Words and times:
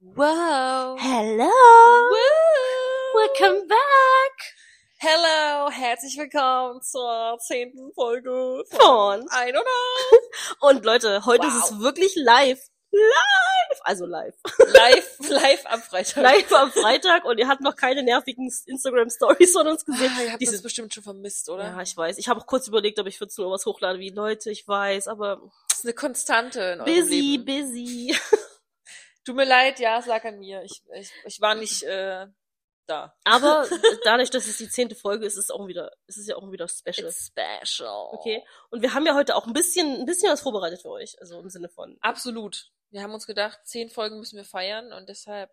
Wow. 0.00 0.96
Hello! 0.98 1.44
Woo. 2.10 3.20
Welcome 3.20 3.66
back! 3.68 4.34
Hello, 4.98 5.70
herzlich 5.70 6.16
willkommen 6.18 6.82
zur 6.82 7.38
zehnten 7.46 7.92
Folge 7.94 8.64
Von. 8.70 9.22
I 9.30 9.52
don't 9.52 9.62
know. 9.62 10.18
Und 10.68 10.84
Leute, 10.84 11.24
heute 11.26 11.46
Wow. 11.46 11.54
ist 11.56 11.70
es 11.70 11.78
wirklich 11.80 12.12
live. 12.16 12.60
Live! 12.96 13.80
Also 13.82 14.06
live. 14.06 14.34
Live, 14.72 15.18
live 15.28 15.66
am 15.66 15.80
Freitag. 15.82 16.22
Live 16.22 16.52
am 16.52 16.72
Freitag 16.72 17.24
und 17.24 17.38
ihr 17.38 17.46
habt 17.48 17.60
noch 17.60 17.76
keine 17.76 18.02
nervigen 18.02 18.50
Instagram-Stories 18.66 19.52
von 19.52 19.66
uns 19.68 19.84
gesehen. 19.84 20.12
Ah, 20.18 20.22
ihr 20.22 20.30
habt 20.32 20.40
Diese- 20.40 20.52
das 20.52 20.62
bestimmt 20.62 20.94
schon 20.94 21.02
vermisst, 21.02 21.48
oder? 21.50 21.64
Ja, 21.64 21.82
ich 21.82 21.96
weiß. 21.96 22.18
Ich 22.18 22.28
habe 22.28 22.40
auch 22.40 22.46
kurz 22.46 22.66
überlegt, 22.68 22.98
ob 22.98 23.06
ich 23.06 23.18
14 23.18 23.44
Uhr 23.44 23.50
was 23.50 23.66
hochlade 23.66 23.98
wie 23.98 24.10
Leute, 24.10 24.50
ich 24.50 24.66
weiß, 24.66 25.08
aber 25.08 25.40
Das 25.68 25.78
ist 25.80 25.84
eine 25.84 25.94
Konstante 25.94 26.60
in 26.60 26.80
eurem 26.80 26.94
busy, 26.94 27.20
Leben. 27.20 27.44
busy. 27.44 28.16
Tut 29.24 29.36
mir 29.36 29.44
leid, 29.44 29.78
ja, 29.80 29.98
es 29.98 30.06
lag 30.06 30.24
an 30.24 30.38
mir. 30.38 30.62
Ich, 30.62 30.82
ich, 30.94 31.10
ich 31.24 31.40
war 31.40 31.54
nicht 31.56 31.82
äh, 31.82 32.26
da. 32.86 33.14
Aber 33.24 33.66
dadurch, 34.04 34.30
dass 34.30 34.46
es 34.46 34.56
die 34.58 34.68
zehnte 34.70 34.94
Folge 34.94 35.26
ist, 35.26 35.34
ist 35.36 35.44
es 35.44 35.50
auch 35.50 35.66
wieder, 35.66 35.90
ist 36.06 36.16
es 36.18 36.26
ja 36.28 36.36
auch 36.36 36.50
wieder 36.50 36.68
special. 36.68 37.08
It's 37.08 37.26
special. 37.32 38.08
Okay. 38.12 38.44
Und 38.70 38.82
wir 38.82 38.94
haben 38.94 39.04
ja 39.04 39.14
heute 39.14 39.34
auch 39.34 39.46
ein 39.46 39.52
bisschen, 39.52 40.00
ein 40.00 40.06
bisschen 40.06 40.30
was 40.32 40.42
vorbereitet 40.42 40.82
für 40.82 40.90
euch. 40.90 41.20
Also 41.20 41.40
im 41.40 41.50
Sinne 41.50 41.68
von. 41.68 41.98
Absolut. 42.00 42.70
Wir 42.90 43.02
haben 43.02 43.14
uns 43.14 43.26
gedacht, 43.26 43.60
zehn 43.64 43.90
Folgen 43.90 44.18
müssen 44.18 44.36
wir 44.36 44.44
feiern 44.44 44.92
und 44.92 45.08
deshalb 45.08 45.50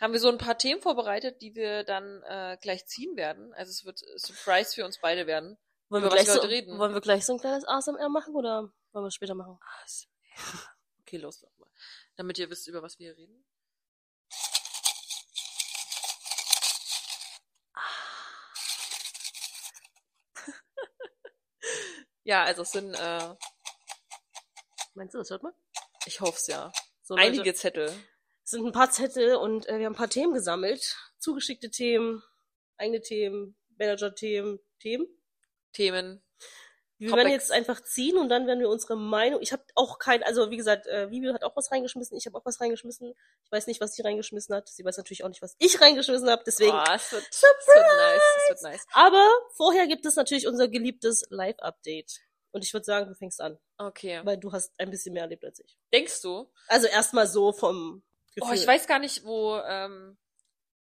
haben 0.00 0.12
wir 0.12 0.20
so 0.20 0.28
ein 0.28 0.38
paar 0.38 0.56
Themen 0.58 0.80
vorbereitet, 0.80 1.42
die 1.42 1.54
wir 1.54 1.84
dann 1.84 2.22
äh, 2.22 2.56
gleich 2.60 2.86
ziehen 2.86 3.16
werden. 3.16 3.52
Also 3.54 3.70
es 3.70 3.84
wird 3.84 3.98
Surprise 4.16 4.74
für 4.74 4.84
uns 4.84 4.98
beide 4.98 5.26
werden. 5.26 5.58
Wollen 5.88 6.02
wir, 6.02 6.10
gleich 6.10 6.26
so, 6.26 6.34
heute 6.34 6.48
reden? 6.48 6.78
wollen 6.78 6.94
wir 6.94 7.00
gleich 7.00 7.24
so 7.26 7.34
ein 7.34 7.38
kleines 7.38 7.64
ASMR 7.66 8.08
machen 8.08 8.34
oder 8.34 8.72
wollen 8.92 9.04
wir 9.04 9.08
es 9.08 9.14
später 9.14 9.34
machen? 9.34 9.58
Okay, 11.02 11.18
los, 11.18 11.42
mach 11.42 11.50
mal. 11.58 11.68
Damit 12.16 12.38
ihr 12.38 12.48
wisst, 12.48 12.66
über 12.66 12.82
was 12.82 12.98
wir 12.98 13.14
reden. 13.16 13.44
ja, 22.24 22.42
also 22.44 22.62
es 22.62 22.72
sind, 22.72 22.94
äh, 22.94 23.34
Meinst 24.94 25.12
du, 25.12 25.18
das 25.18 25.30
hört 25.30 25.42
man? 25.42 25.52
Ich 26.06 26.20
hoff's 26.20 26.46
ja, 26.46 26.72
So, 27.02 27.14
Leute, 27.14 27.26
einige 27.26 27.54
Zettel. 27.54 27.92
Es 28.44 28.50
sind 28.50 28.66
ein 28.66 28.72
paar 28.72 28.90
Zettel 28.90 29.36
und 29.36 29.68
äh, 29.68 29.78
wir 29.78 29.86
haben 29.86 29.94
ein 29.94 29.96
paar 29.96 30.10
Themen 30.10 30.34
gesammelt. 30.34 30.96
Zugeschickte 31.18 31.70
Themen, 31.70 32.22
eigene 32.76 33.00
Themen, 33.00 33.56
Manager-Themen, 33.78 34.60
Themen. 34.80 35.06
Themen. 35.72 36.22
Wir 36.98 37.10
Topics. 37.10 37.24
werden 37.24 37.32
jetzt 37.32 37.50
einfach 37.50 37.82
ziehen 37.82 38.16
und 38.16 38.28
dann 38.28 38.46
werden 38.46 38.60
wir 38.60 38.68
unsere 38.68 38.96
Meinung. 38.96 39.42
Ich 39.42 39.52
habe 39.52 39.64
auch 39.74 39.98
kein, 39.98 40.22
also 40.22 40.50
wie 40.50 40.56
gesagt, 40.56 40.86
äh, 40.86 41.10
Vivi 41.10 41.26
hat 41.32 41.42
auch 41.42 41.56
was 41.56 41.72
reingeschmissen, 41.72 42.16
ich 42.16 42.26
habe 42.26 42.38
auch 42.38 42.44
was 42.44 42.60
reingeschmissen. 42.60 43.14
Ich 43.44 43.52
weiß 43.52 43.66
nicht, 43.66 43.80
was 43.80 43.94
sie 43.94 44.02
reingeschmissen 44.02 44.54
hat. 44.54 44.68
Sie 44.68 44.84
weiß 44.84 44.96
natürlich 44.96 45.24
auch 45.24 45.28
nicht, 45.28 45.42
was 45.42 45.56
ich 45.58 45.80
reingeschmissen 45.80 46.30
habe. 46.30 46.42
Deswegen. 46.46 46.72
Oh, 46.72 46.94
es 46.94 47.10
wird, 47.10 47.26
es 47.28 47.42
wird 47.42 47.86
nice, 47.98 48.22
es 48.36 48.48
wird 48.50 48.62
nice. 48.62 48.86
Aber 48.92 49.28
vorher 49.56 49.86
gibt 49.88 50.06
es 50.06 50.14
natürlich 50.14 50.46
unser 50.46 50.68
geliebtes 50.68 51.24
Live-Update. 51.30 52.20
Und 52.54 52.62
ich 52.62 52.72
würde 52.72 52.84
sagen, 52.84 53.08
du 53.08 53.14
fängst 53.16 53.40
an, 53.40 53.58
Okay. 53.78 54.20
weil 54.24 54.38
du 54.38 54.52
hast 54.52 54.72
ein 54.78 54.88
bisschen 54.88 55.12
mehr 55.12 55.24
erlebt 55.24 55.44
als 55.44 55.58
ich. 55.58 55.76
Denkst 55.92 56.22
du? 56.22 56.52
Also 56.68 56.86
erstmal 56.86 57.26
so 57.26 57.52
vom 57.52 58.04
Gefühl. 58.32 58.48
Oh, 58.48 58.54
ich 58.54 58.64
weiß 58.64 58.86
gar 58.86 59.00
nicht, 59.00 59.24
wo, 59.24 59.56
ähm, 59.66 60.16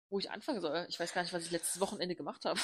wo 0.09 0.19
ich 0.19 0.29
anfangen 0.29 0.61
soll. 0.61 0.85
Ich 0.89 0.99
weiß 0.99 1.11
gar 1.11 1.23
nicht, 1.23 1.33
was 1.33 1.43
ich 1.43 1.49
letztes 1.49 1.81
Wochenende 1.81 2.15
gemacht 2.15 2.45
habe. 2.45 2.59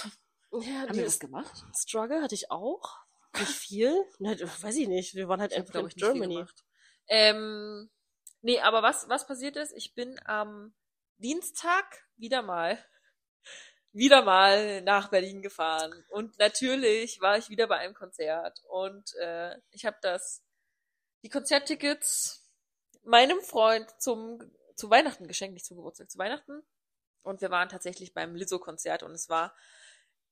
Ja, 0.51 0.81
Haben 0.81 0.95
wir 0.95 1.05
das 1.05 1.19
gemacht? 1.19 1.63
Struggle 1.75 2.21
hatte 2.21 2.35
ich 2.35 2.51
auch. 2.51 2.97
Nicht 3.39 3.49
viel. 3.51 4.05
Ne, 4.19 4.37
weiß 4.39 4.75
ich 4.75 4.87
nicht. 4.87 5.15
Wir 5.15 5.27
waren 5.27 5.41
halt 5.41 5.53
Ich 5.53 5.57
einfach 5.57 5.71
glaube 5.71 5.87
in 5.89 5.95
ich, 5.95 6.03
Germany. 6.03 6.35
gemacht. 6.35 6.63
Ähm, 7.07 7.89
nee, 8.41 8.59
aber 8.59 8.83
was, 8.83 9.09
was 9.09 9.25
passiert 9.25 9.55
ist, 9.55 9.71
ich 9.71 9.95
bin 9.95 10.19
am 10.25 10.75
Dienstag 11.17 12.03
wieder 12.17 12.41
mal, 12.43 12.77
wieder 13.93 14.21
mal 14.23 14.81
nach 14.81 15.09
Berlin 15.09 15.41
gefahren. 15.41 16.05
Und 16.09 16.37
natürlich 16.39 17.19
war 17.21 17.37
ich 17.37 17.49
wieder 17.49 17.67
bei 17.67 17.77
einem 17.77 17.93
Konzert. 17.93 18.61
Und 18.69 19.13
äh, 19.15 19.57
ich 19.71 19.85
habe 19.85 19.97
das, 20.01 20.43
die 21.23 21.29
Konzerttickets 21.29 22.49
meinem 23.03 23.41
Freund 23.41 23.89
zum, 23.99 24.39
zu 24.75 24.89
Weihnachten 24.89 25.27
geschenkt, 25.27 25.53
nicht 25.53 25.65
zum 25.65 25.77
Geburtstag, 25.77 26.09
zu 26.09 26.17
Weihnachten. 26.17 26.63
Und 27.23 27.41
wir 27.41 27.51
waren 27.51 27.69
tatsächlich 27.69 28.13
beim 28.13 28.35
Lizzo-Konzert 28.35 29.03
und 29.03 29.11
es 29.11 29.29
war 29.29 29.55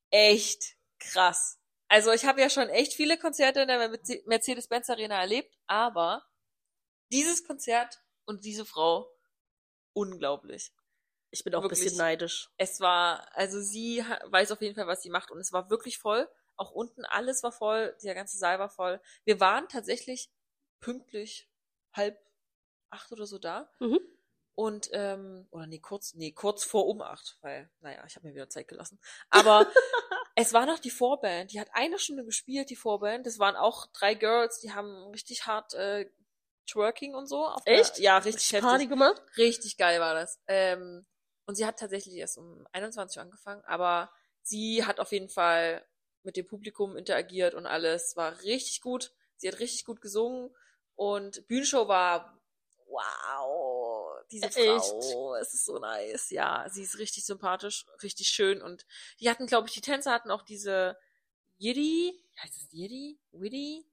echt 0.10 0.76
krass. 1.00 1.60
Also 1.88 2.12
ich 2.12 2.26
habe 2.26 2.42
ja 2.42 2.50
schon 2.50 2.70
echt 2.70 2.94
viele 2.94 3.18
Konzerte 3.18 3.62
in 3.62 3.68
der 3.68 3.90
Merce- 3.90 4.24
Mercedes-Benz 4.26 4.90
Arena 4.90 5.20
erlebt, 5.20 5.56
aber 5.68 6.26
dieses 7.12 7.44
Konzert 7.46 8.00
und 8.26 8.46
diese 8.46 8.66
Frau, 8.66 9.12
unglaublich. 9.94 10.72
Ich 11.32 11.44
bin 11.44 11.54
auch 11.54 11.60
ein 11.60 11.64
Wirklich. 11.64 11.84
bisschen 11.84 11.98
neidisch. 11.98 12.50
Es 12.58 12.80
war, 12.80 13.28
also 13.36 13.62
sie 13.62 14.04
weiß 14.26 14.52
auf 14.52 14.62
jeden 14.62 14.76
Fall, 14.76 14.88
was 14.88 15.02
sie 15.02 15.10
macht 15.10 15.32
und 15.32 15.40
es 15.40 15.54
war 15.54 15.70
wirklich 15.70 15.98
voll. 15.98 16.28
Auch 16.56 16.72
unten 16.72 17.06
alles 17.06 17.44
war 17.44 17.52
voll, 17.52 17.96
der 18.04 18.16
ganze 18.16 18.38
Saal 18.38 18.60
war 18.60 18.70
voll. 18.70 19.00
Wir 19.24 19.40
waren 19.40 19.68
tatsächlich 19.70 20.30
pünktlich 20.80 21.50
halb 21.94 22.20
acht 22.90 23.12
oder 23.12 23.26
so 23.26 23.38
da. 23.38 23.70
Mhm. 23.80 24.00
Und, 24.56 24.90
ähm, 24.92 25.48
oder 25.52 25.68
nee, 25.68 25.80
kurz, 25.80 26.16
nee, 26.16 26.34
kurz 26.34 26.66
vor 26.66 26.88
um 26.88 27.02
acht, 27.02 27.38
weil, 27.42 27.70
naja, 27.80 28.04
ich 28.06 28.18
habe 28.18 28.28
mir 28.28 28.34
wieder 28.34 28.50
Zeit 28.50 28.68
gelassen. 28.68 29.00
Aber 29.30 29.66
es 30.36 30.52
war 30.52 30.66
noch 30.66 30.80
die 30.80 30.90
Vorband, 30.90 31.54
die 31.54 31.62
hat 31.62 31.70
eine 31.72 31.98
Stunde 31.98 32.26
gespielt, 32.26 32.70
die 32.70 32.76
Vorband. 32.76 33.26
Das 33.26 33.40
waren 33.40 33.56
auch 33.56 33.88
drei 33.94 34.16
Girls, 34.16 34.60
die 34.60 34.74
haben 34.74 35.08
richtig 35.12 35.48
hart 35.48 35.76
äh, 35.76 36.10
Twerking 36.70 37.16
und 37.16 37.28
so. 37.28 37.46
Auf 37.46 37.62
Echt? 37.64 37.98
Der, 37.98 38.04
ja, 38.04 38.18
richtig 38.18 38.52
heftig. 38.52 38.62
Party 38.62 38.88
gemacht? 38.88 39.22
Richtig 39.38 39.78
geil 39.78 40.02
war 40.02 40.14
das. 40.14 40.42
Ähm, 40.48 41.06
und 41.50 41.56
sie 41.56 41.66
hat 41.66 41.80
tatsächlich 41.80 42.14
erst 42.14 42.38
um 42.38 42.68
21 42.74 43.18
Uhr 43.18 43.24
angefangen, 43.24 43.64
aber 43.66 44.12
sie 44.44 44.86
hat 44.86 45.00
auf 45.00 45.12
jeden 45.12 45.30
Fall 45.30 45.84
mit 46.22 46.38
dem 46.38 46.46
Publikum 46.46 46.96
interagiert 46.96 47.56
und 47.56 47.66
alles 47.66 48.16
war 48.16 48.40
richtig 48.44 48.82
gut. 48.82 49.12
Sie 49.36 49.48
hat 49.48 49.58
richtig 49.58 49.84
gut 49.84 50.00
gesungen 50.00 50.56
und 50.94 51.48
Bühnenshow 51.48 51.88
war 51.88 52.40
wow, 52.86 54.22
diese 54.30 54.46
Echt? 54.46 54.60
Frau, 54.60 55.34
es 55.38 55.56
ist 55.56 55.66
so 55.66 55.80
nice. 55.80 56.30
Ja, 56.30 56.68
sie 56.70 56.84
ist 56.84 57.00
richtig 57.00 57.26
sympathisch, 57.26 57.88
richtig 58.04 58.28
schön 58.28 58.62
und 58.62 58.86
die 59.20 59.28
hatten, 59.28 59.48
glaube 59.48 59.70
ich, 59.70 59.74
die 59.74 59.82
Tänzer 59.82 60.12
hatten 60.12 60.30
auch 60.30 60.44
diese 60.44 61.00
Yiddy, 61.58 62.14
heißt 62.44 62.58
es 62.58 62.72
Yiddy? 62.72 63.20
Widdy? 63.32 63.88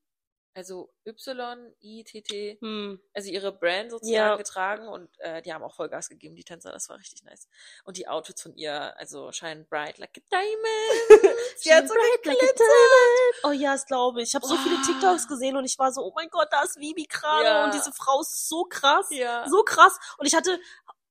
Also 0.57 0.91
Y-I-T-T 1.05 2.59
Hm. 2.63 2.99
also 3.15 3.31
ihre 3.31 3.53
Brand 3.53 3.91
sozusagen 3.91 4.15
Ja. 4.15 4.37
getragen 4.37 4.89
und 4.89 5.11
äh, 5.21 5.43
die 5.43 5.53
haben 5.53 5.63
auch 5.63 5.75
Vollgas 5.75 6.09
gegeben, 6.09 6.35
die 6.35 6.45
Tänzer, 6.45 6.73
das 6.73 6.89
war 6.89 6.99
richtig 6.99 7.23
nice. 7.25 7.47
Und 7.85 7.99
die 7.99 8.09
Outfits 8.09 8.41
von 8.41 8.55
ihr, 8.57 8.97
also 8.99 9.31
shine 9.33 9.65
bright 9.65 9.99
like 9.99 10.17
a 10.17 10.21
diamond. 10.31 11.37
Sie 11.59 11.75
hat 11.75 11.87
so 11.87 11.93
Bright 11.95 12.25
like 12.25 12.37
a 12.37 12.41
geglitzert. 12.41 12.59
diamond. 12.59 13.45
Oh 13.45 13.51
ja, 13.53 13.73
das 13.73 13.85
glaube 13.85 14.23
ich. 14.23 14.29
Ich 14.31 14.35
habe 14.35 14.47
so 14.47 14.57
viele 14.57 14.77
Wow. 14.77 14.87
TikToks 14.87 15.29
gesehen 15.29 15.57
und 15.59 15.67
ich 15.67 15.79
war 15.79 15.93
so, 15.93 16.03
oh 16.03 16.13
mein 16.17 16.31
Gott, 16.31 16.49
da 16.51 16.63
ist 16.63 16.79
Vivi 16.79 17.05
gerade 17.05 17.45
Ja. 17.45 17.65
und 17.67 17.75
diese 17.75 17.93
Frau 17.93 18.21
ist 18.23 18.49
so 18.49 18.65
krass. 18.65 19.07
Ja. 19.11 19.47
So 19.49 19.63
krass. 19.63 19.99
Und 20.17 20.25
ich 20.27 20.35
hatte, 20.35 20.59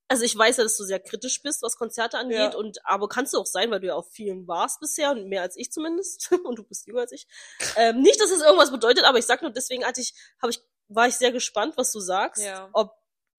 also 0.08 0.24
ich 0.24 0.38
weiß 0.38 0.58
ja, 0.58 0.64
dass 0.64 0.78
du 0.78 0.84
sehr 0.84 1.00
kritisch 1.00 1.42
bist, 1.42 1.62
was 1.64 1.78
Konzerte 1.78 2.18
angeht 2.18 2.38
Ja. 2.54 2.56
und 2.56 2.78
aber 2.86 3.08
kannst 3.10 3.34
du 3.34 3.40
auch 3.40 3.46
sein, 3.46 3.72
weil 3.72 3.80
du 3.80 3.88
ja 3.88 3.96
auf 3.96 4.12
vielen 4.12 4.48
warst 4.48 4.80
bisher 4.80 5.12
und 5.12 5.28
mehr 5.28 5.42
als 5.42 5.58
ich 5.58 5.72
zumindest 5.72 6.32
und 6.46 6.60
du 6.60 6.64
bist 6.64 6.88
jünger 6.88 7.02
als 7.02 7.12
ich. 7.12 7.28
Ähm, 7.78 8.02
nicht, 8.02 8.20
dass 8.22 8.32
es 8.32 8.42
irgendwas 8.42 8.72
bedeutet, 8.72 9.04
aber 9.06 9.18
ich 9.18 9.26
sag 9.26 9.42
nur, 9.42 9.52
deswegen 9.52 9.84
hatte 9.86 10.02
ich, 10.02 10.14
habe 10.42 10.52
ich, 10.52 10.60
war 10.88 11.08
ich 11.08 11.16
sehr 11.16 11.32
gespannt, 11.32 11.76
was 11.78 11.92
du 11.92 12.00
sagst, 12.00 12.44
Ja. 12.44 12.70
ob 12.74 12.94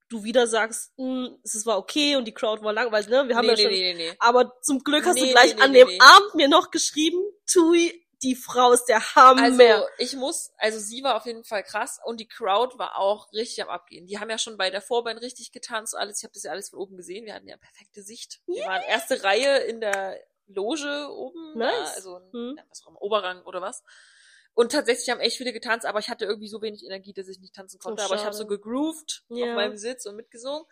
du 0.08 0.22
wieder 0.24 0.46
sagst, 0.46 0.92
hm, 0.98 1.38
es 1.42 1.66
war 1.66 1.78
okay 1.78 2.16
und 2.16 2.26
die 2.26 2.34
Crowd 2.34 2.62
war 2.62 2.72
langweilig, 2.72 3.08
ne? 3.08 3.26
Wir 3.26 3.36
haben 3.36 3.46
nee, 3.46 3.52
ja 3.52 3.56
nee, 3.56 3.62
schon, 3.62 3.70
nee, 3.72 3.94
nee, 3.94 4.10
nee. 4.10 4.16
aber 4.20 4.52
zum 4.62 4.84
Glück 4.84 5.04
hast 5.06 5.14
Nee, 5.14 5.26
du 5.26 5.30
gleich 5.32 5.60
an 5.60 5.72
dem. 5.72 5.88
Abend 6.00 6.34
mir 6.34 6.48
noch 6.48 6.70
geschrieben, 6.70 7.18
Tui, 7.50 8.05
die 8.22 8.34
Frau 8.34 8.72
ist 8.72 8.86
der 8.86 9.00
Hammer. 9.14 9.42
Also 9.42 9.86
ich 9.98 10.14
muss, 10.16 10.50
also 10.56 10.78
sie 10.78 11.02
war 11.02 11.16
auf 11.16 11.26
jeden 11.26 11.44
Fall 11.44 11.62
krass 11.62 11.98
und 12.04 12.18
die 12.18 12.26
Crowd 12.28 12.78
war 12.78 12.96
auch 12.98 13.32
richtig 13.32 13.62
am 13.62 13.68
Abgehen. 13.68 14.06
Die 14.06 14.18
haben 14.18 14.30
ja 14.30 14.38
schon 14.38 14.56
bei 14.56 14.70
der 14.70 14.80
Vorband 14.80 15.20
richtig 15.20 15.52
getanzt, 15.52 15.94
alles. 15.94 16.18
Ich 16.18 16.24
habe 16.24 16.32
das 16.32 16.42
ja 16.44 16.50
alles 16.52 16.70
von 16.70 16.78
oben 16.78 16.96
gesehen. 16.96 17.26
Wir 17.26 17.34
hatten 17.34 17.48
ja 17.48 17.56
perfekte 17.56 18.02
Sicht. 18.02 18.40
Wir 18.46 18.64
waren 18.64 18.82
erste 18.82 19.22
Reihe 19.22 19.58
in 19.58 19.80
der 19.80 20.18
Loge 20.48 21.08
oben, 21.10 21.58
Nice. 21.58 21.70
da, 21.90 21.94
also 21.96 22.20
Hm. 22.32 22.54
ja, 22.56 22.64
was 22.70 22.82
auch 22.84 22.88
immer, 22.88 23.02
Oberrang 23.02 23.42
oder 23.42 23.60
was. 23.60 23.82
Und 24.54 24.72
tatsächlich 24.72 25.10
haben 25.10 25.20
echt 25.20 25.36
viele 25.36 25.52
getanzt, 25.52 25.84
aber 25.84 25.98
ich 25.98 26.08
hatte 26.08 26.24
irgendwie 26.24 26.48
so 26.48 26.62
wenig 26.62 26.82
Energie, 26.84 27.12
dass 27.12 27.28
ich 27.28 27.40
nicht 27.40 27.54
tanzen 27.54 27.78
konnte. 27.78 28.02
Oh, 28.02 28.06
aber 28.06 28.14
ich 28.14 28.24
habe 28.24 28.34
so 28.34 28.46
gegroovt 28.46 29.24
Ja. 29.28 29.48
auf 29.48 29.54
meinem 29.56 29.76
Sitz 29.76 30.06
und 30.06 30.16
mitgesungen. 30.16 30.64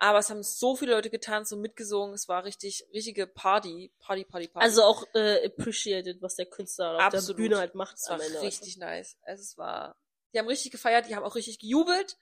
Aber 0.00 0.18
es 0.20 0.30
haben 0.30 0.42
so 0.44 0.76
viele 0.76 0.92
Leute 0.92 1.10
getanzt 1.10 1.52
und 1.52 1.60
mitgesungen. 1.60 2.14
Es 2.14 2.28
war 2.28 2.44
richtig, 2.44 2.86
richtige 2.92 3.26
Party, 3.26 3.92
Party, 3.98 4.24
Party, 4.24 4.46
Party. 4.48 4.64
Also 4.64 4.84
auch 4.84 5.04
äh, 5.14 5.44
appreciated, 5.46 6.22
was 6.22 6.36
der 6.36 6.46
Künstler 6.46 6.92
auf 6.92 7.10
der 7.10 7.18
Absolut. 7.18 7.36
Bühne 7.36 7.58
halt 7.58 7.74
macht 7.74 7.96
Es 7.96 8.08
war 8.08 8.20
Ende. 8.20 8.40
richtig 8.40 8.76
nice. 8.76 9.16
Also 9.22 9.42
es 9.42 9.58
war, 9.58 9.96
die 10.32 10.38
haben 10.38 10.46
richtig 10.46 10.70
gefeiert, 10.70 11.08
die 11.08 11.16
haben 11.16 11.24
auch 11.24 11.34
richtig 11.34 11.58
gejubelt 11.58 12.16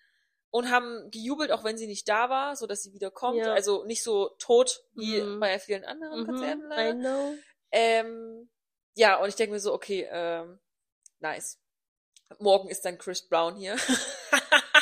und 0.50 0.70
haben 0.70 1.10
gejubelt, 1.10 1.52
auch 1.52 1.64
wenn 1.64 1.76
sie 1.76 1.86
nicht 1.86 2.08
da 2.08 2.30
war, 2.30 2.56
so 2.56 2.66
dass 2.66 2.82
sie 2.82 2.94
wieder 2.94 3.10
kommt. 3.10 3.38
Ja. 3.38 3.52
Also 3.52 3.84
nicht 3.84 4.02
so 4.02 4.30
tot 4.38 4.82
wie 4.94 5.20
Mhm. 5.20 5.40
bei 5.40 5.58
vielen 5.58 5.84
anderen 5.84 6.24
Konzerten 6.24 6.64
Mhm, 6.64 6.72
I 6.72 6.74
leider. 6.76 6.94
know. 6.94 7.34
Ähm, 7.72 8.48
ja, 8.94 9.16
und 9.20 9.28
ich 9.28 9.34
denke 9.36 9.52
mir 9.52 9.60
so, 9.60 9.74
okay, 9.74 10.08
ähm, 10.10 10.58
nice. 11.18 11.58
Morgen 12.38 12.70
ist 12.70 12.86
dann 12.86 12.96
Chris 12.96 13.20
Brown 13.28 13.54
hier. 13.56 13.76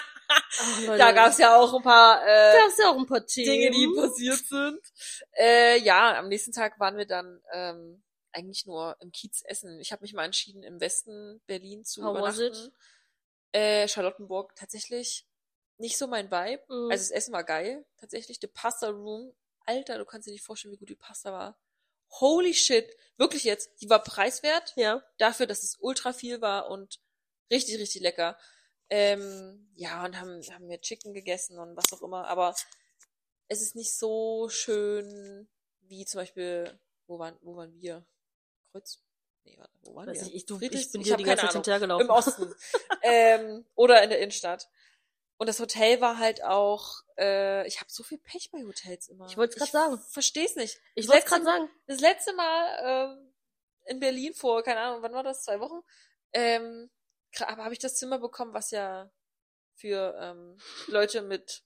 Ach, 0.64 0.98
da 0.98 1.12
gab's 1.12 1.38
ja 1.38 1.56
auch 1.56 1.74
ein 1.74 1.82
paar 1.82 2.22
äh, 2.22 2.58
gab's 2.58 2.78
ja 2.78 2.90
auch 2.90 2.98
ein 2.98 3.06
paar. 3.06 3.20
Dinge, 3.20 3.70
die 3.70 3.88
passiert 3.94 4.38
sind. 4.46 4.80
Äh, 5.38 5.78
ja, 5.80 6.18
am 6.18 6.28
nächsten 6.28 6.52
Tag 6.52 6.78
waren 6.80 6.96
wir 6.96 7.06
dann 7.06 7.42
ähm, 7.52 8.02
eigentlich 8.32 8.66
nur 8.66 8.96
im 9.00 9.12
Kiez 9.12 9.42
essen. 9.44 9.80
Ich 9.80 9.92
habe 9.92 10.02
mich 10.02 10.12
mal 10.12 10.24
entschieden, 10.24 10.62
im 10.62 10.80
Westen 10.80 11.40
Berlin 11.46 11.84
zu 11.84 12.04
How 12.04 12.20
was 12.20 12.38
übernachten. 12.38 12.74
Äh, 13.52 13.88
Charlottenburg 13.88 14.56
tatsächlich 14.56 15.26
nicht 15.78 15.98
so 15.98 16.06
mein 16.06 16.30
Vibe. 16.30 16.62
Mhm. 16.68 16.90
Also 16.90 17.02
das 17.02 17.10
Essen 17.10 17.32
war 17.32 17.44
geil, 17.44 17.84
tatsächlich. 17.98 18.38
The 18.40 18.46
Pasta 18.46 18.88
Room, 18.88 19.32
Alter, 19.66 19.98
du 19.98 20.04
kannst 20.04 20.26
dir 20.26 20.32
nicht 20.32 20.44
vorstellen, 20.44 20.72
wie 20.72 20.78
gut 20.78 20.88
die 20.88 20.96
Pasta 20.96 21.32
war. 21.32 21.58
Holy 22.20 22.54
shit, 22.54 22.96
wirklich 23.16 23.44
jetzt, 23.44 23.80
die 23.80 23.90
war 23.90 24.02
preiswert 24.02 24.72
ja. 24.76 25.02
dafür, 25.18 25.46
dass 25.46 25.64
es 25.64 25.76
ultra 25.80 26.12
viel 26.12 26.40
war 26.40 26.70
und 26.70 27.00
richtig, 27.50 27.78
richtig 27.78 28.02
lecker. 28.02 28.38
Ähm, 28.96 29.66
ja, 29.74 30.04
und 30.04 30.20
haben, 30.20 30.40
haben 30.52 30.68
wir 30.68 30.80
Chicken 30.80 31.14
gegessen 31.14 31.58
und 31.58 31.76
was 31.76 31.92
auch 31.92 32.02
immer, 32.02 32.28
aber 32.28 32.54
es 33.48 33.60
ist 33.60 33.74
nicht 33.74 33.92
so 33.92 34.48
schön 34.48 35.48
wie 35.80 36.04
zum 36.06 36.20
Beispiel, 36.20 36.78
wo 37.08 37.18
waren, 37.18 37.36
wo 37.42 37.56
waren 37.56 37.74
wir? 37.80 38.06
Kreuz? 38.70 39.02
Nee, 39.42 39.58
warte, 39.58 39.74
wo 39.82 39.96
waren 39.96 40.06
Weiß 40.06 40.20
wir? 40.20 40.28
ich, 40.28 40.34
ich, 40.36 40.46
du, 40.46 40.60
ich 40.60 40.70
bin 40.92 41.00
ich 41.00 41.08
dir 41.08 41.16
die 41.16 41.24
ganze 41.24 41.42
Zeit 41.42 41.54
hinterhergelaufen. 41.54 42.06
Im 42.06 42.10
Osten. 42.10 42.54
ähm, 43.02 43.66
oder 43.74 44.00
in 44.04 44.10
der 44.10 44.20
Innenstadt. 44.20 44.68
Und 45.38 45.48
das 45.48 45.58
Hotel 45.58 46.00
war 46.00 46.18
halt 46.18 46.44
auch, 46.44 47.02
äh, 47.18 47.66
ich 47.66 47.80
habe 47.80 47.90
so 47.90 48.04
viel 48.04 48.18
Pech 48.18 48.52
bei 48.52 48.62
Hotels 48.62 49.08
immer. 49.08 49.26
Ich 49.26 49.36
wollt's 49.36 49.56
grad 49.56 49.72
sagen. 49.72 49.98
Versteh's 50.08 50.54
nicht. 50.54 50.80
Ich 50.94 51.08
wollte 51.08 51.26
gerade 51.26 51.44
sagen. 51.44 51.68
das 51.88 52.00
letzte 52.00 52.32
Mal 52.34 53.16
ähm, 53.16 53.34
in 53.86 53.98
Berlin 53.98 54.34
vor, 54.34 54.62
keine 54.62 54.78
Ahnung, 54.78 55.02
wann 55.02 55.12
war 55.12 55.24
das? 55.24 55.42
Zwei 55.42 55.58
Wochen? 55.58 55.82
Ähm, 56.32 56.90
aber 57.40 57.64
habe 57.64 57.72
ich 57.74 57.80
das 57.80 57.96
Zimmer 57.96 58.18
bekommen, 58.18 58.54
was 58.54 58.70
ja 58.70 59.10
für 59.74 60.14
ähm, 60.20 60.56
Leute 60.86 61.22
mit 61.22 61.64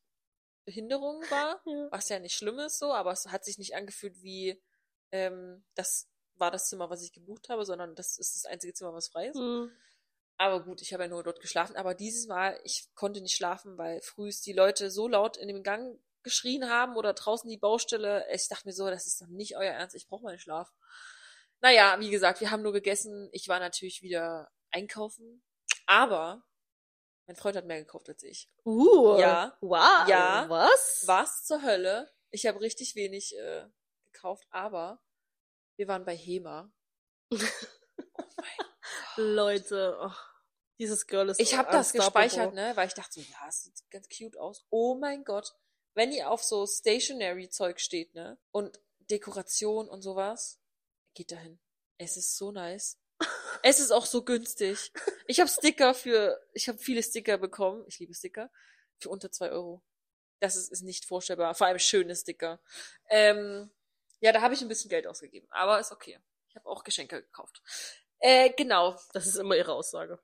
Behinderung 0.64 1.22
war, 1.30 1.60
Ja. 1.66 1.88
was 1.90 2.08
ja 2.08 2.18
nicht 2.18 2.34
schlimm 2.36 2.58
ist 2.58 2.78
so, 2.78 2.92
aber 2.92 3.12
es 3.12 3.26
hat 3.26 3.44
sich 3.44 3.58
nicht 3.58 3.74
angefühlt 3.74 4.22
wie 4.22 4.62
ähm, 5.12 5.64
das 5.74 6.08
war 6.34 6.50
das 6.50 6.68
Zimmer, 6.68 6.90
was 6.90 7.02
ich 7.02 7.12
gebucht 7.12 7.48
habe, 7.48 7.64
sondern 7.64 7.94
das 7.94 8.18
ist 8.18 8.34
das 8.34 8.44
einzige 8.44 8.74
Zimmer, 8.74 8.92
was 8.92 9.08
frei 9.08 9.28
ist. 9.28 9.36
Mhm. 9.36 9.70
Aber 10.36 10.62
gut, 10.62 10.82
ich 10.82 10.92
habe 10.92 11.02
ja 11.04 11.08
nur 11.08 11.24
dort 11.24 11.40
geschlafen. 11.40 11.74
Aber 11.76 11.94
dieses 11.94 12.28
Mal, 12.28 12.60
ich 12.62 12.88
konnte 12.94 13.20
nicht 13.20 13.34
schlafen, 13.34 13.76
weil 13.76 14.00
frühst 14.02 14.46
die 14.46 14.52
Leute 14.52 14.90
so 14.90 15.08
laut 15.08 15.36
in 15.36 15.48
dem 15.48 15.64
Gang 15.64 15.98
geschrien 16.22 16.68
haben 16.70 16.96
oder 16.96 17.12
draußen 17.12 17.50
die 17.50 17.56
Baustelle. 17.56 18.24
Ich 18.32 18.46
dachte 18.46 18.68
mir 18.68 18.72
so, 18.72 18.88
das 18.88 19.06
ist 19.08 19.20
doch 19.20 19.26
nicht 19.26 19.56
euer 19.56 19.72
Ernst, 19.72 19.96
ich 19.96 20.06
brauche 20.06 20.22
meinen 20.22 20.38
Schlaf. 20.38 20.70
Naja, 21.60 21.96
wie 21.98 22.10
gesagt, 22.10 22.40
wir 22.40 22.52
haben 22.52 22.62
nur 22.62 22.72
gegessen. 22.72 23.28
Ich 23.32 23.48
war 23.48 23.58
natürlich 23.58 24.02
wieder 24.02 24.48
einkaufen. 24.70 25.42
Aber 25.88 26.42
mein 27.26 27.36
Freund 27.36 27.56
hat 27.56 27.64
mehr 27.64 27.78
gekauft 27.78 28.08
als 28.08 28.22
ich. 28.22 28.50
Uh. 28.64 29.18
Ja. 29.18 29.56
Wow. 29.60 30.06
Ja. 30.06 30.44
Was? 30.48 31.02
Was 31.06 31.44
zur 31.44 31.62
Hölle? 31.62 32.12
Ich 32.30 32.46
habe 32.46 32.60
richtig 32.60 32.94
wenig 32.94 33.36
äh, 33.36 33.64
gekauft, 34.12 34.46
aber 34.50 35.02
wir 35.76 35.88
waren 35.88 36.04
bei 36.04 36.16
Hema. 36.16 36.70
Oh 38.20 38.42
mein 39.16 39.34
Leute. 39.34 39.98
Oh, 40.00 40.12
dieses 40.78 41.06
Girl 41.06 41.28
ist 41.28 41.40
Ich 41.40 41.56
habe 41.56 41.70
das 41.72 41.92
gespeichert, 41.92 42.54
ne, 42.54 42.72
weil 42.76 42.86
ich 42.86 42.94
dachte 42.94 43.14
so, 43.14 43.20
ja, 43.20 43.48
es 43.48 43.64
sieht 43.64 43.90
ganz 43.90 44.08
cute 44.08 44.38
aus. 44.38 44.64
Oh 44.70 44.94
mein 44.94 45.24
Gott, 45.24 45.52
wenn 45.94 46.12
ihr 46.12 46.30
auf 46.30 46.42
so 46.44 46.66
Stationary 46.66 47.48
Zeug 47.48 47.80
steht, 47.80 48.14
ne, 48.14 48.38
und 48.52 48.80
Dekoration 49.10 49.88
und 49.88 50.02
sowas, 50.02 50.60
geht 51.14 51.32
dahin. 51.32 51.58
Es 51.98 52.16
ist 52.16 52.36
so 52.36 52.52
nice. 52.52 52.98
Es 53.62 53.80
ist 53.80 53.90
auch 53.90 54.06
so 54.06 54.22
günstig. 54.22 54.92
Ich 55.26 55.40
habe 55.40 55.50
Sticker 55.50 55.94
für, 55.94 56.40
ich 56.52 56.68
habe 56.68 56.78
viele 56.78 57.02
Sticker 57.02 57.38
bekommen. 57.38 57.84
Ich 57.86 57.98
liebe 57.98 58.14
Sticker 58.14 58.50
für 58.98 59.10
unter 59.10 59.30
zwei 59.30 59.50
Euro. 59.50 59.82
Das 60.40 60.56
ist, 60.56 60.70
ist 60.70 60.82
nicht 60.82 61.04
vorstellbar. 61.04 61.54
Vor 61.54 61.66
allem 61.66 61.78
schöne 61.78 62.14
Sticker. 62.14 62.60
Ähm, 63.08 63.70
ja, 64.20 64.32
da 64.32 64.40
habe 64.40 64.54
ich 64.54 64.62
ein 64.62 64.68
bisschen 64.68 64.90
Geld 64.90 65.06
ausgegeben, 65.06 65.46
aber 65.50 65.80
ist 65.80 65.92
okay. 65.92 66.18
Ich 66.48 66.56
habe 66.56 66.68
auch 66.68 66.84
Geschenke 66.84 67.22
gekauft. 67.22 67.62
Äh, 68.18 68.50
genau. 68.50 68.98
Das 69.12 69.26
ist 69.26 69.36
immer 69.36 69.56
ihre 69.56 69.72
Aussage. 69.72 70.18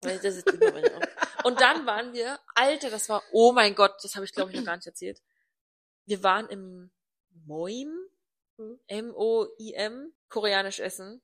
Das 0.00 0.24
ist 0.24 0.48
immer 0.48 0.72
meine 0.72 0.94
Augen. 0.94 1.08
Und 1.44 1.60
dann 1.60 1.86
waren 1.86 2.12
wir, 2.12 2.38
Alter, 2.54 2.90
das 2.90 3.08
war, 3.08 3.22
oh 3.32 3.52
mein 3.52 3.74
Gott, 3.74 3.96
das 4.02 4.14
habe 4.14 4.24
ich 4.24 4.32
glaube 4.32 4.50
ich 4.50 4.56
noch 4.56 4.64
gar 4.64 4.76
nicht 4.76 4.86
erzählt. 4.86 5.20
Wir 6.06 6.22
waren 6.22 6.48
im 6.48 6.90
Moim. 7.46 8.08
M-O-I-M, 8.88 10.12
koreanisch 10.28 10.80
essen. 10.80 11.22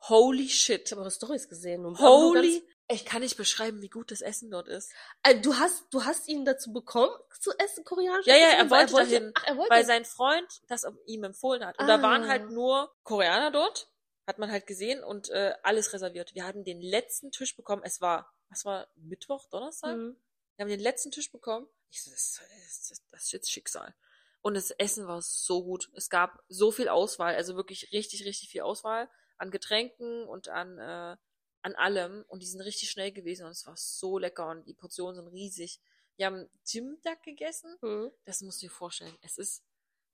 Holy 0.00 0.44
Ich 0.44 0.60
shit. 0.60 0.90
habe 0.90 1.00
eure 1.02 1.10
Stories 1.10 1.48
gesehen. 1.48 1.84
Und 1.86 1.98
Holy, 1.98 2.62
ich 2.88 3.04
kann 3.04 3.22
nicht 3.22 3.36
beschreiben, 3.36 3.82
wie 3.82 3.88
gut 3.88 4.10
das 4.10 4.20
Essen 4.20 4.50
dort 4.50 4.68
ist. 4.68 4.92
äh, 5.24 5.40
du 5.40 5.56
hast, 5.56 5.84
du 5.90 6.04
hast 6.04 6.28
ihn 6.28 6.44
dazu 6.44 6.72
bekommen, 6.72 7.12
zu 7.40 7.50
essen, 7.58 7.84
koreanisch? 7.84 8.26
Ja, 8.26 8.36
ja, 8.36 8.48
er 8.48 8.70
Weil 8.70 8.90
wollte 8.90 9.10
dahin, 9.10 9.32
Ach, 9.34 9.44
er 9.46 9.56
wollte. 9.56 9.70
Weil 9.74 9.84
sein 9.84 10.04
Freund 10.04 10.62
das 10.68 10.86
ihm 11.06 11.24
empfohlen 11.24 11.64
hat. 11.64 11.78
Und 11.78 11.86
da 11.88 11.96
Ah. 11.96 12.02
waren 12.02 12.28
halt 12.28 12.50
nur 12.50 12.94
Koreaner 13.02 13.50
dort, 13.50 13.90
hat 14.26 14.38
man 14.38 14.50
halt 14.50 14.66
gesehen 14.66 15.02
und 15.02 15.28
äh, 15.30 15.54
alles 15.62 15.92
reserviert. 15.92 16.34
Wir 16.34 16.44
hatten 16.46 16.64
den 16.64 16.80
letzten 16.80 17.30
Tisch 17.32 17.56
bekommen. 17.56 17.82
Es 17.84 18.00
war, 18.00 18.32
was 18.50 18.64
war 18.64 18.86
Mittwoch, 18.96 19.48
Donnerstag? 19.50 19.96
Mhm. 19.96 20.16
Wir 20.56 20.62
haben 20.64 20.70
den 20.70 20.80
letzten 20.80 21.10
Tisch 21.10 21.30
bekommen. 21.32 21.66
Ich 21.90 22.02
so, 22.02 22.10
das, 22.10 22.40
das, 22.88 23.02
das 23.10 23.22
ist 23.24 23.32
jetzt 23.32 23.50
Schicksal. 23.50 23.94
Und 24.42 24.54
das 24.54 24.70
Essen 24.70 25.06
war 25.08 25.20
so 25.22 25.64
gut. 25.64 25.90
Es 25.94 26.08
gab 26.08 26.42
so 26.48 26.70
viel 26.70 26.88
Auswahl, 26.88 27.34
also 27.34 27.56
wirklich 27.56 27.90
richtig, 27.92 28.24
richtig 28.24 28.50
viel 28.50 28.60
Auswahl 28.62 29.08
an 29.38 29.50
Getränken 29.50 30.26
und 30.26 30.48
an, 30.48 30.78
äh, 30.78 31.16
an 31.62 31.74
allem. 31.74 32.24
Und 32.28 32.42
die 32.42 32.46
sind 32.46 32.60
richtig 32.60 32.90
schnell 32.90 33.12
gewesen 33.12 33.44
und 33.46 33.52
es 33.52 33.66
war 33.66 33.76
so 33.76 34.18
lecker 34.18 34.48
und 34.48 34.66
die 34.66 34.74
Portionen 34.74 35.16
sind 35.16 35.28
riesig. 35.28 35.80
Wir 36.16 36.26
haben 36.26 36.48
Jimdak 36.64 37.22
gegessen. 37.22 37.76
Mhm. 37.82 38.10
Das 38.24 38.40
musst 38.40 38.62
du 38.62 38.66
dir 38.66 38.72
vorstellen. 38.72 39.16
Es 39.22 39.36
ist, 39.38 39.62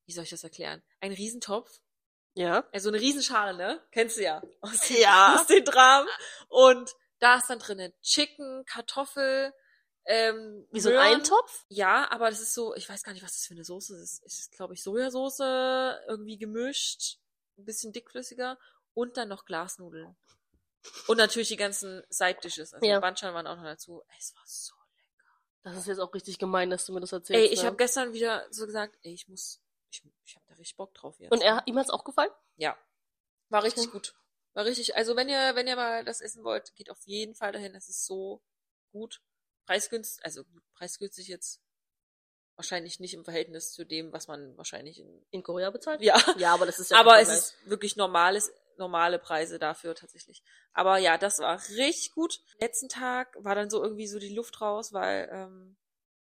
wie 0.07 0.13
soll 0.13 0.25
ich 0.25 0.31
das 0.31 0.45
erklären? 0.45 0.83
Ein 1.01 1.13
Riesentopf. 1.13 1.81
Ja. 2.35 2.67
Also 2.73 2.89
eine 2.89 3.01
Riesenschale, 3.01 3.57
ne? 3.57 3.81
Kennst 3.91 4.17
du 4.17 4.23
ja. 4.23 4.43
Aus, 4.61 4.89
Ja. 4.89 5.37
aus 5.41 5.47
den 5.47 5.65
Dramen. 5.65 6.09
Und 6.49 6.91
da 7.19 7.37
ist 7.37 7.49
dann 7.49 7.59
drinnen 7.59 7.93
Chicken, 8.03 8.65
Kartoffel, 8.65 9.53
ähm, 10.07 10.67
Wie 10.73 10.81
so 10.81 10.89
ein 10.89 10.95
Möhren. 10.97 11.15
Eintopf? 11.21 11.65
Ja, 11.69 12.11
aber 12.11 12.31
das 12.31 12.41
ist 12.41 12.55
so, 12.55 12.75
ich 12.75 12.89
weiß 12.89 13.05
gar 13.05 13.13
nicht, 13.13 13.23
was 13.23 13.35
das 13.35 13.47
für 13.47 13.55
eine 13.55 13.65
Soße 13.65 13.97
ist. 14.03 14.23
Es 14.25 14.41
ist, 14.41 14.53
glaube 14.53 14.75
ich, 14.75 14.83
Sojasauce, 14.83 15.39
irgendwie 16.09 16.39
gemischt, 16.39 17.19
ein 17.59 17.65
bisschen 17.65 17.93
dickflüssiger 17.93 18.59
und 18.94 19.17
dann 19.17 19.29
noch 19.29 19.44
Glasnudeln. 19.44 20.17
Und 21.06 21.17
natürlich 21.17 21.49
die 21.49 21.56
ganzen 21.56 22.03
Side-Dishes. 22.11 22.75
Also 22.75 22.87
Ja. 22.87 22.99
Banchan 23.01 23.34
waren 23.34 23.46
auch 23.46 23.56
noch 23.56 23.65
dazu. 23.65 24.03
Es 24.19 24.34
war 24.34 24.43
so 24.46 24.75
Das 25.63 25.77
ist 25.77 25.87
jetzt 25.87 26.01
auch 26.01 26.13
richtig 26.13 26.39
gemein, 26.39 26.70
dass 26.70 26.87
du 26.87 26.93
mir 26.93 27.01
das 27.01 27.13
erzählst. 27.13 27.41
Ey, 27.49 27.53
ich 27.53 27.61
ne? 27.61 27.67
habe 27.67 27.77
gestern 27.77 28.13
wieder 28.13 28.44
so 28.51 28.67
gesagt, 28.67 28.99
ey, 29.03 29.13
ich 29.13 29.29
muss, 29.29 29.61
ich, 29.91 30.03
ich 30.25 30.34
habe 30.34 30.44
da 30.49 30.55
richtig 30.55 30.77
Bock 30.77 30.93
drauf 30.94 31.20
jetzt. 31.20 31.31
Und 31.31 31.41
er, 31.41 31.63
ihm 31.67 31.79
hat's 31.79 31.91
auch 31.91 32.03
gefallen? 32.03 32.32
Ja. 32.56 32.77
War 33.49 33.63
richtig 33.63 33.91
gut. 33.93 34.15
War 34.55 34.65
richtig, 34.65 34.96
also 34.96 35.15
wenn 35.15 35.29
ihr, 35.29 35.55
wenn 35.55 35.67
ihr 35.69 35.77
mal 35.77 36.05
das 36.05 36.20
essen 36.20 36.43
wollt, 36.43 36.75
geht 36.75 36.91
auf 36.91 37.01
jeden 37.06 37.34
Fall 37.37 37.53
dahin. 37.53 37.75
Es 37.77 37.89
ist 37.89 38.05
so 38.06 38.43
gut. 38.91 39.22
Preisgünstig, 39.67 40.25
also 40.25 40.43
preisgünstig 40.75 41.29
jetzt 41.29 41.63
wahrscheinlich 42.56 42.99
nicht 43.01 43.15
im 43.15 43.25
Verhältnis 43.25 43.72
zu 43.72 43.84
dem, 43.84 44.13
was 44.13 44.27
man 44.29 44.56
wahrscheinlich 44.56 44.99
in, 44.99 45.25
In 45.31 45.43
Korea 45.44 45.70
bezahlt? 45.70 46.03
ja. 46.03 46.20
Ja, 46.39 46.53
aber 46.55 46.67
das 46.67 46.81
ist 46.81 46.91
ja 46.91 46.99
Aber 46.99 47.20
es 47.20 47.29
ist 47.29 47.56
wirklich 47.67 47.94
normales, 47.96 48.53
normale 48.79 49.19
Preise 49.19 49.58
dafür 49.58 49.94
tatsächlich. 49.94 50.43
Aber 50.72 50.98
ja, 50.98 51.19
das 51.19 51.38
war 51.38 51.58
richtig 51.76 52.12
gut. 52.12 52.41
Letzten 52.58 52.88
Tag 52.88 53.36
war 53.38 53.55
dann 53.55 53.70
so 53.70 53.82
irgendwie 53.82 54.06
so 54.06 54.19
die 54.19 54.34
Luft 54.34 54.60
raus, 54.60 54.93
weil 54.93 55.29
ähm, 55.32 55.76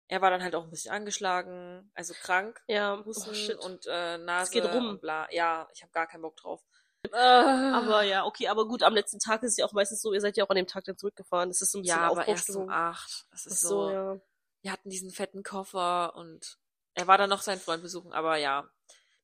er 0.07 0.21
war 0.21 0.29
dann 0.29 0.43
halt 0.43 0.55
auch 0.55 0.63
ein 0.63 0.69
bisschen 0.69 0.91
angeschlagen, 0.91 1.89
also 1.93 2.13
krank. 2.13 2.61
Ja, 2.67 3.01
Husten 3.05 3.57
oh, 3.59 3.65
und 3.65 3.85
äh, 3.87 4.17
Nase 4.17 4.51
geht 4.51 4.65
rum. 4.65 4.89
und 4.89 5.01
bla. 5.01 5.27
Ja, 5.31 5.69
ich 5.73 5.83
habe 5.83 5.91
gar 5.93 6.07
keinen 6.07 6.21
Bock 6.21 6.35
drauf. 6.35 6.61
Aber 7.11 8.03
ja, 8.03 8.25
okay, 8.25 8.47
aber 8.47 8.67
gut, 8.67 8.83
am 8.83 8.93
letzten 8.93 9.19
Tag 9.19 9.41
ist 9.43 9.51
es 9.51 9.57
ja 9.57 9.65
auch 9.65 9.73
meistens 9.73 10.01
so, 10.01 10.13
ihr 10.13 10.21
seid 10.21 10.37
ja 10.37 10.43
auch 10.45 10.49
an 10.49 10.57
dem 10.57 10.67
Tag 10.67 10.83
dann 10.83 10.97
zurückgefahren. 10.97 11.49
Das 11.49 11.61
ist 11.61 11.71
so 11.71 11.79
ein 11.79 11.81
bisschen 11.81 11.97
ja, 11.97 12.11
aber 12.11 12.27
erst 12.27 12.49
um 12.55 12.69
acht. 12.69 13.25
Das 13.31 13.45
Ach 13.47 13.51
ist 13.51 13.61
so, 13.61 13.85
so. 13.85 13.91
ja. 13.91 14.21
Wir 14.61 14.71
hatten 14.71 14.89
diesen 14.89 15.09
fetten 15.09 15.43
Koffer 15.43 16.15
und 16.15 16.59
er 16.93 17.07
war 17.07 17.17
dann 17.17 17.29
noch 17.29 17.41
seinen 17.41 17.59
Freund 17.59 17.81
besuchen. 17.81 18.13
Aber 18.13 18.37
ja, 18.37 18.69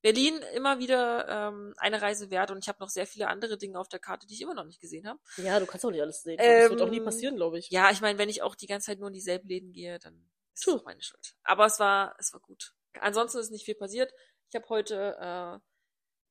Berlin 0.01 0.39
immer 0.53 0.79
wieder 0.79 1.27
ähm, 1.27 1.73
eine 1.77 2.01
Reise 2.01 2.29
wert 2.29 2.51
und 2.51 2.59
ich 2.59 2.67
habe 2.69 2.79
noch 2.79 2.89
sehr 2.89 3.07
viele 3.07 3.27
andere 3.27 3.57
Dinge 3.57 3.79
auf 3.79 3.89
der 3.89 3.99
Karte, 3.99 4.27
die 4.27 4.33
ich 4.35 4.41
immer 4.41 4.53
noch 4.53 4.65
nicht 4.65 4.79
gesehen 4.79 5.07
habe. 5.07 5.19
Ja, 5.37 5.59
du 5.59 5.65
kannst 5.65 5.85
auch 5.85 5.91
nicht 5.91 6.01
alles 6.01 6.21
sehen. 6.21 6.37
das 6.37 6.69
wird 6.69 6.81
auch 6.81 6.89
nie 6.89 6.97
Ähm, 6.99 7.05
passieren, 7.05 7.35
glaube 7.35 7.57
ich. 7.59 7.69
Ja, 7.69 7.89
ich 7.91 8.01
meine, 8.01 8.17
wenn 8.19 8.29
ich 8.29 8.41
auch 8.41 8.55
die 8.55 8.67
ganze 8.67 8.87
Zeit 8.87 8.99
nur 8.99 9.07
in 9.09 9.13
dieselben 9.13 9.47
Läden 9.47 9.71
gehe, 9.73 9.97
dann 9.99 10.29
ist 10.53 10.63
True. 10.63 10.75
es 10.75 10.81
auch 10.81 10.85
meine 10.85 11.01
Schuld. 11.01 11.35
Aber 11.43 11.65
es 11.65 11.79
war, 11.79 12.15
es 12.19 12.31
war 12.33 12.39
gut. 12.39 12.73
Ansonsten 12.99 13.39
ist 13.39 13.51
nicht 13.51 13.65
viel 13.65 13.75
passiert. 13.75 14.13
Ich 14.49 14.55
habe 14.55 14.69
heute 14.69 15.17
äh, 15.19 15.59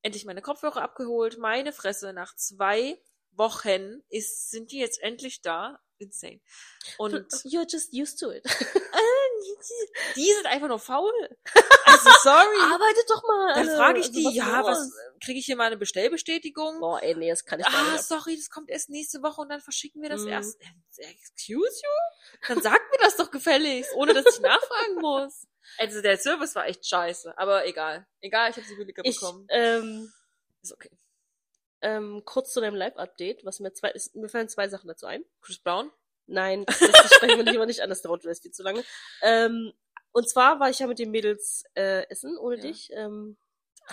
endlich 0.01 0.25
meine 0.25 0.41
Kopfhörer 0.41 0.81
abgeholt. 0.81 1.37
Meine 1.37 1.71
Fresse, 1.73 2.13
nach 2.13 2.35
zwei 2.35 3.01
Wochen 3.31 4.01
ist, 4.09 4.49
sind 4.49 4.71
die 4.71 4.79
jetzt 4.79 5.01
endlich 5.01 5.41
da. 5.41 5.79
Insane. 5.99 6.39
Und 6.99 7.13
You're 7.43 7.65
just 7.69 7.91
used 7.93 8.19
to 8.19 8.31
it. 8.31 8.43
Die 10.15 10.33
sind 10.33 10.45
einfach 10.45 10.67
nur 10.67 10.79
faul. 10.79 11.11
Also 11.85 12.09
sorry. 12.23 12.59
Arbeitet 12.73 13.09
doch 13.09 13.23
mal. 13.23 13.53
Dann 13.55 13.67
frage 13.75 13.99
ich 13.99 14.07
Also, 14.07 14.19
die, 14.19 14.25
was 14.25 14.35
ja, 14.35 14.63
was, 14.63 14.91
kriege 15.23 15.39
ich 15.39 15.45
hier 15.45 15.55
mal 15.55 15.65
eine 15.65 15.77
Bestellbestätigung? 15.77 16.79
Boah, 16.79 17.01
ey, 17.01 17.15
nee, 17.15 17.29
das 17.29 17.45
kann 17.45 17.59
ich 17.59 17.65
Ah, 17.67 17.91
nicht. 17.93 18.03
sorry, 18.03 18.35
das 18.35 18.49
kommt 18.49 18.69
erst 18.69 18.89
nächste 18.89 19.21
Woche 19.23 19.41
und 19.41 19.49
dann 19.49 19.61
verschicken 19.61 20.01
wir 20.01 20.09
das 20.09 20.21
Mhm. 20.21 20.29
erst. 20.29 20.59
Excuse 20.97 21.81
you? 21.83 22.37
Dann 22.47 22.61
sag 22.61 22.79
mir 22.91 22.97
das 23.01 23.15
doch 23.17 23.31
gefälligst, 23.31 23.91
ohne 23.95 24.13
dass 24.13 24.25
ich 24.35 24.39
nachfragen 24.41 24.95
muss. 24.99 25.47
Also 25.77 26.01
der 26.01 26.17
Service 26.17 26.55
war 26.55 26.65
echt 26.67 26.87
scheiße, 26.87 27.37
aber 27.37 27.65
egal. 27.65 28.07
Egal, 28.21 28.49
ich 28.51 28.55
habe 28.57 28.65
sie 28.67 28.75
billiger 28.75 29.03
Ich, 29.05 29.19
bekommen. 29.19 29.45
ähm, 29.49 30.11
Ist 30.61 30.73
okay. 30.73 30.89
ähm, 31.81 32.23
kurz 32.25 32.53
zu 32.53 32.61
deinem 32.61 32.75
Live-Update, 32.75 33.45
was 33.45 33.59
mir 33.59 33.73
zwei, 33.73 33.91
ist, 33.91 34.15
mir 34.15 34.29
fallen 34.29 34.49
zwei 34.49 34.67
Sachen 34.69 34.87
dazu 34.87 35.05
ein. 35.05 35.23
Chris 35.41 35.59
Brown? 35.59 35.91
Nein, 36.27 36.65
das, 36.65 36.79
das 36.79 37.13
sprechen 37.15 37.37
wir 37.37 37.51
lieber 37.51 37.65
nicht 37.65 37.81
an, 37.81 37.89
das 37.89 38.01
dauert 38.01 38.21
vielleicht 38.21 38.41
viel 38.43 38.51
zu 38.51 38.63
lange. 38.63 38.83
Ähm, 39.21 39.73
und 40.11 40.29
zwar 40.29 40.59
war 40.59 40.69
ich 40.69 40.79
ja 40.79 40.87
mit 40.87 40.99
den 40.99 41.11
Mädels 41.11 41.63
äh, 41.75 42.07
essen, 42.09 42.37
ohne 42.37 42.57
Ja. 42.57 42.61
dich. 42.63 42.89
Ähm, 42.93 43.37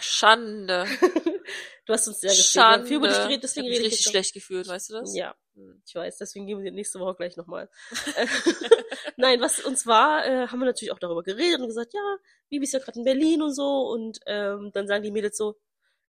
Schande. 0.00 0.84
du 1.86 1.92
hast 1.92 2.08
uns 2.08 2.20
sehr 2.20 2.30
haben 2.32 2.42
Schande. 2.42 2.86
viel 2.88 2.96
über 2.96 3.06
dich 3.08 3.16
geredet, 3.18 3.36
ich 3.36 3.40
deswegen 3.42 3.68
mich 3.68 3.78
rede 3.78 3.86
ich 3.86 3.92
richtig 3.92 4.10
schlecht 4.10 4.34
gefühlt, 4.34 4.66
weißt 4.66 4.90
du 4.90 4.94
das? 4.94 5.14
Ja, 5.14 5.36
Hm. 5.54 5.80
ich 5.86 5.94
weiß, 5.94 6.18
deswegen 6.18 6.46
gehen 6.48 6.62
wir 6.64 6.72
nächste 6.72 6.98
Woche 6.98 7.14
gleich 7.14 7.36
nochmal. 7.36 7.70
Nein, 9.16 9.40
was 9.40 9.60
uns 9.60 9.86
war, 9.86 10.26
äh, 10.26 10.48
haben 10.48 10.58
wir 10.58 10.66
natürlich 10.66 10.90
auch 10.92 10.98
darüber 10.98 11.22
geredet 11.22 11.60
und 11.60 11.68
gesagt, 11.68 11.94
ja, 11.94 12.16
Bibi 12.48 12.64
ist 12.64 12.72
ja 12.72 12.80
gerade 12.80 12.98
in 12.98 13.04
Berlin 13.04 13.42
und 13.42 13.54
so. 13.54 13.88
Und 13.88 14.18
ähm, 14.26 14.70
dann 14.72 14.88
sagen 14.88 15.04
die 15.04 15.12
Mädels 15.12 15.36
so, 15.36 15.56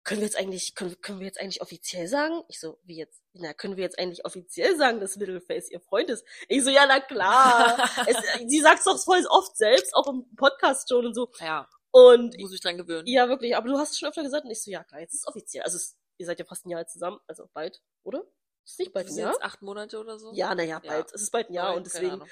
können 0.04 0.20
wir 0.20 0.26
jetzt 0.26 0.36
eigentlich, 0.38 0.74
können, 0.74 1.00
können 1.00 1.18
wir 1.18 1.26
jetzt 1.26 1.40
eigentlich 1.40 1.62
offiziell 1.62 2.06
sagen? 2.08 2.42
Ich 2.48 2.60
so, 2.60 2.78
wie 2.84 2.96
jetzt? 2.98 3.22
Na, 3.32 3.52
können 3.54 3.76
wir 3.76 3.82
jetzt 3.84 3.98
eigentlich 3.98 4.24
offiziell 4.24 4.76
sagen, 4.76 5.00
dass 5.00 5.16
Littleface 5.16 5.70
ihr 5.70 5.80
Freund 5.80 6.10
ist? 6.10 6.24
Ich 6.48 6.62
so, 6.62 6.70
ja, 6.70 6.84
na 6.86 7.00
klar. 7.00 7.78
es, 8.06 8.16
sie 8.46 8.60
sagt's 8.60 8.84
doch 8.84 9.02
voll 9.02 9.24
oft 9.30 9.56
selbst, 9.56 9.94
auch 9.94 10.06
im 10.06 10.24
Podcast 10.36 10.88
schon 10.88 11.06
und 11.06 11.14
so. 11.14 11.30
Ja, 11.40 11.68
Und 11.90 12.38
muss 12.38 12.52
ich 12.52 12.60
dran 12.60 12.76
gewöhnen. 12.76 13.06
ja, 13.06 13.28
wirklich, 13.28 13.56
aber 13.56 13.68
du 13.68 13.78
hast 13.78 13.92
es 13.92 13.98
schon 13.98 14.08
öfter 14.08 14.22
gesagt 14.22 14.44
und 14.44 14.50
ich 14.50 14.62
so, 14.62 14.70
ja 14.70 14.84
klar, 14.84 15.00
jetzt 15.00 15.14
ist 15.14 15.20
es 15.22 15.26
offiziell. 15.26 15.64
Also 15.64 15.76
es, 15.76 15.96
ihr 16.18 16.26
seid 16.26 16.38
ja 16.38 16.44
fast 16.44 16.66
ein 16.66 16.70
Jahr 16.70 16.86
zusammen, 16.86 17.18
also 17.26 17.48
bald, 17.52 17.80
oder? 18.02 18.22
Ist 18.66 18.78
nicht 18.78 18.92
bald 18.92 19.08
ein 19.08 19.16
Jahr? 19.16 19.32
jetzt 19.32 19.42
acht 19.42 19.62
Monate 19.62 19.98
oder 19.98 20.18
so? 20.18 20.32
Ja, 20.34 20.54
naja, 20.54 20.80
Ja. 20.82 20.90
bald. 20.90 21.12
Es 21.14 21.22
ist 21.22 21.30
bald 21.32 21.50
ein 21.50 21.54
Jahr 21.54 21.68
Neun, 21.68 21.78
und 21.78 21.86
deswegen. 21.86 22.22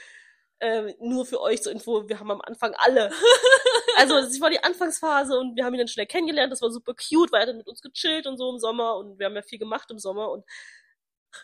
Ähm, 0.63 0.95
nur 1.01 1.27
für 1.27 1.41
euch 1.41 1.63
zur 1.63 1.73
Info, 1.73 2.09
wir 2.09 2.19
haben 2.19 2.31
am 2.31 2.41
Anfang 2.41 2.75
alle. 2.79 3.11
also 3.99 4.17
es 4.17 4.41
war 4.41 4.49
die 4.49 4.63
Anfangsphase 4.63 5.39
und 5.39 5.57
wir 5.57 5.65
haben 5.65 5.75
ihn 5.75 5.79
dann 5.79 5.89
schnell 5.89 6.07
kennengelernt, 6.07 6.53
das 6.53 6.63
war 6.63 6.71
super 6.71 6.95
cute, 6.95 7.31
weil 7.33 7.41
er 7.41 7.43
hat 7.43 7.49
dann 7.51 7.59
mit 7.59 7.69
uns 7.69 7.83
gechillt 7.83 8.27
und 8.27 8.39
so 8.39 8.49
im 8.51 8.59
Sommer 8.59 8.97
und 8.97 9.19
wir 9.19 9.27
haben 9.27 9.35
ja 9.35 9.43
viel 9.43 9.59
gemacht 9.59 9.91
im 9.91 9.99
Sommer 9.99 10.31
und 10.31 10.45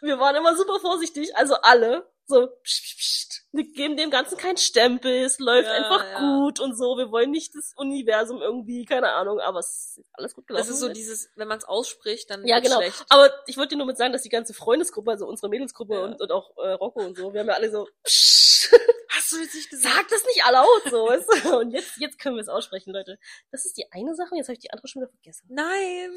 wir 0.01 0.19
waren 0.19 0.37
immer 0.37 0.57
super 0.57 0.81
vorsichtig, 0.81 1.37
also 1.37 1.55
alle. 1.63 2.09
So, 2.31 2.47
pst, 2.63 2.83
pst, 2.85 2.99
pst, 2.99 3.43
wir 3.53 3.65
geben 3.73 3.97
dem 3.97 4.11
Ganzen 4.11 4.37
keinen 4.37 4.59
Stempel, 4.59 5.11
es 5.25 5.39
läuft 5.39 5.67
Ja, 5.67 5.73
einfach 5.73 6.05
ja. 6.05 6.19
gut 6.19 6.61
und 6.61 6.77
so. 6.77 6.99
Wir 6.99 7.11
wollen 7.11 7.31
nicht 7.31 7.55
das 7.55 7.73
Universum 7.75 8.43
irgendwie, 8.43 8.85
keine 8.85 9.13
Ahnung, 9.13 9.41
aber 9.41 9.61
es 9.61 9.97
ist 9.97 10.05
alles 10.13 10.35
gut 10.35 10.47
gelaufen. 10.47 10.67
Das 10.67 10.69
ist 10.75 10.81
so 10.81 10.91
dieses, 10.91 11.31
wenn 11.37 11.49
man 11.49 11.57
es 11.57 11.65
ausspricht, 11.65 12.29
dann 12.29 12.47
Ja, 12.47 12.61
genau. 12.61 12.77
schlecht. 12.83 13.03
Aber 13.09 13.31
ich 13.47 13.57
wollte 13.57 13.71
dir 13.71 13.77
nur 13.79 13.87
mit 13.87 13.97
sagen, 13.97 14.13
dass 14.13 14.21
die 14.21 14.29
ganze 14.29 14.53
Freundesgruppe, 14.53 15.11
also 15.13 15.27
unsere 15.27 15.49
Mädelsgruppe 15.49 15.95
Ja. 15.95 16.01
und, 16.05 16.21
und 16.21 16.31
auch 16.31 16.55
äh, 16.59 16.73
Rocco 16.73 17.01
und 17.01 17.17
so, 17.17 17.33
wir 17.33 17.41
haben 17.41 17.49
ja 17.49 17.55
alle 17.55 17.71
so, 17.71 17.89
psch, 18.05 18.71
Nicht 19.33 19.71
gesagt? 19.71 19.95
sag 19.95 20.09
das 20.09 20.25
nicht 20.25 20.43
laut 20.51 20.83
so. 20.91 21.07
weißt 21.09 21.45
du? 21.45 21.59
Und 21.59 21.71
jetzt, 21.71 21.97
jetzt 21.99 22.19
können 22.19 22.37
wir 22.37 22.43
es 22.43 22.49
aussprechen, 22.49 22.93
Leute. 22.93 23.19
Das 23.51 23.65
ist 23.65 23.77
die 23.77 23.91
eine 23.93 24.15
Sache, 24.15 24.37
jetzt 24.37 24.49
habe 24.49 24.55
ich 24.55 24.61
die 24.61 24.71
andere 24.71 24.89
schon 24.89 25.03
wieder 25.03 25.11
vergessen. 25.11 25.47
Nein. 25.51 26.11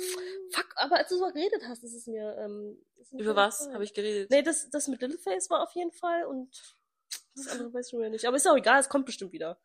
Fuck, 0.52 0.74
aber 0.76 0.98
als 0.98 1.10
du 1.10 1.18
so 1.18 1.26
geredet 1.28 1.64
hast, 1.68 1.84
ist 1.84 1.94
es 1.94 2.08
mir... 2.08 2.36
Ähm, 2.38 2.84
ist 2.98 3.14
mir 3.14 3.22
Über 3.24 3.36
was 3.36 3.70
habe 3.74 3.84
ich 3.84 3.94
geredet? 3.94 4.30
Nee, 4.32 4.42
das, 4.42 4.70
das 4.70 4.88
mit 4.88 5.02
Littleface 5.02 5.50
war 5.50 5.64
auf 5.64 5.74
jeden 5.74 5.92
Fall 5.92 6.26
und 6.26 6.78
das 7.36 7.48
andere 7.48 7.74
weiß 7.74 7.88
ich 7.88 7.94
wieder 7.94 8.10
nicht. 8.10 8.26
Aber 8.26 8.38
ist 8.38 8.48
auch 8.48 8.58
egal, 8.58 8.80
es 8.80 8.90
kommt 8.90 9.06
bestimmt 9.06 9.32
wieder. 9.34 9.60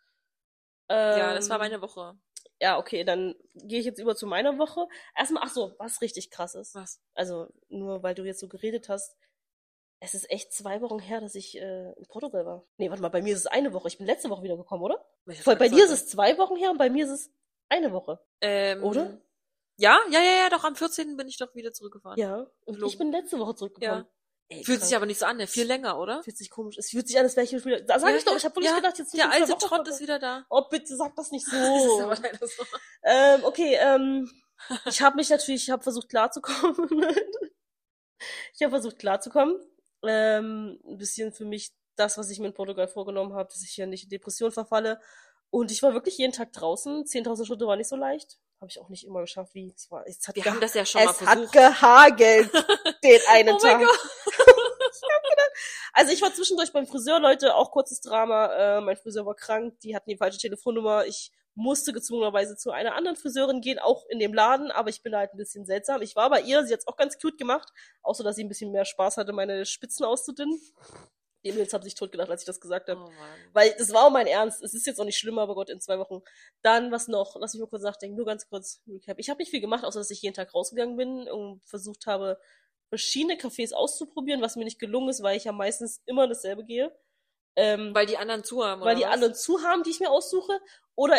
ja, 0.90 1.34
das 1.34 1.48
war 1.48 1.56
Ähm, 1.56 1.62
meine 1.62 1.80
Woche. 1.80 2.18
Ja, 2.60 2.78
okay, 2.78 3.04
dann 3.04 3.34
gehe 3.54 3.80
ich 3.80 3.86
jetzt 3.86 3.98
über 3.98 4.16
zu 4.16 4.26
meiner 4.26 4.56
Woche. 4.58 4.86
Erstmal, 5.14 5.42
ach 5.44 5.50
so, 5.52 5.74
was 5.78 6.00
richtig 6.00 6.30
krass 6.30 6.54
ist. 6.54 6.74
Was? 6.74 7.02
also 7.14 7.48
nur 7.68 8.02
weil 8.02 8.14
du 8.14 8.24
jetzt 8.24 8.40
so 8.40 8.48
geredet 8.48 8.88
hast, 8.88 9.14
es 10.00 10.14
ist 10.14 10.30
echt 10.30 10.52
zwei 10.52 10.80
Wochen 10.82 10.98
her, 10.98 11.20
dass 11.20 11.34
ich 11.34 11.56
äh, 11.56 11.92
in 11.92 12.06
Portugal 12.08 12.44
war. 12.44 12.66
Nee, 12.76 12.90
warte 12.90 13.02
mal, 13.02 13.08
bei 13.08 13.22
mir 13.22 13.32
ist 13.32 13.40
es 13.40 13.46
eine 13.46 13.72
Woche. 13.72 13.88
Ich 13.88 13.98
bin 13.98 14.06
letzte 14.06 14.28
Woche 14.30 14.42
wieder 14.42 14.56
gekommen, 14.56 14.82
oder? 14.82 15.04
Voll, 15.42 15.56
bei 15.56 15.68
dir 15.68 15.84
ist 15.84 15.90
es 15.90 16.06
zwei 16.08 16.36
Wochen 16.38 16.56
her 16.56 16.70
und 16.70 16.78
bei 16.78 16.90
mir 16.90 17.04
ist 17.04 17.10
es 17.10 17.30
eine 17.68 17.92
Woche. 17.92 18.20
ähm, 18.40 18.84
oder? 18.84 19.20
Ja, 19.78 19.98
ja, 20.10 20.20
ja, 20.20 20.36
ja, 20.44 20.48
doch 20.50 20.64
am 20.64 20.74
14. 20.76 21.16
bin 21.16 21.28
ich 21.28 21.36
doch 21.36 21.54
wieder 21.54 21.72
zurückgefahren. 21.72 22.18
Ja, 22.18 22.46
und 22.64 22.82
ich 22.82 22.96
bin 22.96 23.12
letzte 23.12 23.38
Woche 23.38 23.54
zurückgekommen. 23.54 24.06
Ey, 24.48 24.62
Fühlt 24.64 24.78
krass. 24.78 24.88
sich 24.88 24.96
aber 24.96 25.06
nicht 25.06 25.18
so 25.18 25.26
an, 25.26 25.38
ne? 25.38 25.46
Viel 25.48 25.66
länger, 25.66 25.98
oder? 25.98 26.22
Fühlt 26.22 26.36
sich 26.36 26.50
komisch. 26.50 26.78
Es 26.78 26.90
fühlt 26.90 27.08
sich 27.08 27.18
an, 27.18 27.24
als 27.24 27.34
wäre 27.34 27.44
ich 27.44 27.52
wieder. 27.64 27.80
Da 27.80 27.98
sag 27.98 28.10
Ja, 28.10 28.16
ich 28.16 28.24
doch, 28.24 28.30
ja, 28.30 28.36
ich 28.38 28.44
habe 28.44 28.54
wirklich 28.54 28.70
ja. 28.70 28.76
gedacht, 28.76 28.98
jetzt 28.98 29.12
Der 29.12 29.30
alte 29.30 29.58
Trott 29.58 29.88
ist 29.88 30.00
wieder 30.00 30.20
da. 30.20 30.46
Oh, 30.50 30.62
bitte 30.70 30.96
sag 30.96 31.16
das 31.16 31.32
nicht 31.32 31.46
so. 31.46 31.56
Das 31.56 31.84
ist 31.84 32.00
aber 32.00 32.16
leider 32.22 32.46
so. 32.46 32.62
Ähm, 33.02 33.44
okay, 33.44 33.76
ähm, 33.80 34.30
ich 34.86 35.02
habe 35.02 35.16
mich 35.16 35.30
natürlich, 35.30 35.64
ich 35.64 35.70
habe 35.70 35.82
versucht 35.82 36.08
klarzukommen. 36.08 36.76
ich 38.54 38.62
habe 38.62 38.70
versucht 38.70 38.98
klarzukommen. 38.98 39.60
Ähm, 40.08 40.80
ein 40.86 40.98
bisschen 40.98 41.32
für 41.32 41.44
mich 41.44 41.72
das, 41.96 42.18
was 42.18 42.30
ich 42.30 42.38
mir 42.38 42.48
in 42.48 42.54
Portugal 42.54 42.88
vorgenommen 42.88 43.34
habe, 43.34 43.48
dass 43.48 43.62
ich 43.62 43.70
hier 43.70 43.86
nicht 43.86 44.04
in 44.04 44.10
Depression 44.10 44.52
verfalle. 44.52 45.00
Und 45.50 45.70
ich 45.70 45.82
war 45.82 45.92
wirklich 45.94 46.18
jeden 46.18 46.32
Tag 46.32 46.52
draußen. 46.52 47.04
10.000 47.04 47.46
Schritte 47.46 47.66
war 47.66 47.76
nicht 47.76 47.88
so 47.88 47.96
leicht. 47.96 48.38
Habe 48.60 48.70
ich 48.70 48.80
auch 48.80 48.88
nicht 48.88 49.04
immer 49.04 49.20
geschafft, 49.20 49.54
wie 49.54 49.72
es 49.74 49.90
war. 49.90 50.06
Es 50.06 50.26
hat, 50.26 50.34
Wir 50.36 50.44
haben 50.44 50.60
das 50.60 50.74
ja 50.74 50.84
schon 50.84 51.04
mal 51.04 51.10
es 51.10 51.20
hat 51.20 51.28
versucht. 51.28 51.52
gehagelt, 51.52 52.50
den 53.04 53.20
einen 53.28 53.54
Oh 53.54 53.58
Tag. 53.58 53.80
Also 55.92 56.12
ich 56.12 56.20
war 56.20 56.32
zwischendurch 56.34 56.72
beim 56.72 56.86
Friseur, 56.86 57.18
Leute, 57.20 57.54
auch 57.54 57.70
kurzes 57.70 58.00
Drama. 58.02 58.52
Äh, 58.78 58.80
mein 58.82 58.96
Friseur 58.98 59.24
war 59.24 59.34
krank, 59.34 59.80
die 59.80 59.96
hatten 59.96 60.10
die 60.10 60.16
falsche 60.18 60.38
Telefonnummer. 60.38 61.06
Ich 61.06 61.32
musste 61.56 61.92
gezwungenerweise 61.92 62.56
zu 62.56 62.70
einer 62.70 62.94
anderen 62.94 63.16
Friseurin 63.16 63.60
gehen, 63.60 63.78
auch 63.78 64.06
in 64.08 64.18
dem 64.18 64.34
Laden, 64.34 64.70
aber 64.70 64.90
ich 64.90 65.02
bin 65.02 65.12
da 65.12 65.18
halt 65.18 65.34
ein 65.34 65.38
bisschen 65.38 65.66
seltsam. 65.66 66.02
Ich 66.02 66.14
war 66.14 66.30
bei 66.30 66.42
ihr, 66.42 66.64
sie 66.64 66.72
hat's 66.72 66.86
auch 66.86 66.96
ganz 66.96 67.18
cute 67.18 67.38
gemacht, 67.38 67.72
außer 68.02 68.22
dass 68.22 68.36
sie 68.36 68.44
ein 68.44 68.48
bisschen 68.48 68.70
mehr 68.72 68.84
Spaß 68.84 69.16
hatte, 69.16 69.32
meine 69.32 69.66
Spitzen 69.66 70.04
auszudünnen. 70.04 70.60
Die 71.44 71.52
Mädels 71.52 71.72
haben 71.72 71.84
sich 71.84 71.94
totgedacht, 71.94 72.28
als 72.28 72.42
ich 72.42 72.46
das 72.46 72.60
gesagt 72.60 72.88
habe. 72.88 73.00
Oh. 73.00 73.10
Weil 73.52 73.74
das 73.78 73.92
war 73.92 74.04
auch 74.04 74.10
mein 74.10 74.26
Ernst. 74.26 74.62
Es 74.62 74.74
ist 74.74 74.86
jetzt 74.86 75.00
auch 75.00 75.04
nicht 75.04 75.16
schlimmer, 75.18 75.42
aber 75.42 75.54
Gott, 75.54 75.70
in 75.70 75.80
zwei 75.80 75.98
Wochen. 75.98 76.22
Dann, 76.60 76.90
was 76.90 77.06
noch? 77.06 77.36
Lass 77.38 77.54
mich 77.54 77.60
mal 77.60 77.68
kurz 77.68 77.84
nachdenken. 77.84 78.16
Nur 78.16 78.26
ganz 78.26 78.48
kurz. 78.48 78.82
Ich 79.16 79.30
habe 79.30 79.38
nicht 79.38 79.50
viel 79.50 79.60
gemacht, 79.60 79.84
außer 79.84 80.00
dass 80.00 80.10
ich 80.10 80.22
jeden 80.22 80.34
Tag 80.34 80.52
rausgegangen 80.52 80.96
bin 80.96 81.28
und 81.28 81.64
versucht 81.64 82.06
habe, 82.06 82.40
verschiedene 82.88 83.34
Cafés 83.34 83.72
auszuprobieren, 83.72 84.42
was 84.42 84.56
mir 84.56 84.64
nicht 84.64 84.80
gelungen 84.80 85.08
ist, 85.08 85.22
weil 85.22 85.36
ich 85.36 85.44
ja 85.44 85.52
meistens 85.52 86.02
immer 86.06 86.26
dasselbe 86.26 86.64
gehe. 86.64 86.92
Ähm, 87.54 87.94
Weil 87.94 88.06
die 88.06 88.18
anderen 88.18 88.44
zu 88.44 88.64
haben, 88.64 88.82
weil 88.82 88.88
oder 88.88 88.96
die 88.96 89.06
was? 89.06 89.12
anderen 89.12 89.34
zu 89.34 89.62
haben, 89.62 89.82
die 89.82 89.90
ich 89.90 90.00
mir 90.00 90.10
aussuche, 90.10 90.60
oder 90.94 91.16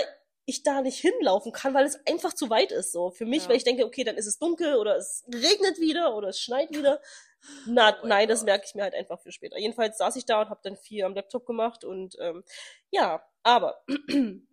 ich 0.50 0.64
da 0.64 0.82
nicht 0.82 1.00
hinlaufen 1.00 1.52
kann, 1.52 1.74
weil 1.74 1.86
es 1.86 2.00
einfach 2.08 2.34
zu 2.34 2.50
weit 2.50 2.72
ist. 2.72 2.94
So 2.94 3.12
für 3.12 3.26
mich, 3.26 3.44
Ja. 3.44 3.50
weil 3.50 3.58
ich 3.58 3.66
denke, 3.66 3.86
okay, 3.86 4.06
dann 4.06 4.16
ist 4.16 4.28
es 4.28 4.40
dunkel 4.40 4.76
oder 4.78 4.96
es 4.96 5.26
regnet 5.28 5.78
wieder 5.80 6.16
oder 6.16 6.30
es 6.30 6.40
schneit 6.40 6.72
wieder. 6.72 7.02
Na, 7.68 7.98
Oh 8.02 8.08
nein, 8.08 8.28
das 8.30 8.44
merke 8.44 8.66
ich 8.66 8.74
mir 8.74 8.84
halt 8.84 8.96
einfach 8.96 9.20
für 9.20 9.32
später. 9.32 9.58
Jedenfalls 9.60 9.98
saß 9.98 10.16
ich 10.16 10.26
da 10.26 10.42
und 10.42 10.50
habe 10.50 10.62
dann 10.64 10.78
viel 10.78 11.04
am 11.04 11.14
Laptop 11.14 11.46
gemacht 11.46 11.84
und 11.84 12.16
ähm, 12.20 12.44
ja, 12.90 13.22
aber 13.44 13.84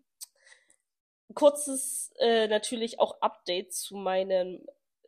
kurzes 1.35 2.13
äh, 2.19 2.47
natürlich 2.49 3.01
auch 3.01 3.21
Update 3.21 3.73
zu 3.73 3.97
meinem 3.97 4.65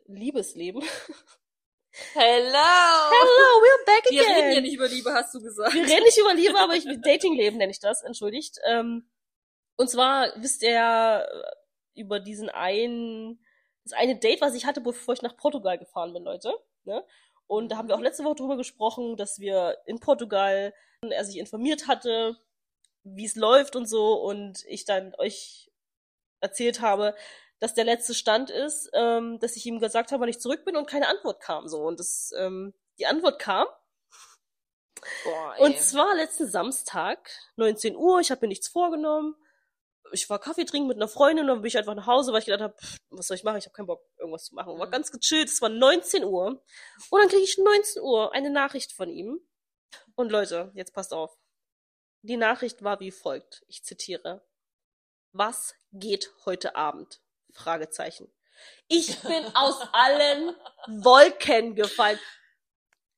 Liebesleben. 0.06 0.82
Hello! 2.12 2.52
Hello, 2.52 3.62
we're 3.62 3.86
back 3.86 4.10
Wir 4.10 4.20
again. 4.22 4.34
reden 4.36 4.52
hier 4.52 4.60
nicht 4.60 4.74
über 4.74 4.88
Liebe, 4.88 5.12
hast 5.14 5.34
du 5.34 5.40
gesagt. 5.40 5.72
Wir 5.74 5.82
reden 5.82 6.04
nicht 6.04 6.18
über 6.18 6.34
Liebe, 6.34 6.58
aber 6.58 6.74
ich 6.74 6.84
Datingleben 7.02 7.58
nenne 7.58 7.72
ich 7.72 7.80
das, 7.80 8.02
entschuldigt. 8.02 8.58
Ähm, 8.66 9.08
und 9.76 9.90
zwar 9.90 10.32
wisst 10.36 10.62
ihr 10.62 10.72
ja 10.72 11.20
äh, 11.22 11.42
über 11.94 12.20
diesen 12.20 12.48
einen, 12.48 13.44
das 13.84 13.92
eine 13.92 14.18
Date, 14.18 14.40
was 14.40 14.54
ich 14.54 14.66
hatte, 14.66 14.80
bevor 14.80 15.14
ich 15.14 15.22
nach 15.22 15.36
Portugal 15.36 15.78
gefahren 15.78 16.12
bin, 16.12 16.24
Leute. 16.24 16.52
Ne? 16.84 17.04
Und 17.46 17.70
da 17.70 17.76
haben 17.76 17.88
wir 17.88 17.94
auch 17.94 18.00
letzte 18.00 18.24
Woche 18.24 18.36
drüber 18.36 18.56
gesprochen, 18.56 19.16
dass 19.16 19.38
wir 19.38 19.78
in 19.86 20.00
Portugal, 20.00 20.74
er 21.08 21.24
sich 21.24 21.38
informiert 21.38 21.86
hatte, 21.86 22.36
wie 23.04 23.24
es 23.24 23.36
läuft 23.36 23.76
und 23.76 23.86
so, 23.86 24.14
und 24.14 24.64
ich 24.66 24.84
dann 24.84 25.14
euch 25.18 25.70
erzählt 26.40 26.80
habe, 26.80 27.14
dass 27.60 27.74
der 27.74 27.84
letzte 27.84 28.14
Stand 28.14 28.50
ist, 28.50 28.90
ähm, 28.92 29.38
dass 29.38 29.56
ich 29.56 29.64
ihm 29.64 29.78
gesagt 29.78 30.10
habe, 30.10 30.22
wann 30.22 30.28
ich 30.28 30.40
zurück 30.40 30.64
bin 30.64 30.76
und 30.76 30.88
keine 30.88 31.08
Antwort 31.08 31.40
kam. 31.40 31.68
So 31.68 31.82
und 31.82 32.00
das, 32.00 32.32
ähm, 32.36 32.74
die 32.98 33.06
Antwort 33.06 33.38
kam 33.38 33.66
Boah, 35.24 35.54
und 35.58 35.78
zwar 35.78 36.14
letzten 36.14 36.48
Samstag, 36.48 37.30
19 37.56 37.96
Uhr, 37.96 38.20
ich 38.20 38.30
habe 38.30 38.42
mir 38.42 38.48
nichts 38.48 38.68
vorgenommen. 38.68 39.36
Ich 40.12 40.28
war 40.30 40.38
Kaffee 40.38 40.64
trinken 40.64 40.88
mit 40.88 40.96
einer 40.96 41.08
Freundin, 41.08 41.46
dann 41.46 41.60
bin 41.62 41.68
ich 41.68 41.76
einfach 41.78 41.94
nach 41.94 42.06
Hause, 42.06 42.32
weil 42.32 42.40
ich 42.40 42.46
gedacht 42.46 42.60
habe, 42.62 42.76
was 43.10 43.26
soll 43.26 43.36
ich 43.36 43.44
machen? 43.44 43.58
Ich 43.58 43.64
habe 43.66 43.74
keinen 43.74 43.86
Bock, 43.86 44.02
irgendwas 44.18 44.44
zu 44.44 44.54
machen. 44.54 44.78
War 44.78 44.86
Mhm. 44.86 44.90
ganz 44.90 45.10
gechillt, 45.10 45.48
es 45.48 45.60
war 45.60 45.68
19 45.68 46.24
Uhr. 46.24 46.62
Und 47.10 47.20
dann 47.20 47.28
kriege 47.28 47.42
ich 47.42 47.58
19 47.58 48.02
Uhr 48.02 48.32
eine 48.32 48.50
Nachricht 48.50 48.92
von 48.92 49.08
ihm. 49.10 49.40
Und 50.14 50.30
Leute, 50.30 50.70
jetzt 50.74 50.92
passt 50.94 51.12
auf. 51.12 51.36
Die 52.22 52.36
Nachricht 52.36 52.82
war 52.82 53.00
wie 53.00 53.10
folgt. 53.10 53.64
Ich 53.68 53.84
zitiere. 53.84 54.44
Was 55.32 55.74
geht 55.92 56.32
heute 56.44 56.74
Abend? 56.76 57.20
Fragezeichen. 57.52 58.32
Ich 58.88 59.20
bin 59.20 59.44
aus 59.54 59.76
allen 59.92 60.54
Wolken 60.88 61.74
gefallen. 61.74 62.18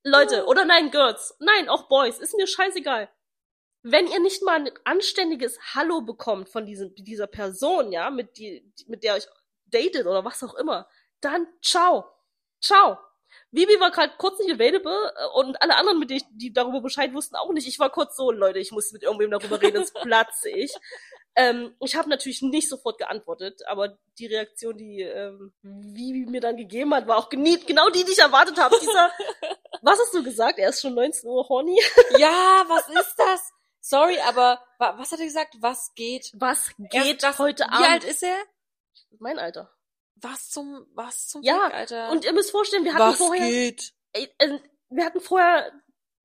Leute, 0.03 0.45
oder 0.45 0.65
nein, 0.65 0.91
Girls. 0.91 1.35
Nein, 1.39 1.69
auch 1.69 1.87
Boys. 1.87 2.19
Ist 2.19 2.35
mir 2.35 2.47
scheißegal. 2.47 3.09
Wenn 3.83 4.07
ihr 4.07 4.19
nicht 4.19 4.43
mal 4.43 4.55
ein 4.55 4.71
anständiges 4.83 5.57
Hallo 5.73 6.01
bekommt 6.01 6.49
von 6.49 6.65
diesem, 6.65 6.93
dieser 6.95 7.27
Person, 7.27 7.91
ja, 7.91 8.09
mit, 8.09 8.37
die, 8.37 8.71
mit 8.87 9.03
der 9.03 9.15
euch 9.15 9.27
datet 9.67 10.05
oder 10.05 10.25
was 10.25 10.43
auch 10.43 10.55
immer, 10.55 10.87
dann 11.21 11.47
ciao. 11.63 12.05
Ciao. 12.61 12.97
Vivi 13.51 13.79
war 13.79 13.91
gerade 13.91 14.13
kurz 14.17 14.39
nicht 14.39 14.51
available 14.51 14.91
äh, 15.15 15.25
und 15.39 15.61
alle 15.61 15.75
anderen, 15.75 15.99
mit 15.99 16.09
denen 16.09 16.19
ich, 16.21 16.25
die 16.31 16.51
darüber 16.51 16.81
Bescheid 16.81 17.13
wussten, 17.13 17.35
auch 17.35 17.51
nicht. 17.53 17.67
Ich 17.67 17.79
war 17.79 17.89
kurz 17.91 18.15
so, 18.15 18.31
Leute, 18.31 18.59
ich 18.59 18.71
muss 18.71 18.91
mit 18.91 19.03
irgendwem 19.03 19.31
darüber 19.31 19.61
reden, 19.61 19.77
jetzt 19.81 19.93
platze 20.01 20.49
ich. 20.49 20.73
Ähm, 21.35 21.75
ich 21.79 21.95
habe 21.95 22.09
natürlich 22.09 22.41
nicht 22.41 22.67
sofort 22.67 22.97
geantwortet, 22.97 23.61
aber 23.67 23.97
die 24.17 24.25
Reaktion, 24.25 24.75
die 24.77 25.01
ähm, 25.01 25.53
Vivi 25.61 26.25
mir 26.25 26.41
dann 26.41 26.57
gegeben 26.57 26.93
hat, 26.93 27.07
war 27.07 27.17
auch 27.17 27.29
genie- 27.29 27.63
genau 27.65 27.89
die, 27.89 28.03
die 28.03 28.11
ich 28.11 28.19
erwartet 28.19 28.57
habe. 28.57 28.75
Dieser, 28.81 29.11
was 29.83 29.99
hast 29.99 30.13
du 30.13 30.23
gesagt? 30.23 30.57
Er 30.59 30.69
ist 30.69 30.81
schon 30.81 30.95
19 30.95 31.29
Uhr 31.29 31.47
horny. 31.47 31.79
Ja, 32.17 32.65
was 32.67 32.89
ist 32.89 33.15
das? 33.15 33.51
Sorry, 33.81 34.19
aber 34.21 34.63
wa- 34.77 34.97
was 34.97 35.11
hat 35.11 35.19
er 35.19 35.25
gesagt? 35.25 35.55
Was 35.59 35.93
geht? 35.95 36.31
Was 36.35 36.69
Er- 36.91 37.03
geht 37.03 37.23
das, 37.23 37.39
heute 37.39 37.63
Wie 37.63 37.69
Abend? 37.71 37.87
alt 37.87 38.03
ist 38.03 38.23
er? 38.23 38.37
Mein 39.19 39.39
Alter. 39.39 39.71
Was 40.15 40.49
zum, 40.49 40.85
was 40.93 41.27
zum 41.27 41.41
Ja, 41.43 41.65
Fick, 41.65 41.73
Alter? 41.73 42.09
Und 42.11 42.25
ihr 42.25 42.33
müsst 42.33 42.51
vorstellen, 42.51 42.83
wir 42.83 42.93
hatten 42.93 43.03
was 43.13 43.17
vorher, 43.17 43.47
geht? 43.47 43.93
äh, 44.13 44.27
wir 44.89 45.05
hatten 45.05 45.21
vorher 45.21 45.71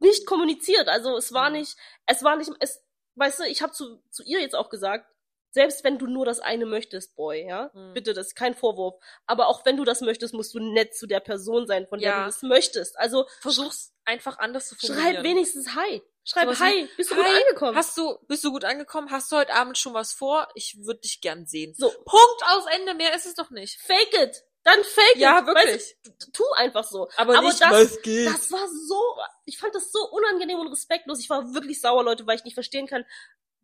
nicht 0.00 0.26
kommuniziert. 0.26 0.88
Also 0.88 1.16
es 1.16 1.32
war 1.32 1.48
Mhm. 1.50 1.56
nicht, 1.58 1.76
es 2.06 2.22
war 2.24 2.36
nicht, 2.36 2.50
es, 2.60 2.82
weißt 3.14 3.40
du, 3.40 3.44
ich 3.44 3.62
habe 3.62 3.72
zu, 3.72 4.02
zu 4.10 4.22
ihr 4.24 4.40
jetzt 4.40 4.56
auch 4.56 4.68
gesagt, 4.68 5.08
selbst 5.52 5.84
wenn 5.84 5.98
du 5.98 6.08
nur 6.08 6.26
das 6.26 6.40
eine 6.40 6.66
möchtest, 6.66 7.14
Boy, 7.14 7.46
ja, 7.46 7.70
Mhm. 7.72 7.94
bitte, 7.94 8.12
das 8.12 8.28
ist 8.28 8.34
kein 8.34 8.54
Vorwurf. 8.56 8.96
Aber 9.26 9.46
auch 9.46 9.64
wenn 9.64 9.76
du 9.76 9.84
das 9.84 10.00
möchtest, 10.00 10.34
musst 10.34 10.52
du 10.54 10.58
nett 10.58 10.96
zu 10.96 11.06
der 11.06 11.20
Person 11.20 11.68
sein, 11.68 11.86
von 11.86 12.00
der 12.00 12.10
Ja. 12.10 12.18
du 12.20 12.24
das 12.26 12.42
möchtest. 12.42 12.98
Also 12.98 13.26
Versuch's 13.40 13.94
einfach 14.04 14.38
anders 14.38 14.68
zu 14.68 14.74
formulieren. 14.74 15.14
schreib 15.14 15.22
wenigstens 15.24 15.74
Hi. 15.76 16.02
Schreib 16.24 16.44
Sowas 16.44 16.60
Hi. 16.60 16.88
Bist 16.96 17.10
du 17.10 17.16
gut 17.16 17.24
Hi, 17.24 17.42
angekommen? 17.42 17.76
Hast 17.76 17.96
du, 17.98 18.18
bist 18.28 18.42
du 18.44 18.50
gut 18.50 18.64
angekommen? 18.64 19.10
Hast 19.10 19.30
du 19.30 19.36
heute 19.36 19.52
Abend 19.54 19.76
schon 19.76 19.92
was 19.94 20.12
vor? 20.12 20.48
Ich 20.54 20.76
würde 20.84 21.00
dich 21.00 21.20
gern 21.20 21.46
sehen. 21.46 21.74
so, 21.76 21.90
Punkt 21.90 22.42
aus 22.46 22.64
Ende, 22.74 22.94
mehr 22.94 23.14
ist 23.14 23.26
es 23.26 23.34
doch 23.34 23.50
nicht. 23.50 23.78
fake 23.80 24.14
it. 24.14 24.42
Dann 24.62 24.82
fake 24.82 25.16
Ja, 25.16 25.40
it. 25.40 25.46
wirklich. 25.46 25.66
Weißt 26.06 26.30
tu- 26.32 26.50
einfach 26.56 26.84
so. 26.84 27.08
Aber, 27.16 27.36
Aber 27.36 27.48
nicht, 27.48 27.60
das- 27.60 27.70
was 27.70 28.00
geht. 28.02 28.26
Das 28.26 28.50
war 28.50 28.66
so, 28.68 29.02
ich 29.44 29.58
fand 29.58 29.74
das 29.74 29.92
so 29.92 29.98
unangenehm 30.10 30.58
und 30.60 30.68
respektlos. 30.68 31.20
Ich 31.20 31.28
war 31.28 31.52
wirklich 31.52 31.80
sauer, 31.82 32.02
Leute, 32.02 32.26
weil 32.26 32.36
ich 32.36 32.44
nicht 32.44 32.54
verstehen 32.54 32.86
kann, 32.86 33.04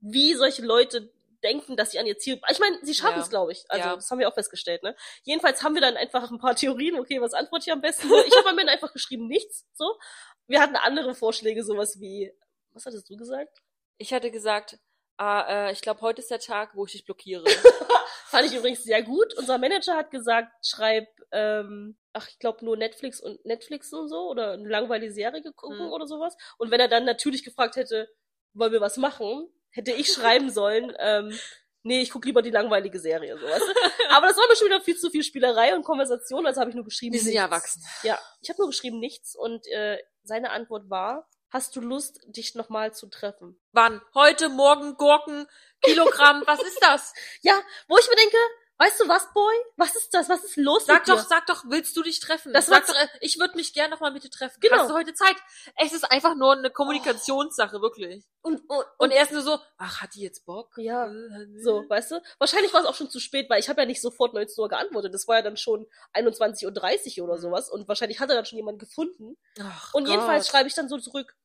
wie 0.00 0.34
solche 0.34 0.60
Leute 0.62 1.10
denken, 1.42 1.74
dass 1.78 1.92
sie 1.92 1.98
an 1.98 2.04
ihr 2.04 2.18
Ziel. 2.18 2.38
Ich 2.50 2.58
meine, 2.58 2.78
sie 2.82 2.92
schaffen 2.94 3.16
Ja. 3.16 3.22
es, 3.22 3.30
glaube 3.30 3.52
ich. 3.52 3.64
Also 3.70 3.88
Ja. 3.88 3.94
das 3.96 4.10
haben 4.10 4.18
wir 4.18 4.28
auch 4.28 4.34
festgestellt. 4.34 4.82
Ne? 4.82 4.94
Jedenfalls 5.22 5.62
haben 5.62 5.74
wir 5.74 5.80
dann 5.80 5.96
einfach 5.96 6.30
ein 6.30 6.38
paar 6.38 6.54
Theorien. 6.54 7.00
Okay, 7.00 7.18
was 7.22 7.32
antworte 7.32 7.64
ich 7.68 7.72
am 7.72 7.80
besten? 7.80 8.06
Ich 8.26 8.36
habe 8.36 8.50
am 8.50 8.58
Ende 8.58 8.70
einfach 8.72 8.92
geschrieben 8.92 9.26
nichts. 9.26 9.64
So, 9.72 9.98
wir 10.46 10.60
hatten 10.60 10.76
andere 10.76 11.14
Vorschläge, 11.14 11.64
sowas 11.64 11.98
wie, 11.98 12.30
was 12.72 12.86
hattest 12.86 13.08
du 13.10 13.16
gesagt? 13.16 13.58
Ich 13.98 14.12
hatte 14.12 14.30
gesagt, 14.30 14.78
ah, 15.16 15.68
äh, 15.68 15.72
ich 15.72 15.80
glaube, 15.82 16.00
heute 16.00 16.20
ist 16.22 16.30
der 16.30 16.40
Tag, 16.40 16.74
wo 16.74 16.86
ich 16.86 16.92
dich 16.92 17.04
blockiere. 17.04 17.44
Fand 18.26 18.46
ich 18.46 18.54
übrigens 18.56 18.84
sehr 18.84 19.02
gut. 19.02 19.34
Unser 19.36 19.58
Manager 19.58 19.96
hat 19.96 20.10
gesagt, 20.10 20.52
schreib, 20.64 21.08
ähm, 21.32 21.98
ach, 22.12 22.28
ich 22.28 22.38
glaube 22.38 22.64
nur 22.64 22.76
Netflix 22.76 23.20
und 23.20 23.44
Netflix 23.44 23.92
und 23.92 24.08
so 24.08 24.28
oder 24.30 24.52
eine 24.52 24.68
langweilige 24.68 25.12
Serie 25.12 25.42
gucken 25.54 25.78
Hm. 25.78 25.92
oder 25.92 26.06
sowas. 26.06 26.36
Und 26.58 26.70
wenn 26.70 26.80
er 26.80 26.88
dann 26.88 27.04
natürlich 27.04 27.44
gefragt 27.44 27.76
hätte, 27.76 28.08
wollen 28.54 28.72
wir 28.72 28.80
was 28.80 28.96
machen, 28.96 29.48
hätte 29.70 29.92
ich 29.92 30.12
schreiben 30.12 30.50
sollen, 30.50 30.92
ähm, 30.98 31.36
nee, 31.82 32.00
ich 32.00 32.10
gucke 32.10 32.26
lieber 32.28 32.42
die 32.42 32.50
langweilige 32.50 32.98
Serie, 33.00 33.36
sowas. 33.38 33.62
Aber 34.10 34.28
das 34.28 34.36
war 34.36 34.48
mir 34.48 34.56
schon 34.56 34.66
wieder 34.66 34.80
viel 34.80 34.96
zu 34.96 35.10
viel 35.10 35.22
Spielerei 35.24 35.74
und 35.74 35.84
Konversation, 35.84 36.46
also 36.46 36.60
habe 36.60 36.70
ich 36.70 36.76
nur 36.76 36.84
geschrieben. 36.84 37.14
Wir 37.14 37.20
sind 37.20 37.32
ja 37.34 37.42
erwachsen. 37.42 37.82
Ja, 38.02 38.18
ich 38.40 38.48
habe 38.48 38.60
nur 38.60 38.68
geschrieben 38.68 38.98
nichts 38.98 39.36
und 39.36 39.66
äh, 39.68 39.98
seine 40.22 40.50
Antwort 40.50 40.88
war, 40.90 41.28
hast 41.50 41.74
du 41.76 41.80
Lust, 41.80 42.20
dich 42.26 42.54
nochmal 42.54 42.92
zu 42.94 43.06
treffen? 43.08 43.60
Wann? 43.72 44.00
Heute, 44.14 44.48
morgen, 44.48 44.94
Gurken, 44.96 45.46
Kilogramm, 45.82 46.42
was 46.46 46.60
ist 46.62 46.78
das? 46.82 47.12
Ja, 47.42 47.54
wo 47.88 47.98
ich 47.98 48.08
mir 48.08 48.16
denke, 48.16 48.36
weißt 48.78 49.00
du 49.00 49.08
was, 49.08 49.30
Boy? 49.34 49.54
Was 49.76 49.94
ist 49.96 50.14
das? 50.14 50.28
Was 50.30 50.42
ist 50.44 50.56
los 50.56 50.86
Sag 50.86 51.00
mit 51.00 51.08
dir? 51.08 51.16
doch, 51.20 51.28
sag 51.28 51.46
doch, 51.46 51.64
willst 51.68 51.94
du 51.96 52.02
dich 52.02 52.18
treffen? 52.20 52.52
Das 52.54 52.66
sag 52.66 52.86
doch, 52.86 52.94
äh, 52.94 53.08
ich 53.20 53.38
würde 53.38 53.56
mich 53.56 53.74
gern 53.74 53.90
noch 53.90 54.00
mal 54.00 54.10
mit 54.10 54.24
dir 54.24 54.30
treffen. 54.30 54.58
Genau. 54.60 54.78
Hast 54.78 54.88
du 54.90 54.94
heute 54.94 55.12
Zeit? 55.12 55.36
Es 55.76 55.92
ist 55.92 56.04
einfach 56.10 56.34
nur 56.34 56.52
eine 56.56 56.70
Kommunikationssache, 56.70 57.82
wirklich. 57.82 58.24
Und, 58.42 58.62
und, 58.70 58.84
Und 58.96 59.10
er 59.10 59.24
ist 59.24 59.32
nur 59.32 59.42
so, 59.42 59.58
ach, 59.76 60.00
hat 60.00 60.14
die 60.14 60.22
jetzt 60.22 60.46
Bock? 60.46 60.72
Ja, 60.78 61.06
Äh, 61.08 61.60
So, 61.62 61.84
weißt 61.86 62.12
du? 62.12 62.22
Wahrscheinlich 62.38 62.72
war 62.72 62.80
es 62.80 62.86
auch 62.86 62.94
schon 62.94 63.10
zu 63.10 63.20
spät, 63.20 63.50
weil 63.50 63.60
ich 63.60 63.68
habe 63.68 63.82
ja 63.82 63.86
nicht 63.86 64.00
sofort 64.00 64.32
19 64.32 64.62
Uhr 64.62 64.68
geantwortet. 64.70 65.12
Das 65.12 65.28
war 65.28 65.36
ja 65.36 65.42
dann 65.42 65.58
schon 65.58 65.86
21.30 66.14 67.18
Uhr 67.20 67.24
oder 67.28 67.36
Mhm. 67.36 67.40
sowas. 67.42 67.68
Und 67.68 67.86
wahrscheinlich 67.86 68.18
hat 68.20 68.30
er 68.30 68.36
dann 68.36 68.46
schon 68.46 68.56
jemand 68.56 68.78
gefunden. 68.78 69.36
Ach 69.60 69.92
Und 69.92 70.08
jedenfalls 70.08 70.46
Gott. 70.46 70.52
schreibe 70.52 70.68
ich 70.68 70.74
dann 70.74 70.88
so 70.88 70.96
zurück. 70.98 71.36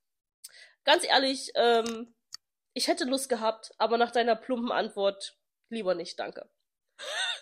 Ganz 0.86 1.04
ehrlich, 1.04 1.52
ähm, 1.56 2.15
ich 2.74 2.88
hätte 2.88 3.06
Lust 3.06 3.30
gehabt, 3.30 3.74
aber 3.78 3.98
nach 3.98 4.12
deiner 4.12 4.36
plumpen 4.36 4.71
Antwort 4.71 5.38
lieber 5.69 5.95
nicht, 5.95 6.19
danke. 6.19 6.50